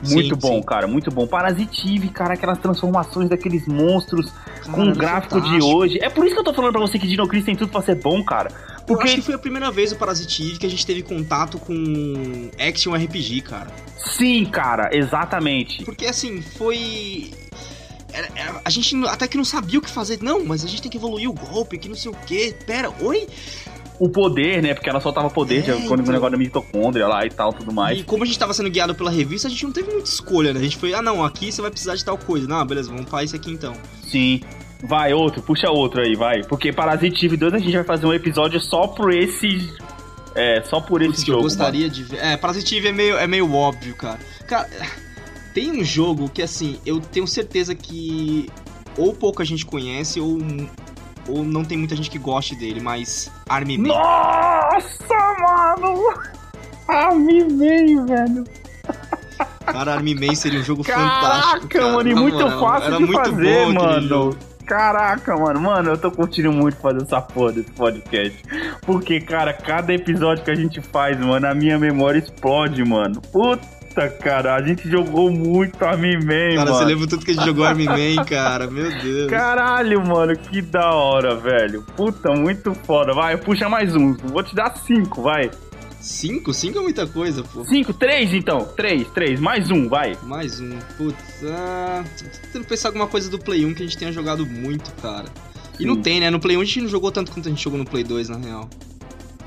Muito 0.07 0.35
Sim, 0.35 0.39
bom, 0.39 0.55
sim. 0.57 0.61
cara, 0.63 0.87
muito 0.87 1.09
bom. 1.11 1.25
Parasitive, 1.27 2.09
cara, 2.09 2.35
aquelas 2.35 2.57
transformações 2.59 3.29
daqueles 3.29 3.65
monstros 3.67 4.31
com 4.65 4.71
o 4.83 4.85
Cara, 4.85 4.95
gráfico 4.95 5.41
de 5.41 5.47
fantástico. 5.47 5.75
hoje. 5.77 5.99
É 6.01 6.09
por 6.09 6.25
isso 6.25 6.35
que 6.35 6.39
eu 6.39 6.43
tô 6.43 6.53
falando 6.53 6.71
pra 6.73 6.81
você 6.81 6.99
que 6.99 7.07
Dino 7.07 7.27
Crisis 7.27 7.45
tem 7.45 7.55
tudo 7.55 7.71
pra 7.71 7.81
ser 7.81 7.95
bom, 7.95 8.23
cara. 8.23 8.49
Eu 8.51 8.55
acho 8.75 8.85
Porque, 8.85 9.15
que 9.15 9.21
foi 9.21 9.35
a 9.35 9.37
primeira 9.39 9.71
vez 9.71 9.91
o 9.91 9.95
Parasitive 9.95 10.59
que 10.59 10.65
a 10.65 10.69
gente 10.69 10.85
teve 10.85 11.01
contato 11.01 11.57
com 11.59 12.49
Action 12.59 12.93
RPG, 12.93 13.41
cara. 13.41 13.67
sim, 13.97 14.45
cara, 14.45 14.89
exatamente. 14.93 15.83
Porque 15.83 16.05
assim, 16.05 16.41
foi. 16.41 17.31
Era- 18.15 18.29
era- 18.35 18.61
a 18.63 18.69
gente 18.69 18.95
até 19.07 19.27
que 19.27 19.37
não 19.37 19.45
sabia 19.45 19.79
o 19.79 19.81
que 19.81 19.89
fazer. 19.89 20.19
Não, 20.21 20.43
mas 20.45 20.63
a 20.63 20.67
gente 20.67 20.81
tem 20.81 20.89
que 20.91 20.97
evoluir 20.97 21.29
o 21.29 21.33
golpe, 21.33 21.77
que 21.77 21.87
não 21.89 21.95
sei 21.95 22.11
o 22.11 22.15
quê. 22.25 22.55
Pera, 22.65 22.91
oi? 23.01 23.27
O 23.97 24.09
poder, 24.09 24.61
né? 24.61 24.73
Porque 24.73 24.89
ela 24.89 24.99
soltava 24.99 25.29
poder 25.29 25.59
É, 25.59 25.61
de 25.61 25.87
quando 25.87 25.99
o 25.99 26.03
então. 26.03 26.13
negócio 26.13 26.31
da 26.31 26.37
mitocôndria 26.37 27.07
lá 27.07 27.25
e 27.25 27.29
tal, 27.29 27.53
tudo 27.53 27.71
mais. 27.73 27.99
E 27.99 28.03
como 28.03 28.23
a 28.23 28.25
gente 28.25 28.37
tava 28.37 28.53
sendo 28.53 28.69
guiado 28.69 28.93
pela 28.93 29.09
revista, 29.09 29.47
a 29.47 29.51
gente 29.51 29.63
não 29.63 29.71
teve 29.71 29.89
muita 29.91 30.09
escolha, 30.09 30.53
né? 30.53 30.59
A 30.59 30.63
gente 30.63 30.75
foi, 30.75 30.93
ah 30.93 31.01
não, 31.01 31.23
aqui 31.23 31.49
você 31.51 31.61
vai 31.61 31.71
precisar 31.71 31.95
de 31.95 32.03
tal 32.03 32.17
coisa. 32.17 32.45
Não, 32.47 32.65
beleza, 32.65 32.89
vamos 32.89 33.09
para 33.09 33.23
esse 33.23 33.35
aqui 33.35 33.51
então. 33.51 33.73
Sim. 34.09 34.41
Vai, 34.83 35.13
outro, 35.13 35.41
puxa 35.41 35.69
outro 35.71 36.01
aí, 36.01 36.13
vai. 36.15 36.43
Porque 36.43 36.73
Parasitive 36.73 37.37
2 37.37 37.53
a 37.53 37.57
gente 37.57 37.71
vai 37.73 37.85
fazer 37.85 38.05
um 38.05 38.13
episódio 38.13 38.59
só 38.59 38.85
por 38.87 39.13
esse. 39.13 39.73
É, 40.35 40.61
só 40.65 40.81
por 40.81 41.01
esse 41.01 41.11
Putz, 41.11 41.21
que 41.23 41.27
jogo. 41.27 41.39
eu 41.39 41.43
gostaria 41.43 41.89
de 41.89 42.03
ver. 42.03 42.17
É, 42.17 42.35
Parasitive 42.35 42.89
é 42.89 42.91
meio, 42.91 43.17
é 43.17 43.25
meio 43.25 43.49
óbvio, 43.53 43.95
cara. 43.95 44.19
Cara, 44.45 44.67
tem 45.55 45.71
um 45.71 45.83
jogo 45.85 46.29
que 46.29 46.41
assim, 46.41 46.77
eu 46.85 46.99
tenho 46.99 47.25
certeza 47.25 47.73
que 47.73 48.51
ou 48.97 49.13
pouca 49.13 49.45
gente 49.45 49.65
conhece 49.65 50.19
ou, 50.19 50.37
ou 51.29 51.45
não 51.45 51.63
tem 51.63 51.77
muita 51.77 51.95
gente 51.95 52.09
que 52.09 52.19
goste 52.19 52.55
dele, 52.55 52.81
mas 52.81 53.31
Army. 53.47 53.77
Man. 53.77 53.87
Nossa, 53.87 55.15
mano! 55.39 56.13
Me 57.15 57.43
veio, 57.57 58.05
velho. 58.05 58.43
Cara, 59.65 59.93
Army 59.93 60.13
Man 60.13 60.35
seria 60.35 60.59
um 60.59 60.63
jogo 60.63 60.83
fantástico. 60.83 61.67
Caraca, 61.67 61.67
cara, 61.67 61.91
mano, 61.93 62.09
e 62.09 62.15
muito 62.15 62.49
fácil 62.59 62.87
Era 62.87 62.97
de 62.97 63.05
muito 63.05 63.17
fazer, 63.17 63.65
mano. 63.67 64.37
Caraca, 64.65 65.37
mano, 65.37 65.61
mano, 65.61 65.91
eu 65.91 65.97
tô 65.97 66.11
curtindo 66.11 66.51
muito 66.51 66.77
fazer 66.77 67.01
essa 67.01 67.21
porra 67.21 67.53
desse 67.53 67.71
podcast. 67.71 68.43
Porque, 68.81 69.21
cara, 69.21 69.53
cada 69.53 69.93
episódio 69.93 70.43
que 70.43 70.51
a 70.51 70.55
gente 70.55 70.81
faz, 70.81 71.19
mano, 71.19 71.47
a 71.47 71.53
minha 71.53 71.79
memória 71.79 72.19
explode, 72.19 72.83
mano. 72.83 73.21
Puta, 73.21 73.65
cara, 74.09 74.55
a 74.55 74.61
gente 74.61 74.89
jogou 74.89 75.31
muito 75.31 75.83
Army 75.83 76.15
Man, 76.17 76.55
Cara, 76.55 76.65
mano. 76.65 76.73
você 76.75 76.85
lembra 76.85 77.07
tudo 77.07 77.25
que 77.25 77.31
a 77.31 77.33
gente 77.33 77.45
jogou 77.45 77.65
Army 77.65 77.85
Man, 77.85 78.23
cara? 78.25 78.69
Meu 78.69 78.89
Deus. 79.01 79.29
Caralho, 79.29 80.05
mano, 80.05 80.37
que 80.37 80.61
da 80.61 80.91
hora, 80.93 81.35
velho. 81.35 81.81
Puta, 81.95 82.31
muito 82.33 82.73
foda. 82.73 83.13
Vai, 83.13 83.37
puxa 83.37 83.69
mais 83.69 83.95
um. 83.95 84.13
Vou 84.13 84.43
te 84.43 84.53
dar 84.55 84.75
cinco, 84.77 85.21
vai. 85.21 85.49
Cinco? 85.99 86.53
Cinco 86.53 86.77
é 86.79 86.81
muita 86.81 87.07
coisa, 87.07 87.41
pô. 87.43 87.63
Cinco, 87.65 87.91
três 87.93 88.31
então. 88.33 88.59
Três, 88.75 89.07
três. 89.09 89.39
Mais 89.39 89.71
um, 89.71 89.89
vai. 89.89 90.15
Mais 90.23 90.59
um. 90.59 90.77
Putz, 90.97 91.43
ah, 91.45 92.03
tô 92.17 92.25
tentando 92.43 92.65
pensar 92.67 92.89
alguma 92.89 93.07
coisa 93.07 93.29
do 93.29 93.39
Play 93.39 93.65
1 93.65 93.73
que 93.73 93.81
a 93.83 93.85
gente 93.87 93.97
tenha 93.97 94.11
jogado 94.11 94.45
muito, 94.45 94.91
cara. 95.01 95.25
E 95.73 95.77
Sim. 95.79 95.85
não 95.87 96.01
tem, 96.01 96.19
né? 96.19 96.29
No 96.29 96.39
Play 96.39 96.57
1 96.57 96.61
a 96.61 96.63
gente 96.65 96.81
não 96.81 96.89
jogou 96.89 97.11
tanto 97.11 97.31
quanto 97.31 97.47
a 97.47 97.49
gente 97.49 97.63
jogou 97.63 97.79
no 97.79 97.85
Play 97.85 98.03
2, 98.03 98.29
na 98.29 98.37
real. 98.37 98.69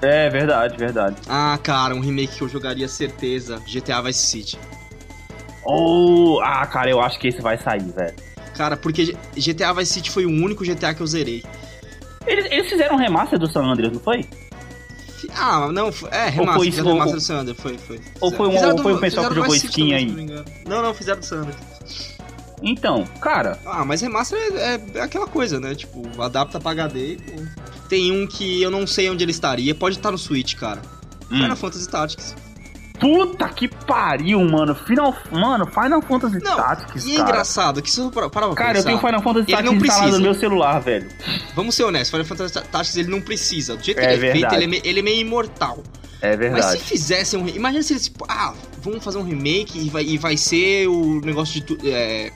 É, 0.01 0.29
verdade, 0.29 0.77
verdade. 0.77 1.17
Ah, 1.29 1.59
cara, 1.63 1.95
um 1.95 2.01
remake 2.01 2.37
que 2.37 2.43
eu 2.43 2.49
jogaria 2.49 2.87
certeza. 2.89 3.61
GTA 3.67 4.01
Vice 4.03 4.21
City. 4.21 4.59
Oh, 5.65 6.41
ah, 6.43 6.65
cara, 6.67 6.89
eu 6.91 7.01
acho 7.01 7.19
que 7.19 7.29
esse 7.29 7.41
vai 7.43 7.59
sair, 7.59 7.91
velho. 7.93 8.15
Cara, 8.57 8.77
porque 8.77 9.17
GTA 9.37 9.73
Vice 9.75 9.93
City 9.95 10.11
foi 10.11 10.25
o 10.25 10.31
único 10.31 10.65
GTA 10.65 10.95
que 10.95 11.01
eu 11.01 11.07
zerei. 11.07 11.45
Eles, 12.27 12.47
eles 12.51 12.69
fizeram 12.69 12.97
um 12.97 12.99
remaster 12.99 13.39
do 13.39 13.51
San 13.51 13.63
Andreas, 13.65 13.93
não 13.93 14.01
foi? 14.01 14.25
Ah, 15.37 15.69
não, 15.73 15.91
foi- 15.91 16.09
é, 16.11 16.25
Ou 16.27 16.31
remaster, 16.31 16.55
foi 16.57 16.71
fizeram 16.71 16.89
remaster 16.93 17.09
ou- 17.15 17.19
do 17.19 17.21
Sander, 17.21 17.55
foi, 17.55 17.77
foi. 17.79 18.01
ou 18.21 18.31
foi 18.31 18.49
um- 18.49 18.53
Fizeram 18.53 18.77
ou 18.77 18.83
foi 18.83 18.93
o 18.93 19.01
pessoal 19.01 19.27
fizeram 19.27 19.29
que 19.29 19.35
do 19.51 19.57
jogou 19.57 19.69
skin 19.71 19.95
aí? 19.95 20.07
não. 20.67 20.83
Não, 20.83 20.95
fizeram 20.95 21.19
do 21.21 21.27
Sander. 21.27 21.55
Então, 22.63 23.05
cara, 23.21 23.59
Ah, 23.65 23.85
mas 23.85 24.01
remaster 24.01 24.39
é, 24.55 24.81
é 24.95 25.01
aquela 25.01 25.27
coisa, 25.27 25.61
né? 25.61 25.75
Tipo, 25.75 26.03
adapta 26.23 26.59
pra 26.61 26.73
HD 26.73 27.17
pô. 27.25 27.43
Tem 27.89 28.13
um 28.13 28.27
que 28.27 28.61
eu 28.63 28.71
não 28.71 28.87
sei 28.87 29.09
onde 29.09 29.25
ele 29.25 29.31
estaria, 29.31 29.75
pode 29.75 29.97
estar 29.97 30.11
no 30.11 30.19
Switch, 30.19 30.55
cara. 30.57 30.81
hum, 31.31 31.39
Final 31.39 31.57
Fantasy 31.57 31.89
Tactics. 31.89 32.35
puta 33.01 33.49
que 33.51 33.69
pariu, 33.69 34.41
mano. 34.45 34.75
Final, 34.75 35.15
mano, 35.31 35.67
Final 35.67 36.03
Fantasy 36.03 36.39
Não, 36.43 36.57
Tactics, 36.57 37.07
E 37.07 37.13
é 37.13 37.17
cara. 37.19 37.29
engraçado 37.29 37.81
que 37.81 37.91
se 37.91 38.01
eu 38.01 38.11
parar 38.11 38.29
pra 38.29 38.55
Cara, 38.55 38.79
eu 38.79 38.85
tenho 38.85 38.99
Final 38.99 39.23
Fantasy 39.23 39.47
Tactics 39.53 39.83
instalado 39.83 40.13
no 40.17 40.21
meu 40.21 40.35
celular, 40.35 40.81
velho. 40.81 41.09
Vamos 41.55 41.75
ser 41.77 41.85
honestos, 41.85 42.11
Final 42.11 42.27
Fantasy 42.27 42.55
Tactics 42.55 42.97
ele 42.97 43.09
não 43.09 43.21
precisa. 43.21 43.77
Do 43.77 43.83
jeito 43.85 43.99
que 43.99 44.05
É 44.05 44.15
ele 44.15 44.27
é 44.27 44.33
feito, 44.33 44.51
verdade. 44.51 44.65
ele 44.65 44.77
é, 44.79 44.81
ele 44.89 44.99
é 44.99 45.03
meio 45.03 45.21
imortal. 45.21 45.83
É 46.21 46.37
Mas 46.37 46.37
se 46.37 46.51
verdade. 46.51 46.79
fizessem 46.81 47.41
um. 47.41 47.49
Imagina 47.49 47.83
se 47.83 47.93
eles, 47.93 48.05
tipo, 48.05 48.25
ah, 48.29 48.55
vamos 48.83 49.05
fazer 49.05 49.19
um 49.19 49.23
remake 49.23 49.79
e 49.79 49.89
vai, 49.89 50.05
e 50.05 50.19
vai 50.19 50.37
ser 50.37 50.89
o 50.89 51.21
negócio 51.21 51.61
de. 51.61 51.91
É, 51.91 52.33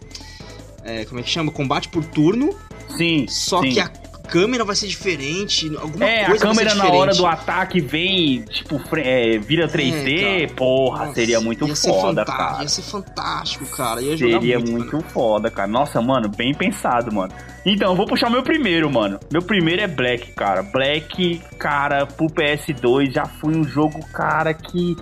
é, 0.84 1.04
como 1.04 1.20
é 1.20 1.22
que 1.22 1.30
chama? 1.30 1.50
Combate 1.50 1.88
por 1.88 2.04
turno. 2.04 2.56
Sim. 2.96 3.26
Só 3.28 3.60
sim. 3.62 3.70
que 3.70 3.80
a 3.80 3.90
câmera 4.32 4.64
vai 4.64 4.74
ser 4.74 4.86
diferente. 4.86 5.70
Alguma 5.76 6.04
É, 6.04 6.24
a 6.24 6.28
coisa 6.30 6.46
vai 6.46 6.54
ser 6.54 6.64
câmera 6.64 6.74
na 6.74 6.96
hora 6.96 7.14
do 7.14 7.26
ataque 7.26 7.80
vem, 7.80 8.42
tipo, 8.42 8.80
é, 8.96 9.38
vira 9.38 9.68
3D, 9.68 10.46
cara. 10.46 10.54
porra, 10.56 10.98
Nossa, 11.00 11.14
seria 11.14 11.40
muito 11.40 11.68
ia 11.68 11.76
foda, 11.76 12.24
cara. 12.24 12.62
Ia 12.62 12.68
ser 12.68 12.82
fantástico, 12.82 13.66
cara. 13.66 14.00
Ia 14.00 14.16
jogar 14.16 14.40
Seria 14.40 14.58
muito, 14.58 14.96
muito 14.96 15.00
foda, 15.08 15.50
cara. 15.50 15.68
Nossa, 15.68 16.00
mano, 16.00 16.28
bem 16.28 16.54
pensado, 16.54 17.14
mano. 17.14 17.32
Então, 17.64 17.90
eu 17.90 17.96
vou 17.96 18.06
puxar 18.06 18.30
meu 18.30 18.42
primeiro, 18.42 18.90
mano. 18.90 19.20
Meu 19.30 19.42
primeiro 19.42 19.82
é 19.82 19.86
Black, 19.86 20.32
cara. 20.32 20.62
Black, 20.62 21.40
cara, 21.58 22.06
pro 22.06 22.26
PS2 22.26 23.12
já 23.12 23.26
foi 23.26 23.54
um 23.54 23.64
jogo, 23.64 24.00
cara, 24.12 24.54
que. 24.54 24.96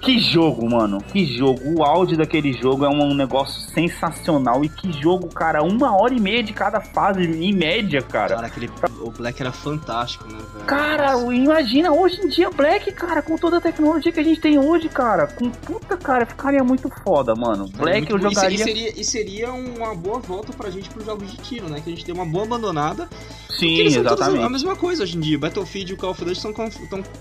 Que 0.00 0.18
jogo, 0.18 0.68
mano. 0.68 0.98
Que 1.12 1.26
jogo. 1.26 1.60
O 1.64 1.84
áudio 1.84 2.16
daquele 2.16 2.54
jogo 2.54 2.84
é 2.86 2.88
um 2.88 3.14
negócio 3.14 3.60
sensacional. 3.72 4.64
E 4.64 4.68
que 4.68 4.90
jogo, 5.00 5.28
cara. 5.28 5.62
Uma 5.62 5.94
hora 5.94 6.14
e 6.14 6.20
meia 6.20 6.42
de 6.42 6.54
cada 6.54 6.80
fase, 6.80 7.20
em 7.20 7.52
média, 7.52 8.00
cara. 8.00 8.36
Cara, 8.36 8.46
aquele. 8.46 8.70
O 9.02 9.10
Black 9.10 9.40
era 9.40 9.52
fantástico, 9.52 10.26
né, 10.26 10.38
velho? 10.54 10.64
Cara, 10.64 11.12
Nossa. 11.12 11.34
imagina 11.34 11.92
hoje 11.92 12.20
em 12.22 12.28
dia 12.28 12.50
Black, 12.50 12.90
cara, 12.92 13.20
com 13.20 13.36
toda 13.36 13.58
a 13.58 13.60
tecnologia 13.60 14.10
que 14.10 14.20
a 14.20 14.24
gente 14.24 14.40
tem 14.40 14.58
hoje, 14.58 14.88
cara. 14.88 15.26
Com 15.26 15.50
puta, 15.50 15.96
cara, 15.98 16.24
ficaria 16.24 16.64
muito 16.64 16.88
foda, 17.04 17.34
mano. 17.34 17.68
Black 17.68 18.10
muito 18.10 18.26
eu 18.26 18.30
jogaria. 18.30 18.54
E 18.54 18.58
seria, 18.58 19.00
e 19.00 19.04
seria 19.04 19.52
uma 19.52 19.94
boa 19.94 20.18
volta 20.18 20.52
pra 20.52 20.70
gente 20.70 20.88
pros 20.88 21.04
jogos 21.04 21.30
de 21.30 21.36
tiro, 21.38 21.68
né? 21.68 21.80
Que 21.80 21.90
a 21.90 21.94
gente 21.94 22.06
tem 22.06 22.14
uma 22.14 22.24
boa 22.24 22.44
abandonada. 22.44 23.06
Sim, 23.50 23.82
exatamente. 23.82 24.42
a 24.42 24.48
mesma 24.48 24.74
coisa 24.74 25.02
hoje 25.02 25.18
em 25.18 25.20
dia. 25.20 25.38
Battlefield 25.38 25.92
e 25.92 25.94
o 25.94 25.98
Call 25.98 26.10
of 26.12 26.24
Duty 26.24 26.32
estão 26.32 26.54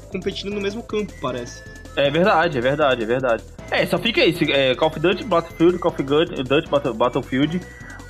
competindo 0.09 0.53
no 0.53 0.61
mesmo 0.61 0.81
campo, 0.81 1.13
parece. 1.21 1.61
É 1.95 2.10
verdade, 2.10 2.58
é 2.58 2.62
verdade, 2.62 3.04
é 3.04 3.06
verdade. 3.06 3.43
É, 3.71 3.86
só 3.86 3.97
fica 3.97 4.23
isso. 4.25 4.43
É, 4.45 4.73
Call 4.75 4.88
of 4.89 4.99
Duty, 4.99 5.23
Battlefield, 5.25 5.78
Call 5.80 5.91
of 5.91 6.02
Duty, 6.04 6.43
Duty, 6.43 6.69
Battle- 6.69 6.93
Battlefield. 6.93 7.60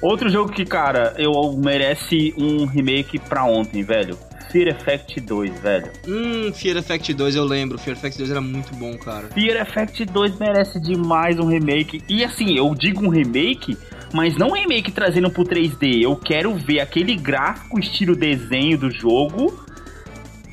Outro 0.02 0.30
jogo 0.30 0.52
que, 0.52 0.64
cara, 0.66 1.14
eu 1.18 1.32
merece 1.58 2.34
um 2.38 2.66
remake 2.66 3.20
pra 3.20 3.44
ontem, 3.44 3.84
velho. 3.84 4.18
Fear 4.52 4.70
Effect 4.70 5.20
2, 5.22 5.60
velho. 5.60 5.92
Hum, 6.08 6.52
Fear 6.54 6.78
Effect 6.78 7.14
2 7.14 7.36
eu 7.36 7.44
lembro. 7.44 7.78
Fear 7.78 7.96
Effect 7.98 8.18
2 8.18 8.32
era 8.32 8.42
muito 8.42 8.74
bom, 8.76 8.98
cara. 8.98 9.28
Fear 9.28 9.62
Effect 9.62 10.06
2 10.06 10.40
merece 10.40 10.80
demais 10.80 11.38
um 11.38 11.46
remake. 11.46 12.02
E 12.10 12.24
assim, 12.24 12.58
eu 12.58 12.74
digo 12.74 13.06
um 13.06 13.10
remake, 13.10 13.78
mas 14.14 14.36
não 14.38 14.48
um 14.50 14.54
remake 14.54 14.92
trazendo 14.92 15.30
pro 15.30 15.44
3D. 15.44 16.02
Eu 16.02 16.16
quero 16.16 16.56
ver 16.56 16.80
aquele 16.80 17.16
gráfico 17.16 17.80
estilo 17.80 18.16
desenho 18.16 18.78
do 18.78 18.90
jogo 18.90 19.64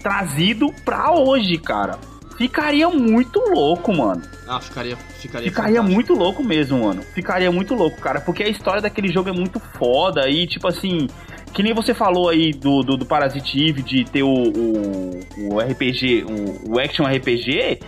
trazido 0.03 0.73
pra 0.85 1.13
hoje, 1.13 1.57
cara. 1.57 1.99
Ficaria 2.37 2.89
muito 2.89 3.41
louco, 3.51 3.95
mano. 3.95 4.23
Ah, 4.47 4.61
ficaria. 4.61 4.97
Ficaria, 4.97 5.49
Ficaria 5.49 5.83
muito 5.83 6.13
louco 6.13 6.45
mesmo, 6.45 6.85
mano. 6.85 7.03
Ficaria 7.03 7.51
muito 7.51 7.75
louco, 7.75 8.01
cara. 8.01 8.21
Porque 8.21 8.43
a 8.43 8.49
história 8.49 8.83
daquele 8.83 9.09
jogo 9.09 9.29
é 9.29 9.33
muito 9.33 9.59
foda. 9.59 10.29
E, 10.29 10.47
tipo 10.47 10.69
assim, 10.69 11.09
que 11.53 11.63
nem 11.63 11.73
você 11.73 11.95
falou 11.95 12.29
aí 12.29 12.53
do, 12.53 12.83
do, 12.83 12.97
do 12.97 13.07
Parasite 13.07 13.69
Eve, 13.69 13.83
de 13.83 14.05
ter 14.05 14.23
o, 14.23 14.29
o, 14.29 15.55
o 15.55 15.59
RPG, 15.59 16.25
o, 16.25 16.75
o 16.75 16.79
Action 16.79 17.07
RPG. 17.07 17.81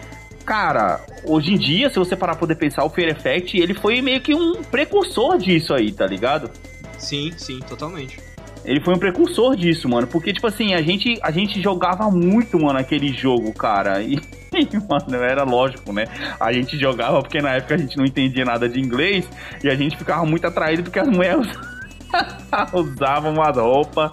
Cara, 0.46 1.04
hoje 1.24 1.52
em 1.52 1.58
dia, 1.58 1.90
se 1.90 1.98
você 1.98 2.16
parar 2.16 2.32
pra 2.32 2.40
poder 2.40 2.54
pensar, 2.54 2.82
o 2.84 2.88
Fear 2.88 3.10
Effect, 3.10 3.58
ele 3.58 3.74
foi 3.74 4.00
meio 4.00 4.22
que 4.22 4.34
um 4.34 4.62
precursor 4.62 5.36
disso 5.36 5.74
aí, 5.74 5.92
tá 5.92 6.06
ligado? 6.06 6.50
Sim, 6.96 7.32
sim, 7.36 7.60
totalmente. 7.60 8.27
Ele 8.68 8.80
foi 8.80 8.94
um 8.94 8.98
precursor 8.98 9.56
disso, 9.56 9.88
mano. 9.88 10.06
Porque, 10.06 10.30
tipo 10.30 10.46
assim, 10.46 10.74
a 10.74 10.82
gente, 10.82 11.18
a 11.22 11.30
gente 11.30 11.60
jogava 11.60 12.10
muito, 12.10 12.60
mano, 12.60 12.78
aquele 12.78 13.12
jogo, 13.12 13.52
cara. 13.52 14.02
E, 14.50 14.64
mano, 14.88 15.22
era 15.22 15.44
lógico, 15.44 15.92
né? 15.92 16.06
A 16.40 16.50
gente 16.54 16.78
jogava 16.78 17.20
porque 17.20 17.40
na 17.40 17.50
época 17.56 17.74
a 17.74 17.78
gente 17.78 17.98
não 17.98 18.04
entendia 18.04 18.46
nada 18.46 18.66
de 18.66 18.80
inglês 18.80 19.28
e 19.62 19.68
a 19.68 19.74
gente 19.74 19.94
ficava 19.96 20.24
muito 20.24 20.46
atraído 20.46 20.82
porque 20.82 20.98
as 20.98 21.06
mulheres 21.06 21.46
usavam 22.72 23.34
uma 23.34 23.50
roupa 23.50 24.10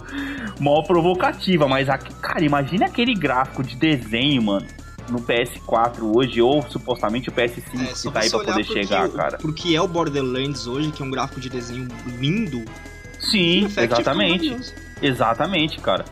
mó 0.60 0.84
provocativa. 0.84 1.70
Mas, 1.70 1.88
cara, 2.22 2.44
imagina 2.44 2.86
aquele 2.86 3.13
gráfico 3.15 3.63
de 3.63 3.78
desenho, 3.78 4.44
mano 4.44 4.68
no 5.10 5.20
PS4 5.22 6.02
hoje, 6.02 6.41
ou 6.41 6.62
supostamente 6.63 7.30
o 7.30 7.32
PS5 7.32 7.82
é, 7.82 7.94
que 7.94 8.12
tá 8.12 8.20
aí 8.22 8.30
pra 8.30 8.39
poder 8.39 8.63
chegar, 8.63 9.08
cara. 9.10 9.38
Porque 9.38 9.76
é 9.76 9.82
o 9.82 9.88
Borderlands 9.88 10.68
hoje, 10.68 10.91
que 10.91 11.02
é 11.02 11.06
um 11.06 11.12
gráfico 11.12 11.39
de 11.39 11.50
desenho 11.50 11.88
lindo. 12.20 12.65
Sim, 13.32 13.66
exatamente. 13.66 14.74
Exatamente, 15.02 15.80
cara. 15.80 16.06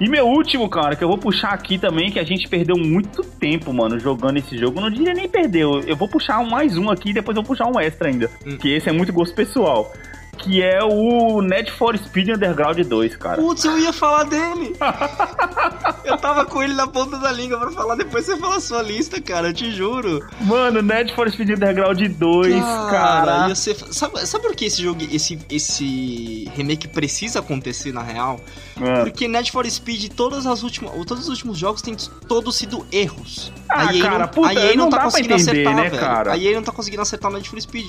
E 0.00 0.08
meu 0.08 0.26
último, 0.26 0.68
cara, 0.68 0.94
que 0.94 1.02
eu 1.02 1.08
vou 1.08 1.18
puxar 1.18 1.52
aqui 1.52 1.76
também, 1.76 2.10
que 2.10 2.20
a 2.20 2.24
gente 2.24 2.48
perdeu 2.48 2.76
muito 2.76 3.22
tempo, 3.24 3.72
mano, 3.72 3.98
jogando 3.98 4.36
esse 4.36 4.56
jogo. 4.56 4.80
não 4.80 4.90
diria 4.90 5.12
nem 5.12 5.28
perdeu. 5.28 5.80
Eu 5.80 5.96
vou 5.96 6.08
puxar 6.08 6.44
mais 6.44 6.78
um 6.78 6.88
aqui 6.88 7.10
e 7.10 7.12
depois 7.12 7.36
eu 7.36 7.42
vou 7.42 7.48
puxar 7.56 7.66
um 7.66 7.80
extra 7.80 8.08
ainda. 8.08 8.30
Hum. 8.46 8.56
Que 8.56 8.74
esse 8.74 8.88
é 8.88 8.92
muito 8.92 9.12
gosto 9.12 9.34
pessoal 9.34 9.92
que 10.38 10.62
é 10.62 10.82
o 10.82 11.42
Net 11.42 11.70
for 11.72 11.98
Speed 11.98 12.28
Underground 12.28 12.78
2, 12.78 13.16
cara. 13.16 13.42
Putz, 13.42 13.64
eu 13.64 13.78
ia 13.78 13.92
falar 13.92 14.24
dele. 14.24 14.72
eu 16.04 16.16
tava 16.16 16.44
com 16.44 16.62
ele 16.62 16.74
na 16.74 16.86
ponta 16.86 17.18
da 17.18 17.30
língua 17.32 17.58
pra 17.58 17.70
falar, 17.70 17.94
depois 17.94 18.24
você 18.24 18.36
fala 18.36 18.56
a 18.56 18.60
sua 18.60 18.82
lista, 18.82 19.20
cara, 19.20 19.48
eu 19.48 19.54
te 19.54 19.70
juro. 19.70 20.26
Mano, 20.40 20.82
Net 20.82 21.14
for 21.14 21.30
Speed 21.30 21.50
Underground 21.50 22.00
2, 22.00 22.54
cara. 22.60 22.90
cara. 22.90 23.54
Ser... 23.54 23.76
Sabe, 23.90 24.26
sabe 24.26 24.44
por 24.44 24.54
que 24.54 24.66
esse 24.66 24.82
jogo, 24.82 25.00
esse, 25.10 25.38
esse 25.50 26.50
remake 26.54 26.88
precisa 26.88 27.40
acontecer 27.40 27.92
na 27.92 28.02
real? 28.02 28.40
Mano. 28.76 29.04
Porque 29.04 29.28
Net 29.28 29.50
for 29.50 29.68
Speed, 29.68 30.12
todas 30.12 30.46
as 30.46 30.62
últimas, 30.62 30.92
todos 31.06 31.24
os 31.24 31.28
últimos 31.28 31.58
jogos 31.58 31.82
têm 31.82 31.96
todos 32.26 32.56
sido 32.56 32.86
erros. 32.92 33.52
Ah, 33.68 33.84
a 33.84 33.98
cara, 33.98 34.18
não, 34.20 34.28
puta, 34.28 34.48
a 34.48 34.54
EA 34.54 34.76
não, 34.76 34.84
não 34.84 34.90
tá 34.90 35.00
conseguindo 35.02 35.34
entender, 35.34 35.50
acertar, 35.50 35.74
né, 35.74 35.88
velho. 35.88 36.00
Cara? 36.00 36.32
A 36.32 36.38
EA 36.38 36.54
não 36.54 36.62
tá 36.62 36.72
conseguindo 36.72 37.02
acertar 37.02 37.30
o 37.30 37.34
Net 37.34 37.48
for 37.48 37.60
Speed 37.60 37.86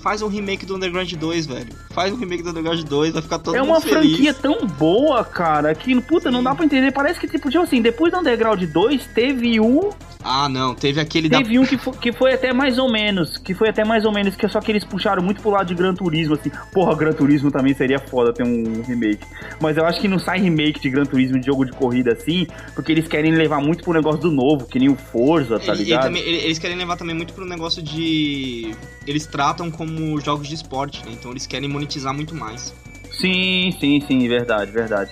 faz 0.00 0.22
um 0.22 0.28
remake 0.28 0.66
do 0.66 0.74
Underground 0.76 1.12
2, 1.12 1.46
velho. 1.46 1.68
Faz 1.90 2.12
um 2.12 2.16
remake 2.16 2.42
do 2.42 2.50
Underground 2.50 2.82
2, 2.82 3.12
vai 3.12 3.22
ficar 3.22 3.38
todo 3.38 3.54
é 3.54 3.62
mundo 3.62 3.80
feliz. 3.80 3.94
É 3.94 3.98
uma 3.98 4.02
franquia 4.02 4.34
tão 4.34 4.66
boa, 4.66 5.24
cara, 5.24 5.74
que, 5.74 5.98
puta, 6.00 6.30
não 6.30 6.42
dá 6.42 6.54
pra 6.54 6.64
entender. 6.64 6.90
Parece 6.92 7.20
que, 7.20 7.28
tipo, 7.40 7.50
tipo 7.50 7.64
assim, 7.64 7.80
depois 7.80 8.12
do 8.12 8.18
Underground 8.18 8.62
2, 8.62 9.06
teve 9.08 9.58
um 9.60 9.90
ah, 10.22 10.48
não, 10.48 10.74
teve 10.74 11.00
aquele 11.00 11.30
Teve 11.30 11.54
da... 11.54 11.60
um 11.60 11.64
que 11.64 11.78
foi, 11.78 11.92
que 11.94 12.12
foi 12.12 12.34
até 12.34 12.52
mais 12.52 12.78
ou 12.78 12.90
menos, 12.92 13.38
que 13.38 13.54
foi 13.54 13.70
até 13.70 13.84
mais 13.84 14.04
ou 14.04 14.12
menos, 14.12 14.36
que 14.36 14.44
é 14.44 14.48
só 14.48 14.60
que 14.60 14.70
eles 14.70 14.84
puxaram 14.84 15.22
muito 15.22 15.40
pro 15.40 15.50
lado 15.50 15.66
de 15.66 15.74
Gran 15.74 15.94
Turismo, 15.94 16.34
assim. 16.34 16.50
Porra, 16.72 16.94
Gran 16.94 17.12
Turismo 17.12 17.50
também 17.50 17.74
seria 17.74 17.98
foda 17.98 18.32
ter 18.32 18.44
um 18.44 18.82
remake. 18.82 19.24
Mas 19.60 19.78
eu 19.78 19.86
acho 19.86 19.98
que 19.98 20.06
não 20.06 20.18
sai 20.18 20.38
remake 20.38 20.78
de 20.78 20.90
Gran 20.90 21.06
Turismo 21.06 21.40
de 21.40 21.46
jogo 21.46 21.64
de 21.64 21.72
corrida 21.72 22.12
assim, 22.12 22.46
porque 22.74 22.92
eles 22.92 23.08
querem 23.08 23.32
levar 23.32 23.60
muito 23.62 23.82
pro 23.82 23.94
negócio 23.94 24.20
do 24.20 24.30
novo, 24.30 24.66
que 24.66 24.78
nem 24.78 24.90
o 24.90 24.94
Forza, 24.94 25.58
tá 25.58 25.72
ligado? 25.72 26.06
Ele 26.08 26.20
também, 26.20 26.34
eles 26.44 26.58
querem 26.58 26.76
levar 26.76 26.96
também 26.96 27.16
muito 27.16 27.32
pro 27.32 27.46
negócio 27.46 27.82
de... 27.82 28.74
Eles 29.06 29.26
tratam 29.26 29.70
como 29.70 30.20
jogos 30.20 30.46
de 30.46 30.54
esporte, 30.54 31.02
né? 31.06 31.12
Então 31.12 31.30
eles 31.30 31.46
querem 31.46 31.68
monetizar 31.68 32.12
muito 32.12 32.34
mais. 32.34 32.74
Sim, 33.10 33.74
sim, 33.80 34.00
sim, 34.06 34.28
verdade, 34.28 34.70
verdade. 34.70 35.10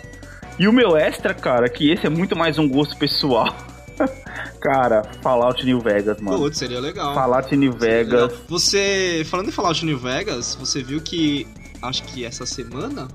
E 0.59 0.67
o 0.67 0.73
meu 0.73 0.97
extra, 0.97 1.33
cara, 1.33 1.69
que 1.69 1.91
esse 1.91 2.05
é 2.05 2.11
muito 2.11 2.37
mais 2.37 2.59
um 2.59 2.69
gosto 2.69 2.97
pessoal. 2.97 3.47
Cara, 4.61 5.03
Fallout 5.23 5.65
New 5.65 5.81
Vegas, 5.81 6.21
mano. 6.21 6.39
Putz, 6.39 6.59
seria 6.59 6.81
legal. 6.81 7.15
Fallout 7.15 7.57
New 7.57 7.73
Vegas. 7.73 8.33
Você, 8.49 9.25
falando 9.29 9.49
em 9.49 9.53
Fallout 9.53 9.85
New 9.85 9.99
Vegas, 9.99 10.57
você 10.59 10.83
viu 10.83 11.01
que, 11.01 11.47
acho 11.83 12.03
que 12.05 12.25
essa 12.25 12.45
semana, 12.45 13.07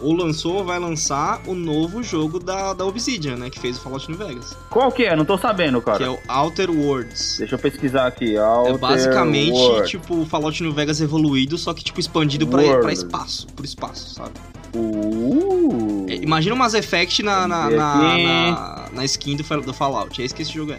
ou 0.00 0.12
lançou 0.12 0.56
ou 0.56 0.64
vai 0.64 0.78
lançar 0.78 1.40
o 1.46 1.54
novo 1.54 2.02
jogo 2.02 2.40
da, 2.40 2.72
da 2.72 2.84
Obsidian, 2.84 3.36
né? 3.36 3.48
Que 3.48 3.60
fez 3.60 3.78
o 3.78 3.80
Fallout 3.80 4.08
New 4.10 4.18
Vegas. 4.18 4.56
Qual 4.70 4.90
que 4.90 5.04
é? 5.04 5.14
Não 5.14 5.24
tô 5.24 5.38
sabendo, 5.38 5.80
cara. 5.80 5.98
Que 5.98 6.04
é 6.04 6.10
o 6.10 6.18
Outer 6.28 6.70
Worlds. 6.70 7.38
Deixa 7.38 7.54
eu 7.54 7.58
pesquisar 7.58 8.06
aqui. 8.08 8.36
Outer 8.36 8.74
é 8.74 8.78
basicamente, 8.78 9.52
World. 9.52 9.88
tipo, 9.88 10.22
o 10.22 10.26
Fallout 10.26 10.60
New 10.62 10.72
Vegas 10.72 11.00
evoluído, 11.00 11.56
só 11.56 11.72
que, 11.72 11.84
tipo, 11.84 12.00
expandido 12.00 12.46
pra, 12.46 12.80
pra 12.80 12.92
espaço. 12.92 13.46
Por 13.54 13.64
espaço, 13.64 14.14
sabe? 14.14 14.32
Uh. 14.74 16.06
É, 16.08 16.14
imagina 16.16 16.54
umas 16.54 16.74
Effect 16.74 17.22
na, 17.22 17.46
na, 17.46 17.70
na, 17.70 18.18
na, 18.18 18.84
na 18.92 19.04
skin 19.04 19.36
do, 19.36 19.60
do 19.60 19.72
Fallout. 19.74 20.20
É 20.20 20.24
isso 20.24 20.34
que 20.34 20.42
esse 20.42 20.52
jogo 20.52 20.72
é. 20.72 20.78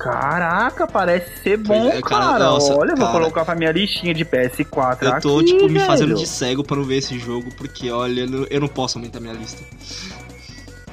Caraca, 0.00 0.86
parece 0.86 1.42
ser 1.42 1.58
bom, 1.58 1.88
é, 1.88 2.00
cara. 2.00 2.24
cara. 2.24 2.38
Nossa, 2.38 2.74
Olha, 2.74 2.94
cara, 2.94 3.04
vou 3.04 3.20
colocar 3.20 3.44
pra 3.44 3.54
minha 3.54 3.70
listinha 3.70 4.14
de 4.14 4.24
PS4 4.24 5.02
Eu 5.02 5.20
tô, 5.20 5.38
aqui, 5.38 5.48
tipo, 5.48 5.60
velho. 5.60 5.72
me 5.72 5.80
fazendo 5.80 6.14
de 6.14 6.26
cego 6.26 6.64
pra 6.64 6.74
não 6.74 6.84
ver 6.84 6.96
esse 6.96 7.18
jogo, 7.18 7.50
porque, 7.54 7.90
olha, 7.90 8.26
eu 8.48 8.60
não 8.60 8.68
posso 8.68 8.96
aumentar 8.96 9.20
minha 9.20 9.34
lista. 9.34 9.62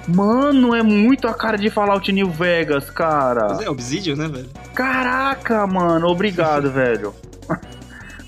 Mano, 0.09 0.75
é 0.75 0.83
muito 0.83 1.25
a 1.25 1.33
cara 1.33 1.57
de 1.57 1.69
Fallout 1.69 2.11
New 2.11 2.29
Vegas, 2.29 2.89
cara. 2.89 3.47
Mas 3.49 3.61
é 3.61 3.69
Obsidian, 3.69 4.15
né, 4.15 4.27
velho? 4.27 4.49
Caraca, 4.73 5.65
mano, 5.65 6.07
obrigado, 6.07 6.69
velho. 6.71 7.15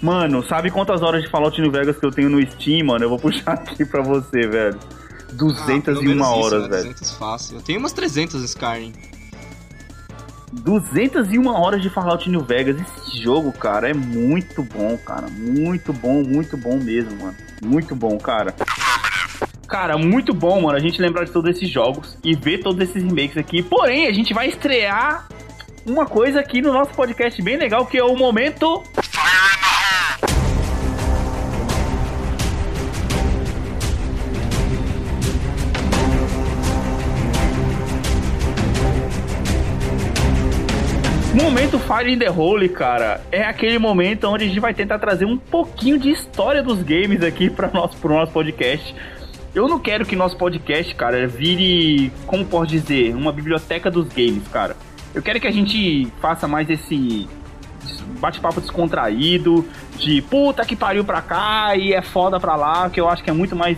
Mano, 0.02 0.42
sabe 0.44 0.72
quantas 0.72 1.02
horas 1.02 1.22
de 1.24 1.30
Fallout 1.30 1.60
New 1.62 1.72
Vegas 1.72 1.98
que 1.98 2.06
eu 2.06 2.12
tenho 2.12 2.30
no 2.30 2.42
Steam, 2.52 2.86
mano? 2.86 3.04
Eu 3.04 3.10
vou 3.10 3.20
puxar 3.20 3.54
aqui 3.68 3.86
pra 3.86 4.02
você, 4.02 4.48
velho. 4.48 4.80
201 5.34 6.24
ah, 6.24 6.36
horas, 6.36 6.46
isso, 6.46 6.62
né? 6.62 6.78
velho. 6.78 6.84
200 6.84 7.12
fácil. 7.18 7.58
Eu 7.58 7.62
tenho 7.62 7.80
umas 7.80 7.94
300 7.94 8.44
Skyrim. 8.44 8.94
201 10.52 11.48
horas 11.48 11.82
de 11.82 11.90
Fallout 11.90 12.30
New 12.30 12.42
Vegas. 12.42 12.78
Esse 12.82 13.22
jogo, 13.22 13.52
cara, 13.52 13.90
é 13.90 13.94
muito 13.94 14.64
bom, 14.64 14.98
cara. 14.98 15.28
Muito 15.30 15.94
bom, 15.94 16.24
muito 16.24 16.58
bom 16.58 16.78
mesmo, 16.78 17.22
mano. 17.22 17.36
Muito 17.64 17.96
bom, 17.96 18.18
cara. 18.18 18.56
Cara, 19.68 19.98
muito 20.00 20.34
bom, 20.34 20.62
mano, 20.62 20.76
a 20.76 20.80
gente 20.80 21.00
lembrar 21.00 21.26
de 21.26 21.32
todos 21.32 21.56
esses 21.56 21.70
jogos 21.70 22.18
e 22.24 22.36
ver 22.36 22.64
todos 22.64 22.82
esses 22.82 23.04
remakes 23.04 23.38
aqui. 23.38 23.62
Porém, 23.62 24.08
a 24.08 24.12
gente 24.12 24.34
vai 24.34 24.48
estrear 24.48 25.28
uma 25.86 26.08
coisa 26.08 26.40
aqui 26.40 26.60
no 26.60 26.74
nosso 26.74 26.92
podcast 26.96 27.40
bem 27.44 27.56
legal, 27.56 27.86
que 27.86 27.98
é 27.98 28.04
o 28.04 28.16
momento. 28.16 28.84
Momento 41.34 41.78
Fire 41.78 42.12
in 42.12 42.18
the 42.18 42.30
Hole, 42.30 42.68
cara, 42.70 43.22
é 43.32 43.44
aquele 43.44 43.78
momento 43.78 44.26
onde 44.28 44.46
a 44.46 44.48
gente 44.48 44.60
vai 44.60 44.74
tentar 44.74 44.98
trazer 44.98 45.26
um 45.26 45.38
pouquinho 45.38 46.00
de 46.00 46.10
história 46.10 46.64
dos 46.64 46.82
games 46.82 47.22
aqui 47.22 47.52
para 47.52 47.70
nosso 47.70 47.98
pro 47.98 48.14
nosso 48.14 48.32
podcast. 48.32 48.96
Eu 49.54 49.68
não 49.68 49.80
quero 49.80 50.06
que 50.06 50.16
nosso 50.16 50.36
podcast, 50.36 50.94
cara, 50.96 51.28
vire, 51.28 52.12
como 52.26 52.44
posso 52.46 52.68
dizer, 52.68 53.16
uma 53.16 53.32
biblioteca 53.32 53.92
dos 53.92 54.08
games, 54.08 54.48
cara. 54.48 54.76
Eu 55.14 55.22
quero 55.22 55.40
que 55.40 55.48
a 55.48 55.52
gente 55.52 56.12
faça 56.20 56.48
mais 56.48 56.68
esse 56.68 57.28
bate-papo 58.20 58.60
descontraído, 58.60 59.68
de 59.98 60.24
puta 60.24 60.66
que 60.66 60.76
pariu 60.76 61.06
pra 61.06 61.22
cá 61.22 61.76
e 61.76 61.94
é 61.94 62.02
foda 62.02 62.40
pra 62.40 62.56
lá, 62.56 62.90
que 62.90 63.00
eu 63.00 63.08
acho 63.08 63.24
que 63.24 63.30
é 63.30 63.34
muito 63.34 63.56
mais 63.56 63.78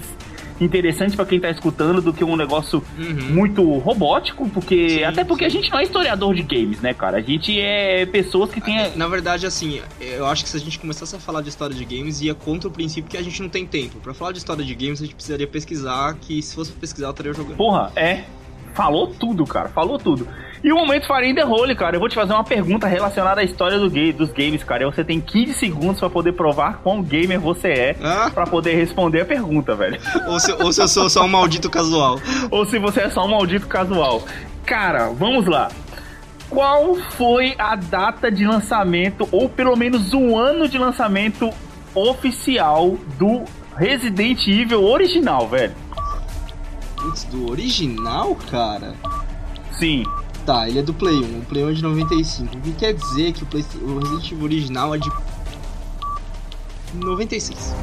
interessante 0.59 1.15
para 1.15 1.25
quem 1.25 1.39
tá 1.39 1.49
escutando 1.49 2.01
do 2.01 2.13
que 2.13 2.23
um 2.23 2.35
negócio 2.35 2.83
uhum. 2.97 3.33
muito 3.33 3.77
robótico, 3.79 4.49
porque 4.49 4.89
sim, 4.89 5.03
até 5.03 5.23
porque 5.23 5.49
sim. 5.49 5.57
a 5.57 5.61
gente 5.61 5.71
não 5.71 5.79
é 5.79 5.83
historiador 5.83 6.33
de 6.35 6.43
games, 6.43 6.81
né, 6.81 6.93
cara? 6.93 7.17
A 7.17 7.21
gente 7.21 7.59
é 7.59 8.05
pessoas 8.05 8.51
que 8.51 8.61
têm 8.61 8.95
Na 8.95 9.07
verdade, 9.07 9.45
assim, 9.45 9.81
eu 9.99 10.25
acho 10.25 10.43
que 10.43 10.49
se 10.49 10.57
a 10.57 10.59
gente 10.59 10.79
começasse 10.79 11.15
a 11.15 11.19
falar 11.19 11.41
de 11.41 11.49
história 11.49 11.75
de 11.75 11.85
games 11.85 12.21
ia 12.21 12.33
contra 12.33 12.67
o 12.67 12.71
princípio 12.71 13.09
que 13.09 13.17
a 13.17 13.23
gente 13.23 13.41
não 13.41 13.49
tem 13.49 13.65
tempo. 13.65 13.99
Para 13.99 14.13
falar 14.13 14.31
de 14.31 14.39
história 14.39 14.63
de 14.63 14.75
games, 14.75 15.01
a 15.01 15.05
gente 15.05 15.15
precisaria 15.15 15.47
pesquisar, 15.47 16.15
que 16.19 16.41
se 16.41 16.55
fosse 16.55 16.71
pesquisar, 16.71 17.07
eu 17.07 17.11
estaria 17.11 17.33
jogando. 17.33 17.57
Porra, 17.57 17.91
é. 17.95 18.23
Falou 18.73 19.07
tudo, 19.07 19.45
cara. 19.45 19.69
Falou 19.69 19.97
tudo. 19.97 20.27
E 20.63 20.71
o 20.71 20.75
momento 20.75 21.07
Farinha 21.07 21.33
the 21.33 21.41
Role, 21.41 21.75
cara. 21.75 21.95
Eu 21.95 21.99
vou 21.99 22.07
te 22.07 22.15
fazer 22.15 22.33
uma 22.33 22.43
pergunta 22.43 22.87
relacionada 22.87 23.41
à 23.41 23.43
história 23.43 23.79
do 23.79 23.89
game, 23.89 24.13
dos 24.13 24.31
games, 24.31 24.63
cara. 24.63 24.83
E 24.83 24.85
você 24.85 25.03
tem 25.03 25.19
15 25.19 25.53
segundos 25.55 25.99
para 25.99 26.09
poder 26.09 26.33
provar 26.33 26.81
quão 26.83 27.01
gamer 27.01 27.39
você 27.39 27.67
é 27.69 27.95
ah? 28.01 28.29
para 28.31 28.45
poder 28.45 28.75
responder 28.75 29.21
a 29.21 29.25
pergunta, 29.25 29.75
velho. 29.75 29.99
Ou 30.27 30.39
se, 30.39 30.51
ou 30.53 30.71
se 30.71 30.81
eu 30.81 30.87
sou 30.87 31.09
só 31.09 31.23
um 31.23 31.27
maldito 31.27 31.69
casual. 31.69 32.19
ou 32.51 32.65
se 32.65 32.77
você 32.77 33.01
é 33.01 33.09
só 33.09 33.25
um 33.25 33.29
maldito 33.29 33.67
casual. 33.67 34.23
Cara, 34.65 35.09
vamos 35.09 35.47
lá. 35.47 35.69
Qual 36.49 36.95
foi 36.95 37.55
a 37.57 37.75
data 37.75 38.31
de 38.31 38.45
lançamento, 38.45 39.27
ou 39.31 39.49
pelo 39.49 39.75
menos 39.75 40.13
o 40.13 40.37
ano 40.37 40.67
de 40.67 40.77
lançamento 40.77 41.49
oficial 41.95 42.97
do 43.17 43.43
Resident 43.75 44.47
Evil 44.47 44.83
original, 44.83 45.47
velho? 45.47 45.73
Putz, 47.01 47.23
do 47.25 47.49
original, 47.49 48.35
cara? 48.49 48.95
Sim. 49.79 50.03
Tá, 50.45 50.67
ele 50.67 50.79
é 50.79 50.81
do 50.81 50.93
Play 50.93 51.15
1, 51.15 51.39
o 51.39 51.45
Play 51.45 51.63
1 51.63 51.69
é 51.69 51.73
de 51.73 51.83
95. 51.83 52.57
O 52.57 52.61
que 52.61 52.73
quer 52.73 52.93
dizer 52.93 53.31
que 53.33 53.43
o, 53.43 53.45
Play, 53.45 53.65
o 53.81 53.99
Resident 53.99 54.31
Evil 54.31 54.43
original 54.43 54.95
é 54.95 54.97
de 54.97 55.11
96. 56.93 57.73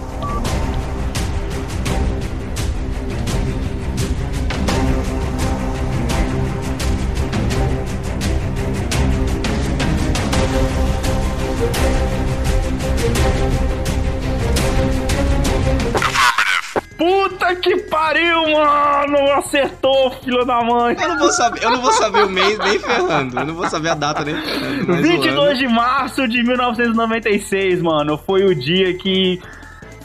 Puta 17.49 17.57
que 17.57 17.77
pariu! 17.85 18.43
mano! 18.51 19.33
Acertou, 19.33 20.11
filho 20.23 20.45
da 20.45 20.63
mãe! 20.63 20.97
Eu 21.01 21.09
não 21.09 21.19
vou 21.19 21.33
saber, 21.33 21.63
eu 21.63 21.71
não 21.71 21.81
vou 21.81 21.93
saber 21.93 22.25
o 22.25 22.29
mês 22.29 22.59
nem 22.59 22.79
ferrando. 22.79 23.39
Eu 23.39 23.47
não 23.47 23.55
vou 23.55 23.69
saber 23.69 23.91
a 23.91 23.95
data 23.95 24.25
nem 24.25 24.35
ferrando. 24.35 25.03
22 25.03 25.59
de 25.59 25.69
março 25.69 26.29
de 26.29 26.43
1996, 26.43 27.83
mano. 27.83 28.19
Foi 28.19 28.45
o 28.45 28.55
dia 28.55 28.95
que 28.95 29.41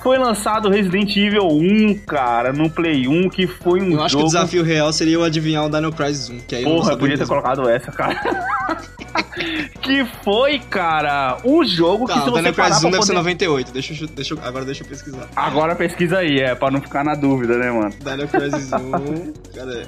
foi 0.03 0.17
lançado 0.17 0.69
Resident 0.69 1.15
Evil 1.15 1.47
1, 1.47 1.99
cara, 2.05 2.51
no 2.51 2.69
Play 2.69 3.07
1, 3.07 3.29
que 3.29 3.47
foi 3.47 3.81
um 3.81 3.85
eu 3.85 3.91
jogo... 3.91 3.99
Eu 3.99 4.03
acho 4.03 4.17
que 4.17 4.23
o 4.23 4.25
desafio 4.25 4.63
real 4.63 4.91
seria 4.91 5.13
eu 5.13 5.23
adivinhar 5.23 5.65
o 5.65 5.69
Dino 5.69 5.93
Crisis 5.93 6.29
1, 6.29 6.39
que 6.41 6.55
aí 6.55 6.63
Porra, 6.65 6.91
eu 6.91 6.97
podia 6.97 7.17
ter 7.17 7.25
colocado 7.25 7.69
essa, 7.69 7.89
cara. 7.89 8.19
que 9.81 10.05
foi, 10.21 10.59
cara, 10.59 11.37
o 11.45 11.63
jogo 11.63 12.05
tá, 12.05 12.15
que 12.15 12.19
se 12.19 12.29
você 12.29 12.41
Dino 12.41 12.53
Crisis 12.53 12.79
1 12.79 12.81
deve 12.81 12.97
poder... 12.97 13.05
ser 13.05 13.13
98, 13.13 13.71
deixa 13.71 14.03
eu, 14.03 14.07
deixa 14.09 14.33
eu, 14.33 14.39
agora 14.43 14.65
deixa 14.65 14.83
eu 14.83 14.87
pesquisar. 14.87 15.29
Agora 15.35 15.73
pesquisa 15.73 16.17
aí, 16.17 16.37
é, 16.39 16.53
pra 16.53 16.69
não 16.69 16.81
ficar 16.81 17.05
na 17.05 17.15
dúvida, 17.15 17.57
né, 17.57 17.71
mano? 17.71 17.91
Dino 17.91 18.27
Crisis 18.27 18.71
1, 18.73 19.33
cadê? 19.55 19.85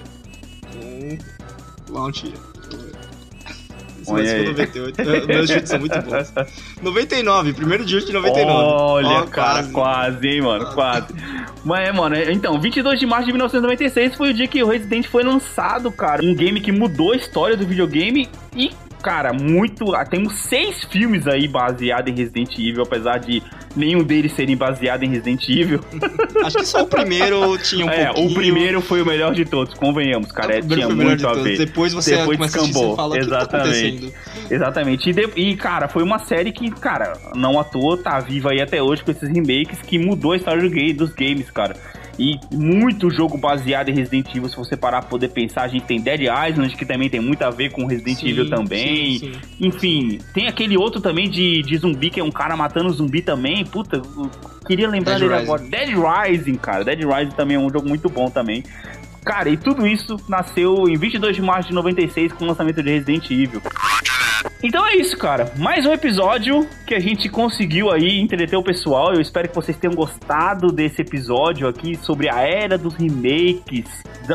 1, 0.81 1.17
launch. 1.93 2.33
Olha 4.07 4.43
98. 4.43 5.27
Meus 5.27 5.49
chutes 5.49 5.69
são 5.69 5.79
muito 5.79 6.01
bons. 6.01 6.33
99, 6.81 7.53
primeiro 7.53 7.87
chute 7.87 8.07
de 8.07 8.13
99. 8.13 8.51
Olha, 8.51 9.23
oh, 9.23 9.27
cara, 9.27 9.53
quase. 9.53 9.71
quase, 9.71 10.27
hein, 10.27 10.41
mano, 10.41 10.65
quase. 10.73 11.07
Mas 11.63 11.89
é, 11.89 11.91
mano, 11.91 12.15
então, 12.15 12.59
22 12.59 12.99
de 12.99 13.05
março 13.05 13.25
de 13.25 13.31
1996 13.31 14.15
foi 14.15 14.31
o 14.31 14.33
dia 14.33 14.47
que 14.47 14.63
o 14.63 14.67
Resident 14.67 15.07
foi 15.07 15.23
lançado, 15.23 15.91
cara. 15.91 16.23
Um 16.23 16.35
game 16.35 16.59
que 16.61 16.71
mudou 16.71 17.13
a 17.13 17.15
história 17.15 17.57
do 17.57 17.65
videogame 17.65 18.29
e 18.55 18.71
cara, 19.05 19.31
muito. 19.31 19.93
Ah, 19.93 20.03
temos 20.03 20.33
seis 20.33 20.83
filmes 20.85 21.27
aí 21.27 21.47
baseados 21.47 22.11
em 22.11 22.15
Resident 22.15 22.57
Evil, 22.57 22.81
apesar 22.81 23.19
de 23.19 23.43
nenhum 23.75 24.03
deles 24.03 24.33
serem 24.33 24.55
baseados 24.55 25.07
em 25.07 25.11
Resident 25.11 25.47
Evil. 25.49 25.79
Acho 26.43 26.57
que 26.57 26.65
só 26.65 26.83
o 26.83 26.87
primeiro 26.87 27.57
tinha 27.57 27.85
um 27.85 27.89
é, 27.91 28.05
pouquinho. 28.05 28.27
o 28.29 28.33
primeiro 28.33 28.81
foi 28.81 29.01
o 29.01 29.05
melhor 29.05 29.33
de 29.33 29.45
todos, 29.45 29.73
convenhamos, 29.73 30.31
cara. 30.31 30.57
É, 30.57 30.61
tinha 30.61 30.89
muito 30.89 31.27
a 31.27 31.33
ver. 31.33 31.57
Depois 31.57 31.93
você 31.93 32.17
Depois 32.17 32.39
descambou. 32.39 32.95
Fala, 32.95 33.17
Exatamente. 33.17 34.11
Tá 34.11 34.55
Exatamente. 34.55 35.09
E, 35.09 35.13
de, 35.13 35.29
e, 35.35 35.55
cara, 35.55 35.87
foi 35.87 36.03
uma 36.03 36.19
série 36.19 36.51
que, 36.51 36.69
cara, 36.71 37.13
não 37.35 37.59
à 37.59 37.63
toa 37.63 37.97
tá 37.97 38.19
viva 38.19 38.51
aí 38.51 38.61
até 38.61 38.81
hoje 38.81 39.03
com 39.03 39.11
esses 39.11 39.29
remakes 39.29 39.81
que 39.81 39.97
mudou 39.97 40.33
a 40.33 40.37
história 40.37 40.69
dos 40.93 41.11
games, 41.13 41.49
cara. 41.51 41.75
E 42.17 42.39
muito 42.51 43.09
jogo 43.09 43.37
baseado 43.37 43.89
em 43.89 43.93
Resident 43.93 44.29
Evil, 44.33 44.47
se 44.47 44.55
você 44.55 44.77
parar 44.77 45.01
pra 45.01 45.09
poder 45.09 45.29
pensar, 45.29 45.63
a 45.63 45.67
gente 45.67 45.85
tem 45.85 45.99
Dead 45.99 46.21
Island, 46.21 46.75
que 46.75 46.85
também 46.85 47.09
tem 47.09 47.19
muito 47.19 47.41
a 47.43 47.49
ver 47.49 47.71
com 47.71 47.85
Resident 47.85 48.19
sim, 48.19 48.29
Evil 48.29 48.49
também. 48.49 49.19
Sim, 49.19 49.33
sim. 49.33 49.67
Enfim, 49.67 50.19
tem 50.33 50.47
aquele 50.47 50.77
outro 50.77 51.01
também 51.01 51.29
de, 51.29 51.61
de 51.61 51.77
zumbi, 51.77 52.09
que 52.09 52.19
é 52.19 52.23
um 52.23 52.31
cara 52.31 52.55
matando 52.55 52.89
zumbi 52.89 53.21
também. 53.21 53.65
Puta, 53.65 54.01
queria 54.65 54.87
lembrar 54.87 55.19
Dead 55.19 55.21
dele 55.21 55.33
Rising. 55.33 55.43
agora. 55.43 55.63
Dead 55.63 55.89
Rising, 55.89 56.55
cara. 56.55 56.83
Dead 56.85 56.99
Rising 56.99 57.35
também 57.35 57.57
é 57.57 57.59
um 57.59 57.69
jogo 57.69 57.87
muito 57.87 58.09
bom 58.09 58.29
também. 58.29 58.63
Cara, 59.25 59.49
e 59.49 59.57
tudo 59.57 59.87
isso 59.87 60.17
nasceu 60.29 60.87
em 60.87 60.95
22 60.95 61.35
de 61.35 61.41
março 61.41 61.69
de 61.69 61.75
96 61.75 62.31
com 62.33 62.45
o 62.45 62.47
lançamento 62.47 62.81
de 62.83 62.91
Resident 62.91 63.29
Evil. 63.31 63.59
Então 64.65 64.83
é 64.83 64.95
isso, 64.95 65.15
cara. 65.15 65.53
Mais 65.57 65.85
um 65.85 65.93
episódio 65.93 66.67
que 66.87 66.95
a 66.95 66.99
gente 66.99 67.29
conseguiu 67.29 67.91
aí 67.91 68.19
entreter 68.19 68.57
o 68.57 68.63
pessoal. 68.63 69.13
Eu 69.13 69.21
espero 69.21 69.47
que 69.47 69.53
vocês 69.53 69.77
tenham 69.77 69.93
gostado 69.93 70.71
desse 70.71 71.03
episódio 71.03 71.67
aqui 71.67 71.95
sobre 71.95 72.27
a 72.31 72.39
era 72.39 72.75
dos 72.75 72.95
remakes. 72.95 73.85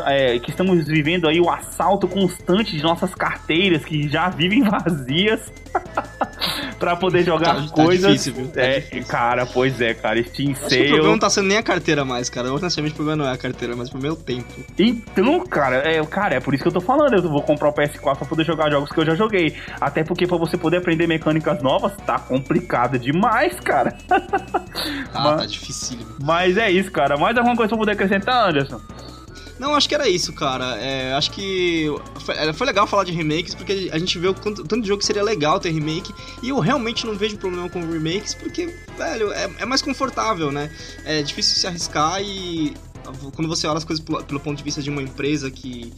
É, 0.05 0.39
que 0.39 0.49
estamos 0.49 0.87
vivendo 0.87 1.27
aí 1.27 1.41
o 1.41 1.49
assalto 1.49 2.07
constante 2.07 2.77
de 2.77 2.81
nossas 2.81 3.13
carteiras 3.13 3.83
que 3.83 4.07
já 4.07 4.29
vivem 4.29 4.63
vazias. 4.63 5.51
Pra 6.81 6.95
poder 6.95 7.23
jogar 7.23 7.55
tá, 7.55 7.67
coisas. 7.67 8.01
Tá 8.01 8.07
difícil, 8.09 8.33
viu? 8.33 8.47
Tá 8.47 8.61
é, 8.61 8.79
difícil. 8.79 9.05
cara, 9.05 9.45
pois 9.45 9.79
é, 9.79 9.93
cara. 9.93 10.21
Steam 10.23 10.51
Acho 10.53 10.67
Sale. 10.67 10.81
o 10.81 10.87
problema 10.87 11.11
não 11.11 11.19
tá 11.19 11.29
sendo 11.29 11.47
nem 11.47 11.57
a 11.57 11.63
carteira 11.63 12.03
mais, 12.03 12.27
cara. 12.27 12.51
Honestamente, 12.51 12.93
o 12.93 12.95
problema 12.95 13.23
não 13.23 13.29
é 13.29 13.33
a 13.33 13.37
carteira, 13.37 13.75
mas 13.75 13.91
o 13.91 13.97
meu 13.99 14.15
tempo. 14.15 14.51
Então, 14.79 15.45
cara, 15.45 15.87
é, 15.87 16.03
cara, 16.07 16.35
é 16.35 16.39
por 16.39 16.55
isso 16.55 16.63
que 16.63 16.69
eu 16.69 16.73
tô 16.73 16.81
falando. 16.81 17.13
Eu 17.13 17.21
vou 17.29 17.43
comprar 17.43 17.69
o 17.69 17.73
PS4 17.73 18.17
pra 18.17 18.27
poder 18.27 18.43
jogar 18.43 18.71
jogos 18.71 18.91
que 18.91 18.99
eu 18.99 19.05
já 19.05 19.13
joguei. 19.13 19.55
Até 19.79 20.03
porque 20.03 20.25
pra 20.25 20.37
você 20.37 20.57
poder 20.57 20.77
aprender 20.77 21.05
mecânicas 21.05 21.61
novas, 21.61 21.93
tá 22.03 22.17
complicado 22.17 22.97
demais, 22.97 23.59
cara. 23.59 23.95
Ah, 25.13 25.23
mas, 25.23 25.41
tá 25.41 25.45
difícil. 25.45 25.97
Mas 26.21 26.57
é 26.57 26.71
isso, 26.71 26.89
cara. 26.91 27.17
Mais 27.17 27.35
alguma 27.37 27.55
coisa 27.55 27.69
pra 27.69 27.77
poder 27.77 27.91
acrescentar, 27.91 28.49
Anderson? 28.49 28.79
Não, 29.61 29.75
acho 29.75 29.87
que 29.87 29.93
era 29.93 30.09
isso, 30.09 30.33
cara. 30.33 30.75
É, 30.77 31.13
acho 31.13 31.29
que 31.29 31.85
foi, 32.21 32.35
é, 32.35 32.51
foi, 32.51 32.65
legal 32.65 32.87
falar 32.87 33.03
de 33.03 33.11
remakes, 33.11 33.53
porque 33.53 33.91
a 33.93 33.99
gente 33.99 34.17
vê 34.17 34.27
o 34.27 34.33
tanto, 34.33 34.63
tanto 34.63 34.81
de 34.81 34.87
jogo 34.87 35.01
que 35.01 35.05
seria 35.05 35.21
legal 35.21 35.59
ter 35.59 35.69
remake, 35.69 36.11
e 36.41 36.49
eu 36.49 36.57
realmente 36.57 37.05
não 37.05 37.15
vejo 37.15 37.37
problema 37.37 37.69
com 37.69 37.79
remakes, 37.79 38.33
porque, 38.33 38.73
velho, 38.97 39.31
é, 39.31 39.51
é 39.59 39.65
mais 39.67 39.83
confortável, 39.83 40.51
né? 40.51 40.71
É 41.05 41.21
difícil 41.21 41.55
se 41.57 41.67
arriscar 41.67 42.19
e 42.23 42.73
quando 43.35 43.47
você 43.47 43.67
olha 43.67 43.77
as 43.77 43.83
coisas 43.83 44.03
pelo 44.03 44.39
ponto 44.39 44.57
de 44.57 44.63
vista 44.63 44.81
de 44.81 44.89
uma 44.89 45.01
empresa 45.01 45.51
que 45.51 45.93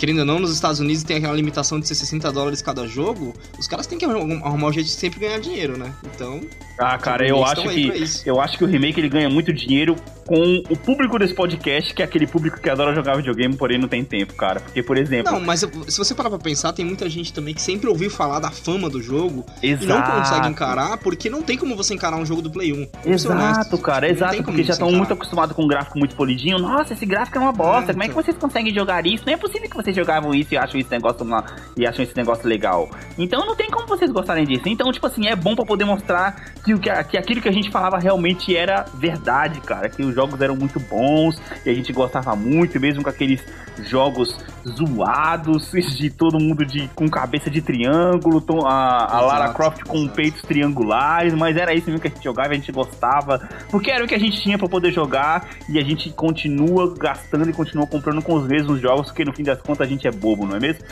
querendo 0.00 0.20
ou 0.20 0.24
não, 0.24 0.38
nos 0.38 0.54
Estados 0.54 0.80
Unidos 0.80 1.02
tem 1.02 1.18
aquela 1.18 1.34
limitação 1.34 1.78
de 1.78 1.86
ser 1.86 1.94
60 1.94 2.32
dólares 2.32 2.62
cada 2.62 2.86
jogo, 2.86 3.34
os 3.58 3.68
caras 3.68 3.86
têm 3.86 3.98
que 3.98 4.04
arrumar 4.06 4.66
um 4.66 4.72
jeito 4.72 4.86
de 4.86 4.92
sempre 4.92 5.20
ganhar 5.20 5.38
dinheiro, 5.38 5.76
né? 5.76 5.92
Então. 6.14 6.40
Ah, 6.78 6.96
cara, 6.96 7.28
eu 7.28 7.44
acho 7.44 7.68
que. 7.68 7.92
Eu 8.24 8.40
acho 8.40 8.56
que 8.56 8.64
o 8.64 8.66
remake 8.66 8.98
ele 8.98 9.10
ganha 9.10 9.28
muito 9.28 9.52
dinheiro 9.52 9.94
com 10.30 10.62
o 10.70 10.76
público 10.76 11.18
desse 11.18 11.34
podcast, 11.34 11.92
que 11.92 12.02
é 12.02 12.04
aquele 12.04 12.24
público 12.24 12.60
que 12.60 12.70
adora 12.70 12.94
jogar 12.94 13.16
videogame, 13.16 13.56
porém 13.56 13.78
não 13.78 13.88
tem 13.88 14.04
tempo, 14.04 14.32
cara. 14.34 14.60
Porque, 14.60 14.80
por 14.80 14.96
exemplo. 14.96 15.32
Não, 15.32 15.40
mas 15.40 15.58
se 15.60 15.98
você 15.98 16.14
parar 16.14 16.30
pra 16.30 16.38
pensar, 16.38 16.72
tem 16.72 16.84
muita 16.84 17.10
gente 17.10 17.32
também 17.32 17.52
que 17.52 17.60
sempre 17.60 17.88
ouviu 17.88 18.08
falar 18.08 18.38
da 18.38 18.48
fama 18.48 18.88
do 18.88 19.02
jogo 19.02 19.44
exato. 19.60 19.84
e 19.84 19.88
não 19.88 20.20
consegue 20.20 20.48
encarar, 20.48 20.98
porque 20.98 21.28
não 21.28 21.42
tem 21.42 21.58
como 21.58 21.74
você 21.74 21.94
encarar 21.94 22.16
um 22.16 22.24
jogo 22.24 22.40
do 22.40 22.48
Play 22.48 22.72
1. 22.72 23.10
Exato, 23.10 23.76
cara, 23.78 24.08
exato, 24.08 24.40
porque 24.44 24.62
já 24.62 24.74
estão 24.74 24.92
muito 24.92 25.12
acostumados 25.12 25.56
com 25.56 25.64
um 25.64 25.68
gráfico 25.68 25.98
muito 25.98 26.14
polidinho. 26.14 26.60
Nossa, 26.60 26.94
esse 26.94 27.04
gráfico 27.04 27.36
é 27.36 27.40
uma 27.40 27.52
bosta. 27.52 27.90
É, 27.90 27.92
como 27.92 28.04
é 28.04 28.06
que 28.06 28.12
então. 28.12 28.22
vocês 28.22 28.36
conseguem 28.36 28.72
jogar 28.72 29.04
isso? 29.04 29.24
Não 29.26 29.32
é 29.32 29.36
possível 29.36 29.68
que 29.68 29.76
vocês 29.76 29.89
jogavam 29.94 30.34
isso 30.34 30.54
e 30.54 30.56
acham 30.56 30.80
esse 30.80 30.90
negócio 30.90 31.24
uma, 31.24 31.44
e 31.76 31.86
acham 31.86 32.02
esse 32.02 32.16
negócio 32.16 32.48
legal. 32.48 32.88
Então 33.18 33.44
não 33.46 33.54
tem 33.54 33.70
como 33.70 33.86
vocês 33.86 34.10
gostarem 34.10 34.46
disso. 34.46 34.68
Então, 34.68 34.90
tipo 34.92 35.06
assim, 35.06 35.26
é 35.26 35.36
bom 35.36 35.54
para 35.54 35.64
poder 35.64 35.84
mostrar 35.84 36.52
que, 36.64 36.76
que 36.78 37.16
aquilo 37.18 37.40
que 37.40 37.48
a 37.48 37.52
gente 37.52 37.70
falava 37.70 37.98
realmente 37.98 38.56
era 38.56 38.84
verdade, 38.94 39.60
cara. 39.60 39.88
Que 39.88 40.02
os 40.02 40.14
jogos 40.14 40.40
eram 40.40 40.56
muito 40.56 40.78
bons 40.80 41.40
e 41.64 41.70
a 41.70 41.74
gente 41.74 41.92
gostava 41.92 42.34
muito, 42.36 42.78
mesmo 42.80 43.02
com 43.02 43.10
aqueles 43.10 43.42
jogos 43.82 44.36
zoados 44.66 45.70
de 45.96 46.10
todo 46.10 46.38
mundo 46.38 46.64
de 46.64 46.88
com 46.94 47.08
cabeça 47.08 47.50
de 47.50 47.62
triângulo, 47.62 48.44
a, 48.66 49.16
a 49.16 49.20
Lara 49.20 49.52
Croft 49.52 49.84
com 49.84 50.06
peitos 50.08 50.42
triangulares, 50.42 51.34
mas 51.34 51.56
era 51.56 51.74
isso 51.74 51.86
mesmo 51.86 52.00
que 52.00 52.08
a 52.08 52.10
gente 52.10 52.22
jogava, 52.22 52.50
a 52.50 52.54
gente 52.54 52.72
gostava, 52.72 53.48
porque 53.70 53.90
era 53.90 54.04
o 54.04 54.08
que 54.08 54.14
a 54.14 54.18
gente 54.18 54.40
tinha 54.40 54.58
para 54.58 54.68
poder 54.68 54.92
jogar 54.92 55.48
e 55.68 55.78
a 55.78 55.82
gente 55.82 56.10
continua 56.10 56.94
gastando 56.96 57.48
e 57.48 57.52
continua 57.52 57.86
comprando 57.86 58.22
com 58.22 58.34
os 58.34 58.46
mesmos 58.46 58.80
jogos, 58.80 59.06
porque 59.06 59.24
no 59.24 59.34
fim 59.34 59.42
das 59.42 59.60
contas 59.60 59.79
a 59.82 59.86
gente 59.86 60.06
é 60.06 60.10
bobo, 60.10 60.46
não 60.46 60.56
é 60.56 60.60
mesmo? 60.60 60.84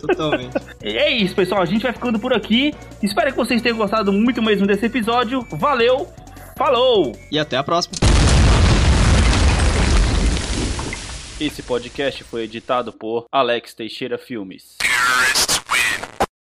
Totalmente. 0.00 0.54
É 0.82 1.10
isso, 1.10 1.34
pessoal, 1.34 1.60
a 1.60 1.66
gente 1.66 1.82
vai 1.82 1.92
ficando 1.92 2.18
por 2.18 2.32
aqui. 2.32 2.74
Espero 3.02 3.30
que 3.30 3.36
vocês 3.36 3.60
tenham 3.60 3.76
gostado 3.76 4.10
muito 4.12 4.40
mesmo 4.40 4.66
desse 4.66 4.86
episódio. 4.86 5.46
Valeu! 5.52 6.08
Falou! 6.56 7.14
E 7.30 7.38
até 7.38 7.56
a 7.56 7.62
próxima. 7.62 7.94
Esse 11.38 11.62
podcast 11.62 12.24
foi 12.24 12.42
editado 12.42 12.92
por 12.92 13.26
Alex 13.30 13.74
Teixeira 13.74 14.18
Filmes. 14.18 14.76